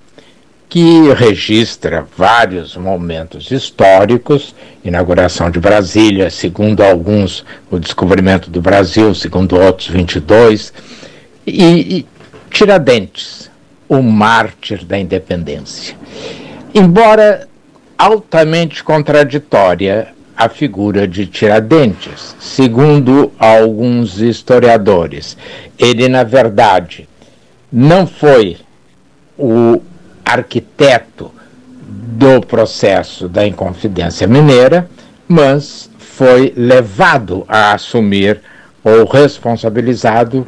[0.68, 9.56] que registra vários momentos históricos, inauguração de Brasília, segundo alguns, o descobrimento do Brasil, segundo
[9.56, 10.74] outros, 22,
[11.46, 12.06] e, e
[12.50, 13.52] Tiradentes,
[13.88, 15.96] o mártir da independência.
[16.74, 17.48] Embora
[17.98, 25.38] altamente contraditória a figura de Tiradentes, segundo alguns historiadores,
[25.80, 27.08] ele, na verdade,
[27.72, 28.58] não foi
[29.38, 29.82] o
[30.26, 31.32] arquiteto
[31.88, 34.90] do processo da Inconfidência Mineira,
[35.28, 38.42] mas foi levado a assumir
[38.84, 40.46] ou responsabilizado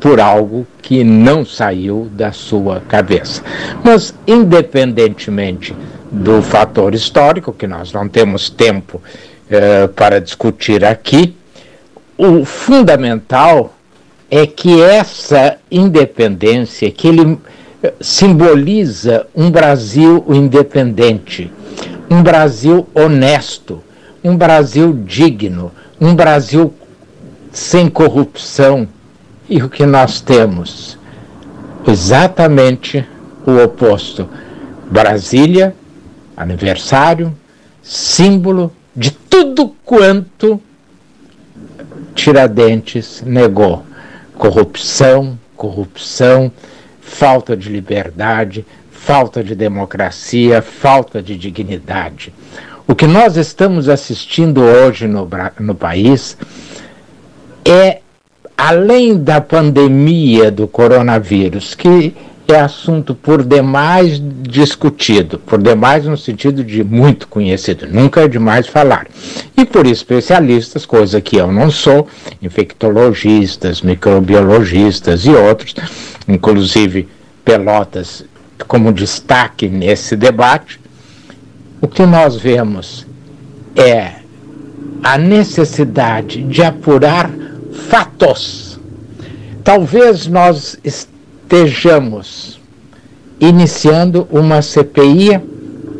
[0.00, 3.42] por algo que não saiu da sua cabeça.
[3.84, 5.76] Mas, independentemente
[6.10, 9.00] do fator histórico, que nós não temos tempo
[9.48, 11.36] eh, para discutir aqui,
[12.16, 13.74] o fundamental
[14.30, 17.38] é que essa independência, que ele
[17.82, 21.52] eh, simboliza um Brasil independente,
[22.10, 23.82] um Brasil honesto,
[24.24, 25.70] um Brasil digno,
[26.00, 26.74] um Brasil
[27.52, 28.88] sem corrupção
[29.50, 30.96] e o que nós temos?
[31.86, 33.04] Exatamente
[33.44, 34.28] o oposto.
[34.88, 35.74] Brasília,
[36.36, 37.36] aniversário,
[37.82, 40.60] símbolo de tudo quanto
[42.14, 43.84] Tiradentes negou:
[44.38, 46.52] corrupção, corrupção,
[47.00, 52.32] falta de liberdade, falta de democracia, falta de dignidade.
[52.86, 55.28] O que nós estamos assistindo hoje no,
[55.58, 56.36] no país
[57.64, 58.00] é,
[58.60, 62.14] além da pandemia do coronavírus, que
[62.46, 68.66] é assunto por demais discutido, por demais no sentido de muito conhecido, nunca é demais
[68.66, 69.06] falar.
[69.56, 72.06] E por especialistas, coisa que eu não sou,
[72.42, 75.74] infectologistas, microbiologistas e outros,
[76.28, 77.08] inclusive
[77.42, 78.26] Pelotas
[78.68, 80.78] como destaque nesse debate,
[81.80, 83.06] o que nós vemos
[83.74, 84.16] é
[85.02, 87.30] a necessidade de apurar
[87.72, 88.78] fatos.
[89.62, 92.60] Talvez nós estejamos
[93.40, 95.40] iniciando uma CPI,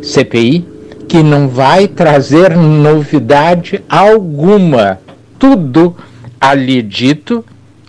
[0.03, 0.69] CPI
[1.09, 5.01] que não vai trazer novidade alguma.
[5.39, 5.97] Tudo
[6.41, 7.45] ali dito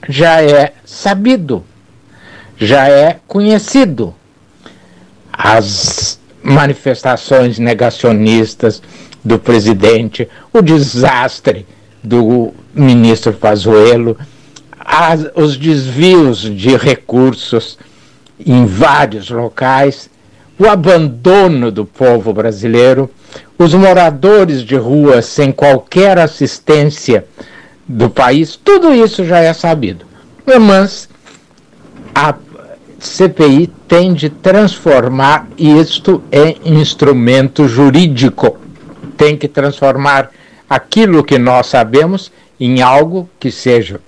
[0.09, 1.63] já é sabido,
[2.57, 4.15] já é conhecido.
[5.31, 8.81] As manifestações negacionistas
[9.23, 11.67] do presidente, o desastre
[12.03, 14.18] do ministro Pazuello,
[14.80, 17.77] as, os desvios de recursos
[18.45, 20.10] em vários locais,
[20.57, 23.10] o abandono do povo brasileiro,
[23.57, 27.26] os moradores de rua sem qualquer assistência
[27.88, 30.06] do país, tudo isso já é sabido.
[30.60, 31.10] Mas
[32.14, 32.35] a
[32.99, 38.57] CPI tem de transformar isto em instrumento jurídico,
[39.18, 40.30] tem que transformar
[40.69, 42.31] aquilo que nós sabemos
[42.61, 43.99] em algo que seja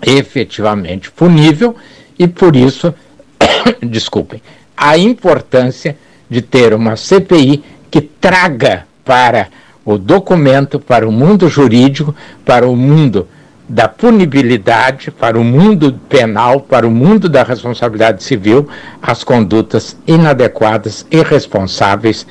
[0.00, 1.74] efetivamente punível
[2.16, 2.94] e por isso,
[3.82, 4.40] desculpem,
[4.76, 5.98] a importância
[6.30, 9.48] de ter uma CPI que traga para
[9.84, 12.14] o documento, para o mundo jurídico,
[12.44, 13.26] para o mundo
[13.68, 18.68] da punibilidade, para o mundo penal, para o mundo da responsabilidade civil,
[19.02, 22.24] as condutas inadequadas e irresponsáveis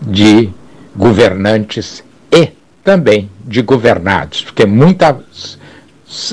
[0.00, 0.48] de
[0.96, 2.02] governantes
[2.86, 5.58] também de governados, porque muitas,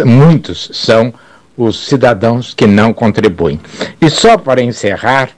[0.05, 1.11] muitos são
[1.57, 3.59] os cidadãos que não contribuem.
[3.99, 5.31] E só para encerrar,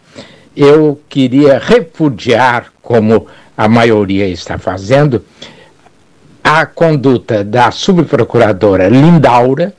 [0.54, 5.24] eu queria repudiar, como a maioria está fazendo,
[6.44, 9.74] a conduta da subprocuradora Lindaura,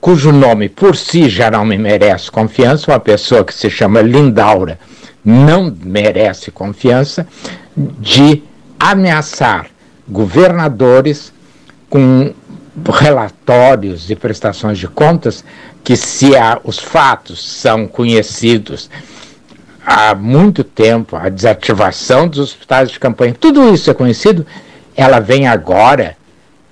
[0.00, 4.78] cujo nome por si já não me merece confiança, uma pessoa que se chama Lindaura
[5.22, 7.26] não merece confiança,
[7.76, 8.42] de
[8.80, 9.66] ameaçar
[10.08, 11.32] governadores
[11.88, 12.32] com
[12.90, 15.44] relatórios e prestações de contas
[15.84, 18.88] que, se há, os fatos são conhecidos
[19.84, 24.46] há muito tempo, a desativação dos hospitais de campanha, tudo isso é conhecido,
[24.96, 26.16] ela vem agora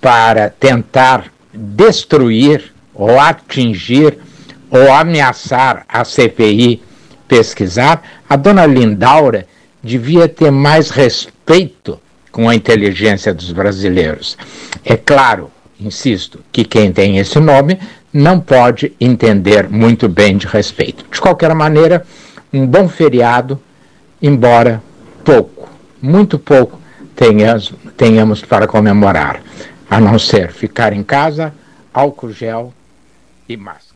[0.00, 4.18] para tentar destruir ou atingir
[4.70, 6.82] ou ameaçar a CPI
[7.26, 9.46] pesquisar, a dona Lindaura
[9.82, 11.98] devia ter mais respeito
[12.30, 14.36] com a inteligência dos brasileiros.
[14.84, 15.50] É claro,
[15.80, 17.78] insisto, que quem tem esse nome
[18.12, 21.04] não pode entender muito bem de respeito.
[21.10, 22.04] De qualquer maneira,
[22.52, 23.60] um bom feriado,
[24.20, 24.82] embora
[25.24, 25.68] pouco,
[26.02, 26.80] muito pouco,
[27.14, 29.40] tenhamos, tenhamos para comemorar,
[29.88, 31.52] a não ser ficar em casa,
[31.92, 32.72] álcool gel
[33.48, 33.89] e máscara.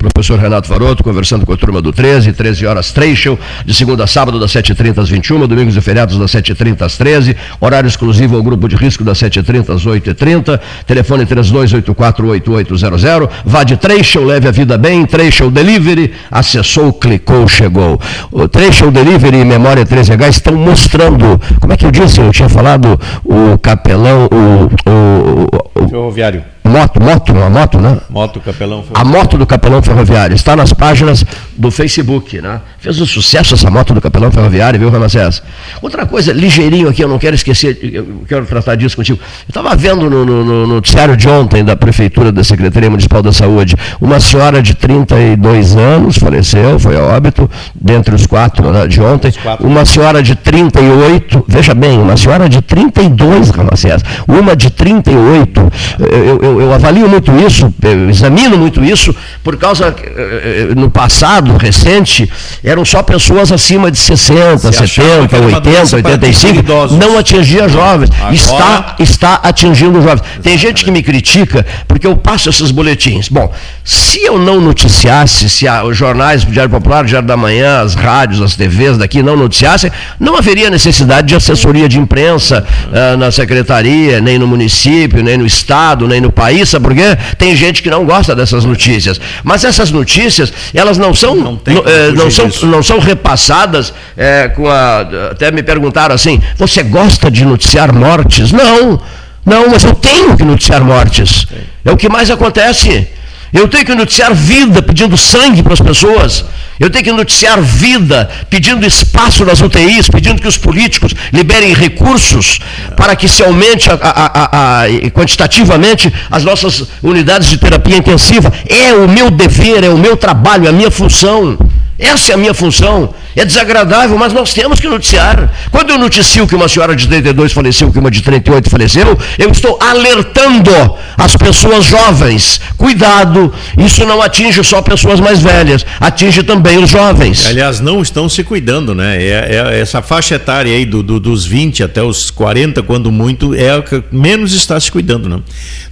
[0.00, 4.06] Professor Renato Varoto conversando com a turma do 13, 13 horas Trecho, de segunda a
[4.06, 8.42] sábado das 7h30 às 21 domingos e feriados das 7h30 às 13 horário exclusivo ao
[8.42, 14.78] grupo de risco das 7h30 às 8h30, telefone 32848800, vá de Trecho, leve a vida
[14.78, 18.00] bem, Trecho Delivery, acessou, clicou, chegou.
[18.30, 22.48] O Trecho Delivery e Memória 13H estão mostrando, como é que eu disse, eu tinha
[22.48, 24.70] falado, o capelão, o...
[24.88, 25.48] o,
[25.84, 27.98] o Ferroviário moto, moto, uma moto, né?
[28.08, 29.00] Moto Capelão Ferroviário.
[29.00, 30.34] A moto do Capelão Ferroviário.
[30.34, 31.24] Está nas páginas
[31.56, 32.60] do Facebook, né?
[32.78, 35.42] Fez um sucesso essa moto do Capelão Ferroviário, viu, Ramacés?
[35.82, 39.18] Outra coisa, ligeirinho aqui, eu não quero esquecer, eu quero tratar disso contigo.
[39.20, 43.32] Eu estava vendo no, no, no, noticiário de ontem da Prefeitura da Secretaria Municipal da
[43.32, 49.00] Saúde, uma senhora de 32 anos faleceu, foi a óbito, dentre os quatro né, de
[49.00, 49.32] ontem.
[49.32, 49.66] Quatro.
[49.66, 56.42] Uma senhora de 38, veja bem, uma senhora de 32, Ramacés, uma de 38, eu,
[56.42, 60.90] eu eu, eu, avalio muito isso, eu examino muito isso, por causa, eh, eh, no
[60.90, 62.30] passado recente,
[62.62, 68.10] eram só pessoas acima de 60, Se 70, 80, 85, não atingia jovens.
[68.18, 68.34] Agora...
[68.34, 70.22] Está, está atingindo jovens.
[70.42, 73.28] Tem gente que me critica porque eu passo esses boletins.
[73.28, 73.52] Bom,
[73.84, 77.80] se eu não noticiasse, se a, os jornais, o Diário Popular, o Diário da Manhã,
[77.80, 83.16] as rádios, as TVs daqui não noticiassem, não haveria necessidade de assessoria de imprensa uh,
[83.16, 87.16] na secretaria, nem no município, nem no estado, nem no país, sabe por quê?
[87.38, 89.20] Tem gente que não gosta dessas notícias.
[89.42, 94.48] Mas essas notícias, elas não são, não, não, eh, não são, não são repassadas eh,
[94.48, 95.00] com a.
[95.30, 98.52] Até me perguntaram assim: você gosta de noticiar mortes?
[98.52, 99.00] Não,
[99.44, 101.46] não, mas eu tenho que noticiar mortes.
[101.84, 103.08] É o que mais acontece.
[103.52, 106.44] Eu tenho que noticiar vida, pedindo sangue para as pessoas.
[106.78, 112.58] Eu tenho que noticiar vida, pedindo espaço nas UTIs, pedindo que os políticos liberem recursos
[112.96, 118.52] para que se aumente a, a, a, quantitativamente as nossas unidades de terapia intensiva.
[118.66, 121.58] É o meu dever, é o meu trabalho, é a minha função.
[122.00, 123.14] Essa é a minha função.
[123.36, 125.52] É desagradável, mas nós temos que noticiar.
[125.70, 129.50] Quando eu noticio que uma senhora de 32 faleceu, que uma de 38 faleceu, eu
[129.50, 130.70] estou alertando
[131.16, 132.60] as pessoas jovens.
[132.76, 137.46] Cuidado, isso não atinge só pessoas mais velhas, atinge também os jovens.
[137.46, 139.22] Aliás, não estão se cuidando, né?
[139.22, 143.54] É, é essa faixa etária aí do, do, dos 20 até os 40, quando muito,
[143.54, 145.38] é a que menos está se cuidando, né?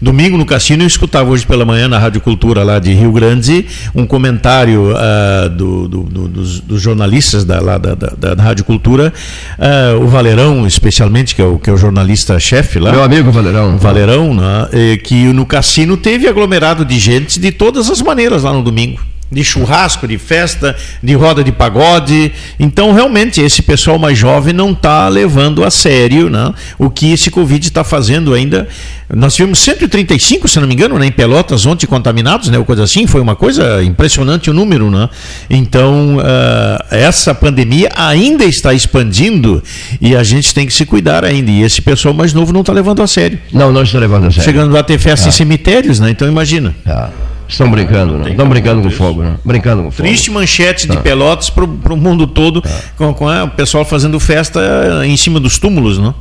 [0.01, 3.67] Domingo no cassino eu escutava hoje pela manhã na Rádio Cultura lá de Rio Grande
[3.95, 8.65] um comentário uh, do, do, dos, dos jornalistas jornalistas da, lá da, da, da Rádio
[8.65, 9.13] Cultura,
[9.59, 12.93] uh, o Valerão, especialmente, que é o, que é o jornalista-chefe lá.
[12.93, 13.79] Meu amigo Valerão.
[13.79, 18.63] Valerão, né, que no cassino teve aglomerado de gente de todas as maneiras lá no
[18.63, 19.01] domingo
[19.31, 22.33] de churrasco, de festa, de roda de pagode.
[22.59, 27.31] Então, realmente, esse pessoal mais jovem não está levando a sério né, o que esse
[27.31, 28.67] Covid está fazendo ainda.
[29.15, 32.85] Nós tivemos 135, se não me engano, né, em Pelotas ontem contaminados, né, ou coisa
[32.85, 33.07] assim.
[33.07, 34.91] Foi uma coisa impressionante o número.
[34.91, 35.09] Né?
[35.49, 39.63] Então, uh, essa pandemia ainda está expandindo
[40.01, 41.51] e a gente tem que se cuidar ainda.
[41.51, 43.39] E esse pessoal mais novo não está levando a sério.
[43.53, 44.45] Não, não está levando a sério.
[44.45, 45.29] Chegando a ter festa ah.
[45.29, 46.11] em cemitérios, né?
[46.11, 46.75] Então, imagina.
[46.87, 47.11] Ah.
[47.49, 48.31] Estão brincando, né?
[48.31, 49.37] Estão brincando com fogo, né?
[49.43, 50.07] Brincando com fogo.
[50.07, 51.01] Triste manchete de tá.
[51.01, 52.71] Pelotas para o mundo todo, tá.
[52.97, 54.61] com, com é, o pessoal fazendo festa
[55.07, 56.15] em cima dos túmulos, não?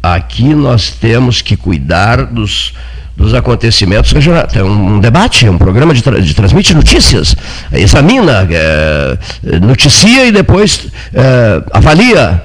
[0.00, 2.74] Aqui nós temos que cuidar dos,
[3.16, 4.52] dos acontecimentos regionais.
[4.52, 7.34] Tem um, um debate, um programa de, tra de transmite notícias,
[7.72, 9.18] examina, é,
[9.60, 12.42] noticia e depois é, avalia.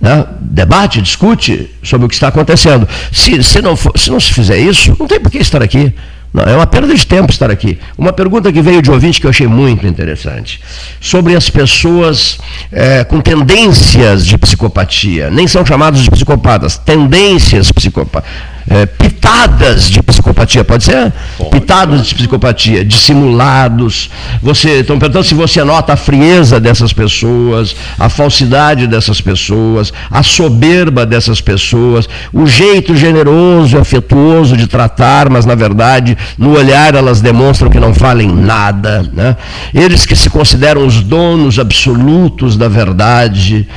[0.00, 0.26] Né?
[0.40, 2.86] debate, discute sobre o que está acontecendo.
[3.10, 5.92] Se, se, não for, se não se fizer isso, não tem por que estar aqui.
[6.34, 7.78] Não, é uma perda de tempo estar aqui.
[7.96, 10.60] Uma pergunta que veio de ouvinte que eu achei muito interessante.
[11.00, 12.38] Sobre as pessoas
[12.72, 15.30] é, com tendências de psicopatia.
[15.30, 18.28] Nem são chamados de psicopatas, tendências psicopatas
[18.68, 21.12] é, pitadas de psicopatia, pode ser?
[21.36, 21.50] Pode.
[21.50, 24.10] Pitadas de psicopatia, dissimulados.
[24.42, 30.22] Você, estão perguntando se você nota a frieza dessas pessoas, a falsidade dessas pessoas, a
[30.22, 37.20] soberba dessas pessoas, o jeito generoso, afetuoso de tratar, mas na verdade, no olhar elas
[37.20, 39.02] demonstram que não falem nada.
[39.12, 39.36] Né?
[39.74, 43.68] Eles que se consideram os donos absolutos da verdade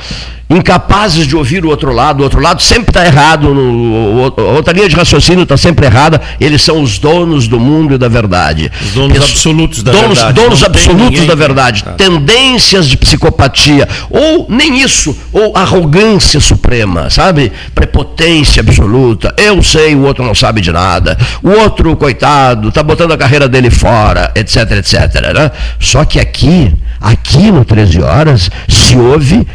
[0.50, 4.88] incapazes de ouvir o outro lado, o outro lado sempre está errado, a outra linha
[4.88, 8.72] de raciocínio está sempre errada, eles são os donos do mundo e da verdade.
[8.82, 10.40] Os donos absolutos da donos, verdade.
[10.40, 11.90] Donos absolutos da verdade, ah.
[11.92, 17.52] tendências de psicopatia, ou nem isso, ou arrogância suprema, sabe?
[17.74, 23.12] Prepotência absoluta, eu sei, o outro não sabe de nada, o outro, coitado, está botando
[23.12, 25.34] a carreira dele fora, etc, etc.
[25.34, 25.50] Né?
[25.78, 29.46] Só que aqui, aqui no 13 Horas, se ouve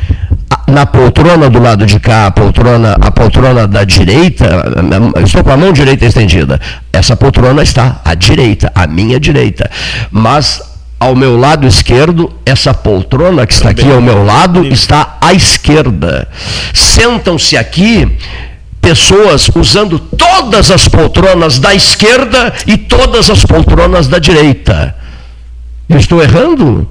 [0.67, 4.63] na poltrona do lado de cá, a poltrona, a poltrona da direita,
[5.23, 6.59] estou com a mão direita estendida.
[6.91, 9.69] Essa poltrona está à direita, à minha direita.
[10.11, 10.61] Mas
[10.99, 16.27] ao meu lado esquerdo, essa poltrona que está aqui ao meu lado está à esquerda.
[16.73, 18.09] Sentam-se aqui
[18.81, 24.95] pessoas usando todas as poltronas da esquerda e todas as poltronas da direita.
[25.89, 26.87] Eu estou errando?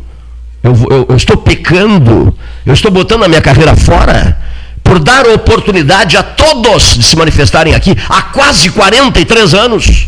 [0.62, 4.38] Eu, eu, eu estou pecando, eu estou botando a minha carreira fora
[4.82, 10.06] por dar oportunidade a todos de se manifestarem aqui há quase 43 anos,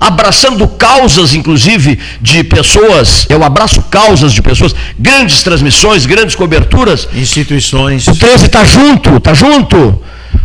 [0.00, 7.08] abraçando causas, inclusive, de pessoas, eu abraço causas de pessoas, grandes transmissões, grandes coberturas.
[7.14, 8.06] Instituições.
[8.08, 10.02] O 13 está junto, está junto.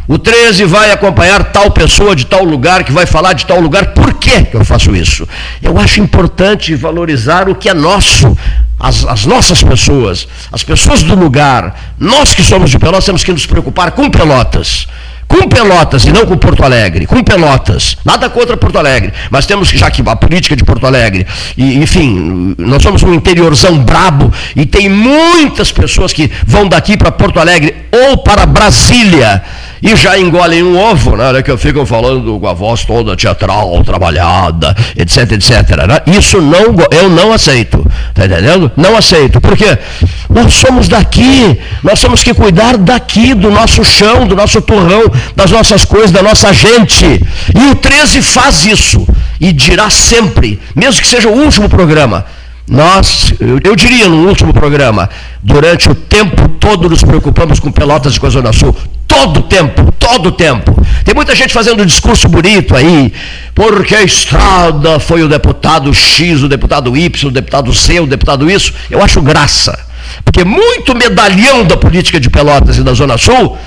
[0.07, 3.87] O 13 vai acompanhar tal pessoa de tal lugar, que vai falar de tal lugar.
[3.87, 5.27] Por que eu faço isso?
[5.61, 8.37] Eu acho importante valorizar o que é nosso,
[8.79, 11.93] as, as, nossas pessoas, as pessoas do lugar.
[11.99, 14.87] Nós que somos de Pelotas temos que nos preocupar com Pelotas,
[15.27, 17.97] com Pelotas e não com Porto Alegre, com Pelotas.
[18.05, 21.27] Nada contra Porto Alegre, mas temos que, já que a política de Porto Alegre,
[21.57, 27.11] e, enfim, nós somos um interiorzão brabo e tem muitas pessoas que vão daqui para
[27.11, 29.43] Porto Alegre ou para Brasília
[29.81, 34.75] e já engolem um ovo, né, que ficam falando com a voz toda teatral, trabalhada,
[34.95, 35.51] etc, etc.
[35.87, 36.17] Né?
[36.17, 38.71] Isso não, eu não aceito, tá entendendo?
[38.75, 39.77] Não aceito, porque
[40.29, 45.03] nós somos daqui, nós temos que cuidar daqui, do nosso chão, do nosso torrão,
[45.35, 47.05] das nossas coisas, da nossa gente.
[47.05, 49.07] E o 13 faz isso,
[49.39, 52.25] e dirá sempre, mesmo que seja o último programa,
[52.69, 53.33] nós,
[53.63, 55.09] eu diria no último programa,
[55.41, 58.75] durante o tempo todo nos preocupamos com Pelotas e com a Zona Sul.
[59.07, 60.75] Todo tempo, todo tempo.
[61.05, 63.13] Tem muita gente fazendo um discurso bonito aí,
[63.55, 68.51] porque a estrada foi o deputado X, o deputado Y, o deputado C, o deputado
[68.51, 68.73] isso.
[68.91, 69.79] Eu acho graça.
[70.25, 73.57] Porque muito medalhão da política de Pelotas e da Zona Sul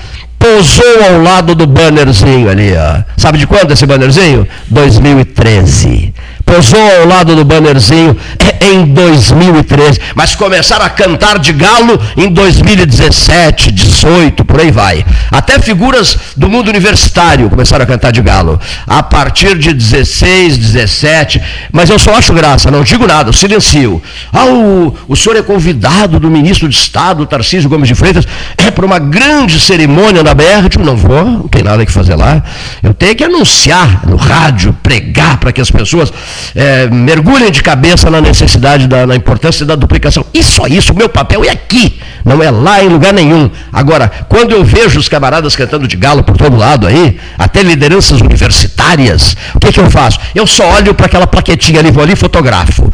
[0.41, 2.73] pousou ao lado do bannerzinho ali.
[2.75, 3.03] Ó.
[3.15, 4.47] Sabe de quando esse bannerzinho?
[4.67, 6.13] 2013
[6.51, 8.17] posou ao lado do bannerzinho
[8.59, 15.05] em 2013, mas começaram a cantar de galo em 2017, 18, por aí vai.
[15.31, 18.59] Até figuras do mundo universitário começaram a cantar de galo.
[18.85, 21.41] A partir de 16, 17,
[21.71, 24.01] mas eu só acho graça, não digo nada, silencio.
[24.33, 28.27] Ah, o, o senhor é convidado do ministro de Estado, Tarcísio Gomes de Freitas,
[28.57, 30.30] é para uma grande cerimônia na
[30.63, 32.43] Eu digo, não vou, não tem nada que fazer lá.
[32.81, 36.11] Eu tenho que anunciar no rádio, pregar para que as pessoas
[36.55, 40.25] é, mergulhem de cabeça na necessidade, da, na importância da duplicação.
[40.33, 43.49] E só isso, o meu papel é aqui, não é lá em lugar nenhum.
[43.71, 48.21] Agora, quando eu vejo os camaradas cantando de galo por todo lado aí, até lideranças
[48.21, 50.19] universitárias, o que, que eu faço?
[50.33, 52.91] Eu só olho para aquela plaquetinha ali, vou ali e fotografo.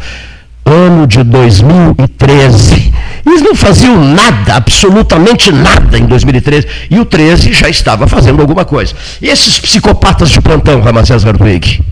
[0.68, 2.92] Ano de 2013.
[3.24, 6.66] Eles não faziam nada, absolutamente nada em 2013.
[6.90, 8.94] E o 13 já estava fazendo alguma coisa.
[9.20, 11.82] E esses psicopatas de plantão, Ramacés Hartwig?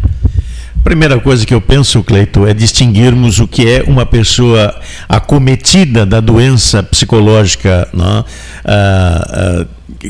[0.84, 4.72] Primeira coisa que eu penso, Cleito, é distinguirmos o que é uma pessoa
[5.08, 7.88] acometida da doença psicológica.
[7.92, 8.24] Não?
[8.64, 9.66] Ah, ah,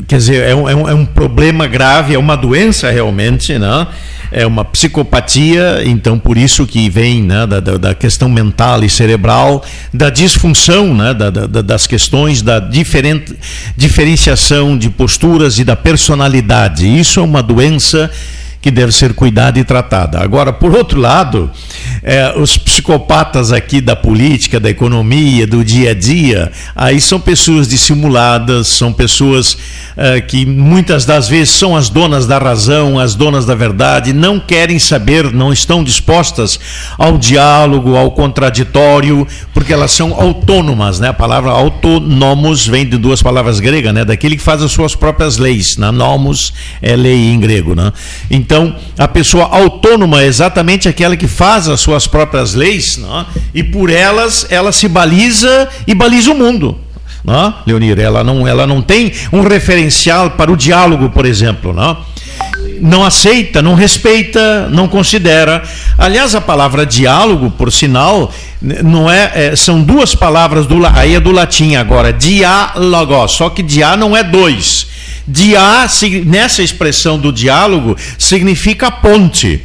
[0.07, 3.87] quer dizer, é um, é, um, é um, problema grave, é uma doença realmente, não?
[4.31, 9.63] é uma psicopatia, então por isso que vem né, da, da, questão mental e cerebral,
[9.93, 13.33] da disfunção né, da, da, das questões, da diferente,
[13.75, 16.87] diferenciação de posturas e da personalidade.
[16.87, 18.11] Isso é uma doença
[18.61, 20.19] que deve ser cuidada e tratada.
[20.21, 21.49] Agora, por outro lado,
[22.03, 27.67] é, os psicopatas aqui da política, da economia, do dia a dia, aí são pessoas
[27.67, 29.57] dissimuladas, são pessoas
[29.95, 34.39] é, que muitas das vezes são as donas da razão, as donas da verdade, não
[34.39, 36.59] querem saber, não estão dispostas
[36.97, 41.09] ao diálogo, ao contraditório, porque elas são autônomas, né?
[41.09, 44.05] A palavra autonomos vem de duas palavras gregas, né?
[44.05, 45.91] Daquele que faz as suas próprias leis, né?
[45.91, 47.91] Nomos é lei em grego, né?
[48.29, 48.46] Então,
[48.97, 53.21] a pessoa autônoma é exatamente aquela que faz as suas próprias leis não?
[53.21, 53.25] É?
[53.53, 56.77] e por elas ela se baliza e baliza o mundo.
[57.23, 57.49] Não?
[57.49, 57.53] É?
[57.67, 61.73] Leonir, ela não, ela não tem um referencial para o diálogo, por exemplo.
[61.73, 61.97] Não?
[62.81, 65.63] Não aceita, não respeita, não considera.
[65.97, 71.19] Aliás, a palavra diálogo, por sinal, não é, é são duas palavras do aí é
[71.19, 74.87] do latim agora, diálogo, só que dia não é dois.
[75.27, 75.85] Dia,
[76.25, 79.61] nessa expressão do diálogo, significa ponte.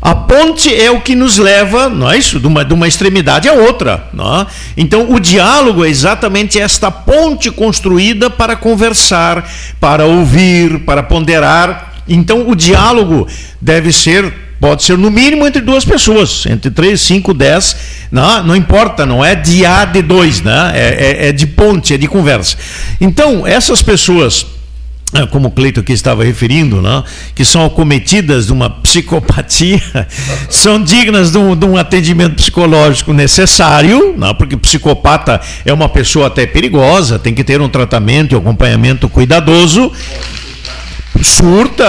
[0.00, 3.48] A ponte é o que nos leva, não é isso, de uma, de uma extremidade
[3.48, 4.08] à outra.
[4.12, 4.46] Não é?
[4.76, 9.48] Então, o diálogo é exatamente esta ponte construída para conversar,
[9.80, 11.85] para ouvir, para ponderar.
[12.08, 13.26] Então, o diálogo
[13.60, 17.76] deve ser pode ser no mínimo entre duas pessoas, entre três, cinco, dez,
[18.10, 20.72] não, não importa, não é de A de dois, né?
[20.74, 22.56] É, é, é de ponte, é de conversa.
[22.98, 24.46] Então, essas pessoas
[25.14, 27.04] é, como o Cleito aqui estava referindo, né,
[27.34, 29.80] que são acometidas de uma psicopatia,
[30.50, 36.26] são dignas de um, de um atendimento psicológico necessário, né, porque psicopata é uma pessoa
[36.26, 39.92] até perigosa, tem que ter um tratamento e acompanhamento cuidadoso
[41.22, 41.86] surta,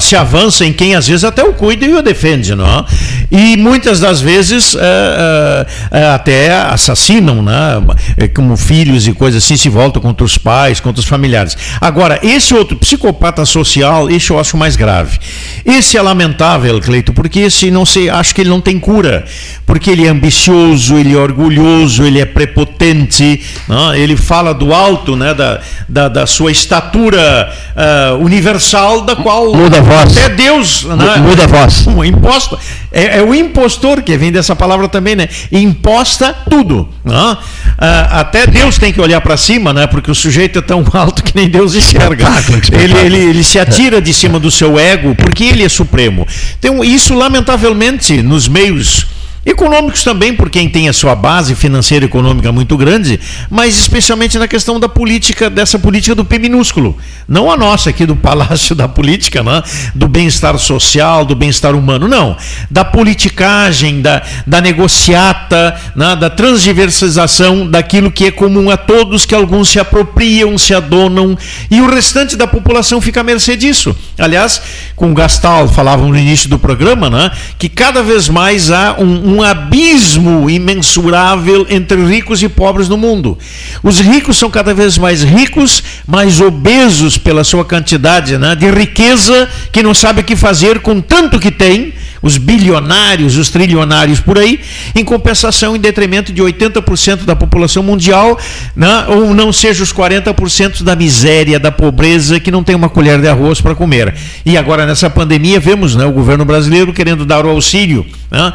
[0.00, 2.66] se avança em quem às vezes até o cuida e o defende, não?
[2.66, 2.84] É?
[3.30, 7.82] E muitas das vezes é, é, é até assassinam, né?
[8.16, 11.56] É, como filhos e coisas assim, se voltam contra os pais, contra os familiares.
[11.80, 15.18] Agora, esse outro psicopata social, esse eu acho mais grave.
[15.64, 19.24] Esse é lamentável, Cleito, porque esse não sei, acho que ele não tem cura,
[19.64, 23.94] porque ele é ambicioso, ele é orgulhoso, ele é prepotente, não?
[23.94, 25.34] ele fala do alto, né?
[25.34, 30.16] da, da, da sua estatura uh, universal universal da qual muda a voz.
[30.16, 31.16] até Deus né?
[31.18, 31.86] muda a voz.
[31.86, 32.58] Um imposto
[32.90, 35.28] é, é, o impostor que vem dessa palavra também, né?
[35.52, 36.88] Imposta tudo.
[37.04, 37.36] Né?
[37.78, 39.86] Ah, até Deus tem que olhar para cima, né?
[39.86, 42.26] Porque o sujeito é tão alto que nem Deus enxerga.
[42.72, 46.26] Ele, ele, ele se atira de cima do seu ego porque ele é supremo.
[46.58, 49.06] Então isso lamentavelmente nos meios
[49.46, 54.36] Econômicos também, por quem tem a sua base financeira e econômica muito grande, mas especialmente
[54.40, 56.98] na questão da política, dessa política do P minúsculo.
[57.28, 59.62] Não a nossa aqui do Palácio da Política, né?
[59.94, 62.36] do bem-estar social, do bem-estar humano, não.
[62.68, 66.16] Da politicagem, da, da negociata, né?
[66.16, 71.38] da transversalização daquilo que é comum a todos, que alguns se apropriam, se adonam,
[71.70, 73.94] e o restante da população fica à mercê disso.
[74.18, 74.60] Aliás,
[74.96, 77.30] com o Gastal falavam no início do programa, né?
[77.56, 82.96] que cada vez mais há um, um um abismo imensurável entre ricos e pobres no
[82.96, 83.38] mundo.
[83.82, 89.48] Os ricos são cada vez mais ricos, mais obesos pela sua quantidade né, de riqueza,
[89.70, 91.92] que não sabe o que fazer com tanto que tem,
[92.22, 94.58] os bilionários, os trilionários por aí,
[94.94, 98.38] em compensação, em detrimento de 80% da população mundial,
[98.74, 103.20] né, ou não seja os 40% da miséria, da pobreza, que não tem uma colher
[103.20, 104.14] de arroz para comer.
[104.44, 108.04] E agora, nessa pandemia, vemos né, o governo brasileiro querendo dar o auxílio.
[108.30, 108.52] Né,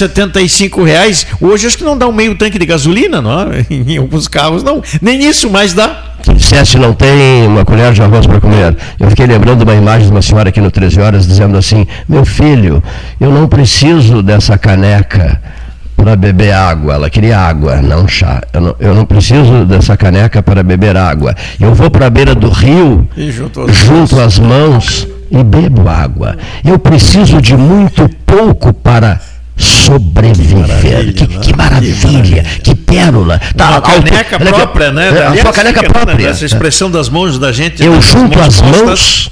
[0.00, 3.42] 175 reais, hoje acho que não dá um meio tanque de gasolina, não?
[3.52, 3.66] É?
[3.70, 6.04] em alguns carros não, nem isso mais dá.
[6.34, 8.76] Disseste não tem uma colher de arroz para comer.
[8.98, 12.24] Eu fiquei lembrando uma imagem de uma senhora aqui no 13 Horas dizendo assim: Meu
[12.24, 12.82] filho,
[13.18, 15.40] eu não preciso dessa caneca
[15.96, 16.94] para beber água.
[16.94, 18.42] Ela queria água, não chá.
[18.52, 21.34] Eu não, eu não preciso dessa caneca para beber água.
[21.58, 26.36] Eu vou para a beira do rio, junto, junto às mãos e bebo água.
[26.62, 29.20] Eu preciso de muito pouco para
[29.60, 31.12] sobreviver.
[31.14, 33.40] Que, que, maravilha, que, maravilha, que pérola.
[33.56, 35.08] Tá, uma caneca auto, própria, né?
[35.36, 36.28] É, uma caneca própria.
[36.28, 37.84] Essa expressão das mãos da gente.
[37.84, 38.00] Eu né?
[38.00, 39.30] junto as mãos, mãos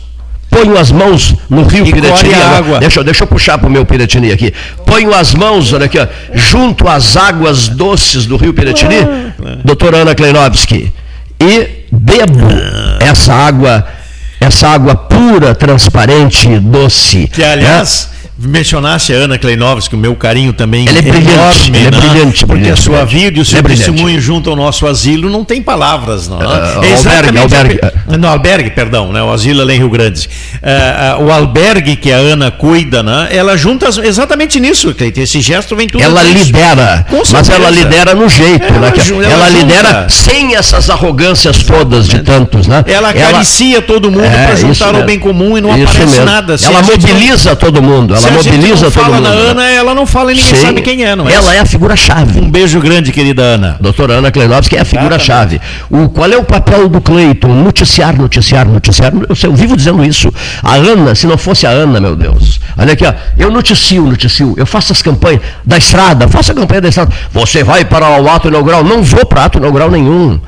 [0.50, 2.34] ponho as mãos no rio e Piratini.
[2.34, 2.78] Água.
[2.80, 4.52] Deixa, deixa eu puxar para o meu Piratini aqui.
[4.84, 9.98] Ponho as mãos, olha aqui, ó, junto às águas doces do rio Piratini, ah, doutora
[9.98, 10.92] Ana Kleinovski,
[11.40, 12.48] e bebo
[13.00, 13.86] essa água,
[14.40, 17.28] essa água pura, transparente, doce.
[17.32, 18.10] Que, aliás...
[18.14, 18.17] É?
[18.38, 21.98] Mencionasse a Ana Kleinovski, o meu carinho também ela é brilhante, enorme, ela é né?
[21.98, 25.28] brilhante, porque brilhante, a sua vida e o seu é testemunho junto ao nosso asilo
[25.28, 26.38] não tem palavras, não.
[26.38, 27.80] Uh, é albergue, albergue.
[28.18, 29.20] Não, albergue, perdão, né?
[29.22, 30.28] o asilo lá em Rio Grande.
[30.62, 33.28] Uh, uh, o albergue que a Ana cuida, né?
[33.32, 38.28] ela junta exatamente nisso, Cleiton, esse gesto vem tudo Ela lidera, mas ela lidera no
[38.28, 38.92] jeito, ela, né?
[39.24, 42.84] ela, ela lidera sem essas arrogâncias todas de tantos, né?
[42.86, 43.86] Ela acaricia ela...
[43.86, 46.24] todo mundo é, para juntar o bem comum e não aparece mesmo.
[46.24, 46.56] nada.
[46.62, 49.28] Ela mobiliza todo mundo, ela ela mobiliza todo fala mundo.
[49.28, 50.62] na Ana, ela não fala e ninguém Sim.
[50.62, 51.32] sabe quem é, não é?
[51.32, 52.40] Ela é a figura-chave.
[52.40, 53.76] Um beijo grande, querida Ana.
[53.80, 55.60] Doutora Ana Kleinovski é a figura-chave.
[55.90, 57.48] O, qual é o papel do Cleiton?
[57.48, 59.12] Noticiar, noticiar, noticiar.
[59.12, 60.32] Eu, eu vivo dizendo isso.
[60.62, 62.60] A Ana, se não fosse a Ana, meu Deus.
[62.76, 63.12] Olha aqui, ó.
[63.36, 64.54] Eu noticio, noticio.
[64.56, 67.12] Eu faço as campanhas da estrada, faço a campanha da estrada.
[67.32, 68.84] Você vai para o ato inaugural?
[68.84, 70.40] Não vou para ato inaugural nenhum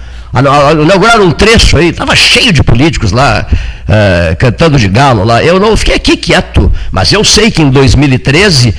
[0.82, 5.42] inauguraram um trecho aí, estava cheio de políticos lá, uh, cantando de galo lá.
[5.42, 8.74] Eu não fiquei aqui quieto, mas eu sei que em 2013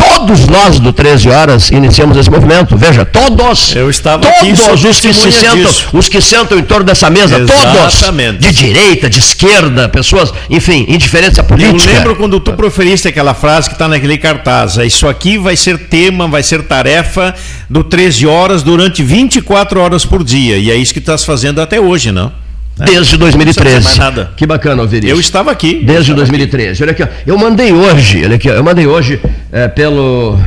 [0.00, 2.76] todos nós do 13 horas iniciamos esse movimento.
[2.76, 3.74] Veja, todos.
[3.74, 5.88] Eu estava todos os que se sentam, disso.
[5.92, 8.38] os que sentam em torno dessa mesa, Exatamente.
[8.38, 8.46] todos.
[8.46, 11.90] De direita, de esquerda, pessoas, enfim, indiferença política.
[11.90, 14.78] Eu lembro quando tu proferiste aquela frase que está naquele cartaz.
[14.78, 17.34] É, isso aqui vai ser tema, vai ser tarefa
[17.68, 20.56] do 13 horas durante 24 horas por dia.
[20.56, 22.32] E é isso que estás fazendo até hoje, não?
[22.80, 22.86] Né?
[22.86, 23.88] Desde 2013.
[24.36, 25.12] Que bacana ouvir isso.
[25.12, 25.82] Eu estava aqui.
[25.84, 26.70] Desde estava 2013.
[26.70, 26.82] Aqui.
[26.82, 29.20] Olha aqui, eu mandei hoje, olha aqui, eu mandei hoje
[29.52, 30.38] é, pelo,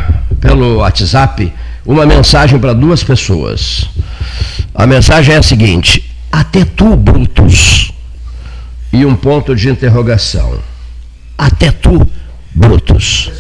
[0.42, 1.54] pelo WhatsApp
[1.86, 3.88] uma mensagem para duas pessoas.
[4.74, 7.92] A mensagem é a seguinte: até tu, Brutus.
[8.92, 10.60] E um ponto de interrogação.
[11.38, 12.08] Até tu,
[12.54, 13.32] Brutus.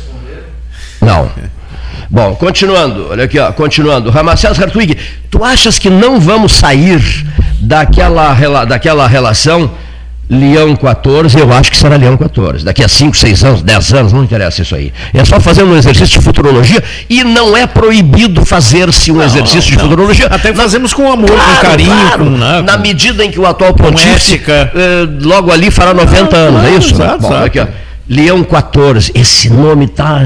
[1.01, 1.31] Não.
[2.13, 4.11] Bom, continuando, olha aqui, ó, continuando.
[4.11, 4.95] Ramacés Hartwig,
[5.31, 7.01] tu achas que não vamos sair
[7.59, 9.71] daquela, daquela relação
[10.29, 12.63] Leão 14, eu acho que será Leão 14.
[12.63, 14.93] Daqui a 5, 6 anos, 10 anos, não interessa isso aí.
[15.11, 19.71] É só fazer um exercício de futurologia e não é proibido fazer-se um não, exercício
[19.71, 20.27] de futurologia.
[20.27, 21.89] Até fazemos com amor, claro, com carinho.
[21.89, 26.37] Claro, com, né, na medida em que o atual pontífice eh, logo ali fará 90
[26.37, 26.93] ah, anos, é isso?
[26.93, 27.45] Exato, Bom, exato.
[27.45, 27.67] Aqui, ó,
[28.07, 30.21] Leão 14, esse nome está.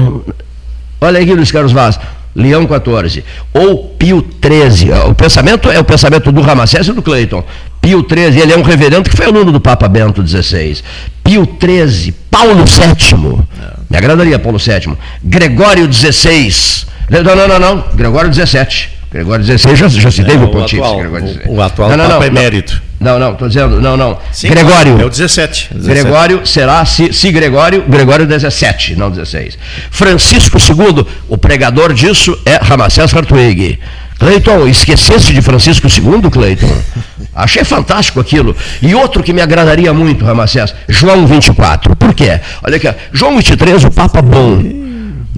[1.00, 1.98] Olha aqui, Luiz Carlos Vaz.
[2.34, 4.92] Leão 14, ou Pio 13.
[5.08, 7.44] O pensamento é o pensamento do Ramacés e do Cleiton.
[7.80, 10.78] Pio 13, ele é um reverendo que foi aluno do Papa Bento XVI.
[11.24, 13.38] Pio 13, Paulo VII.
[13.90, 14.96] Me agradaria Paulo VII.
[15.24, 16.86] Gregório XVI.
[17.10, 17.84] Não, não, não, não.
[17.94, 18.97] Gregório 17.
[19.10, 20.76] Gregório XVI já, já se teve É, o o pontífice.
[20.82, 21.42] atual, Gregório o- XVI.
[21.48, 22.82] o atual Papa emérito.
[23.00, 24.18] Não, não, estou dizendo, não, não.
[24.32, 25.00] Sim, Gregório.
[25.00, 25.68] É o 17.
[25.72, 25.86] 17.
[26.02, 29.56] Gregório será, se, se Gregório, Gregório 17, não 16.
[29.90, 33.78] Francisco II, o pregador disso é Ramacés Hartwig.
[34.18, 36.66] Cleiton, esquecesse de Francisco II, Cleiton?
[37.32, 38.54] Achei fantástico aquilo.
[38.82, 41.94] E outro que me agradaria muito, Ramacés, João 24.
[41.94, 42.40] Por quê?
[42.64, 44.60] Olha aqui, João 23, o Papa bom.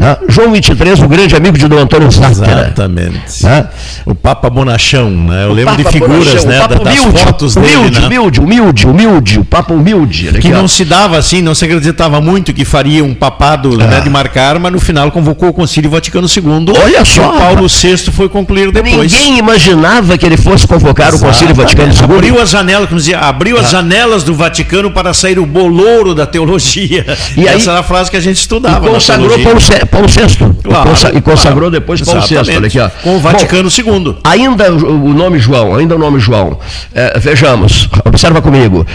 [0.00, 0.16] Né?
[0.28, 2.62] João 23, o grande amigo de Dom Antônio Záccara.
[2.62, 3.44] Exatamente.
[3.44, 3.68] né?
[4.06, 5.44] O Papa Bonachão, né?
[5.44, 6.56] Eu O lembro de Papa figuras, Bonachão, né?
[6.56, 8.06] o Papa da- das humilde, fotos humilde, dele, né?
[8.06, 10.28] humilde, humilde, humilde, o Papa humilde.
[10.28, 10.60] Olha Que aqui, ó.
[10.60, 13.86] não se dava assim, não se acreditava muito que faria um papado Ah.
[13.86, 16.74] né, de marcar, mas no final convocou o Concílio Vaticano II.
[16.82, 17.68] Olha só, Paulo.
[17.68, 19.12] VI foi concluir depois.
[19.12, 22.04] Ninguém imaginava que ele fosse convocar o Concílio Vaticano II.
[22.16, 23.70] Abriu as janelas, como dizia, abriu as Ah.
[23.80, 27.04] janelas do Vaticano para sair o bolouro da teologia.
[27.36, 28.86] E aí- Essa era a frase que a gente estudava.
[28.86, 29.38] E consagrou.
[29.40, 29.60] Paulo,
[29.90, 30.22] Paulo VI.
[30.62, 31.70] Claro, e, consa- consagrou claro.
[31.70, 32.34] depois Paulo VI.
[32.34, 32.56] Exatamente.
[32.58, 32.88] Olha aqui, ó.
[33.02, 34.16] Com o Vaticano II.
[34.24, 36.58] Ainda o nome João, ainda o nome João.
[36.94, 38.86] É, vejamos, observa comigo.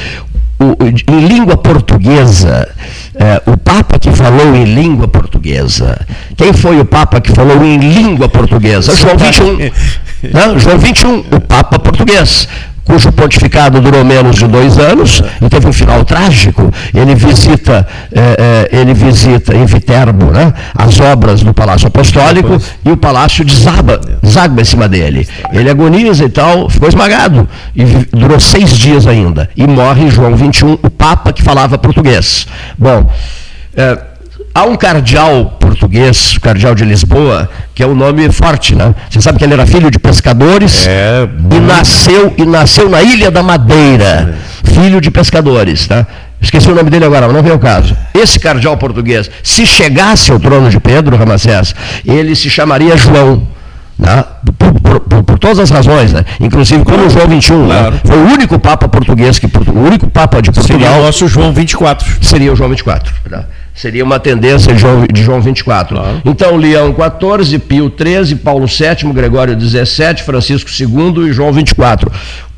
[0.58, 2.68] O- o- em língua portuguesa,
[3.16, 6.00] é, o Papa que falou em língua portuguesa.
[6.38, 8.96] Quem foi o Papa que falou em língua portuguesa?
[8.96, 9.58] João 21.
[10.26, 10.58] Né?
[10.58, 12.48] João 21, o Papa português
[12.86, 16.72] cujo pontificado durou menos de dois anos e teve um final trágico.
[16.94, 22.92] Ele visita, eh, eh, ele visita em Viterbo né, as obras do Palácio Apostólico e
[22.92, 25.28] o palácio desaba, desaba em cima dele.
[25.52, 29.50] Ele agoniza e tal, ficou esmagado e durou seis dias ainda.
[29.58, 32.48] E morre João 21, o Papa que falava português.
[32.78, 33.10] Bom,
[33.76, 33.98] eh,
[34.58, 38.96] Há um cardeal português, o cardeal de Lisboa, que é um nome forte, né?
[39.10, 43.30] Você sabe que ele era filho de pescadores É, e nasceu e nasceu na Ilha
[43.30, 44.34] da Madeira,
[44.64, 46.08] filho de pescadores, tá?
[46.42, 47.98] Esqueci o nome dele agora, mas não vem ao caso.
[48.14, 51.76] Esse cardeal português, se chegasse ao trono de Pedro Ramacés,
[52.06, 53.46] ele se chamaria João.
[54.00, 54.24] né?
[54.58, 56.24] Por, por- por- por todas as razões, né?
[56.40, 57.94] inclusive como João 21, né?
[58.06, 61.52] foi o único Papa português que o único Papa de Portugal Seria o nosso João
[61.52, 62.06] 24.
[62.22, 63.14] seria o João 24.
[63.30, 63.44] tá?
[63.76, 66.22] Seria uma tendência de João, de João 24.
[66.24, 72.10] Então, Leão 14, Pio 13, Paulo VII, Gregório 17, Francisco II e João 24.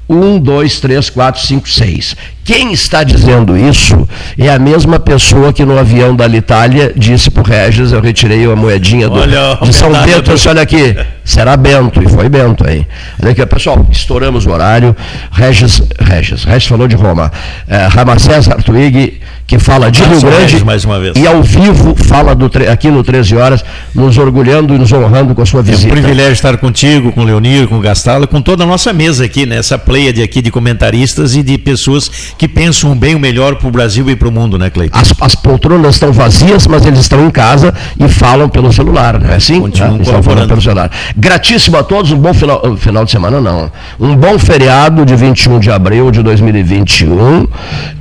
[0.09, 2.15] 1, 2, 3, 4, 5, 6.
[2.45, 4.07] Quem está dizendo isso
[4.37, 8.45] é a mesma pessoa que no avião da Itália disse para o Regis, eu retirei
[8.45, 10.95] a moedinha do, Olha, de São Bento, disse, olha aqui,
[11.25, 12.87] será Bento, e foi Bento aí.
[13.21, 14.95] Olha aqui, pessoal, estouramos o horário,
[15.29, 17.29] Regis, Regis, Regis falou de Roma,
[17.67, 21.15] é, Ramacés Artuig, que fala de Rio Grande, mais uma vez.
[21.15, 23.63] e ao vivo fala do, aqui no 13 Horas,
[23.95, 25.87] nos orgulhando e nos honrando com a sua É um visita.
[25.89, 29.45] privilégio estar contigo, com o Leonir, com o Gastalo, com toda a nossa mesa aqui,
[29.45, 33.71] nessa pleiade aqui de comentaristas e de pessoas que pensam bem o melhor para o
[33.71, 34.97] Brasil e para o mundo, né, Cleiton?
[34.97, 39.29] As, as poltronas estão vazias, mas eles estão em casa e falam pelo celular, não
[39.31, 39.61] é assim?
[39.61, 40.01] Continuam Né?
[40.01, 40.47] Estão falando colaborando.
[40.49, 40.91] pelo celular.
[41.15, 43.71] Gratíssimo a todos, um bom final, final de semana, não.
[43.97, 47.47] Um bom feriado de 21 de abril de 2021.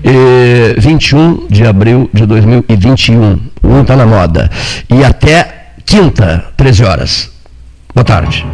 [0.05, 3.39] E 21 de abril de 2021.
[3.63, 4.51] Um está na moda.
[4.89, 7.31] E até quinta, 13 horas.
[7.95, 8.45] Boa tarde.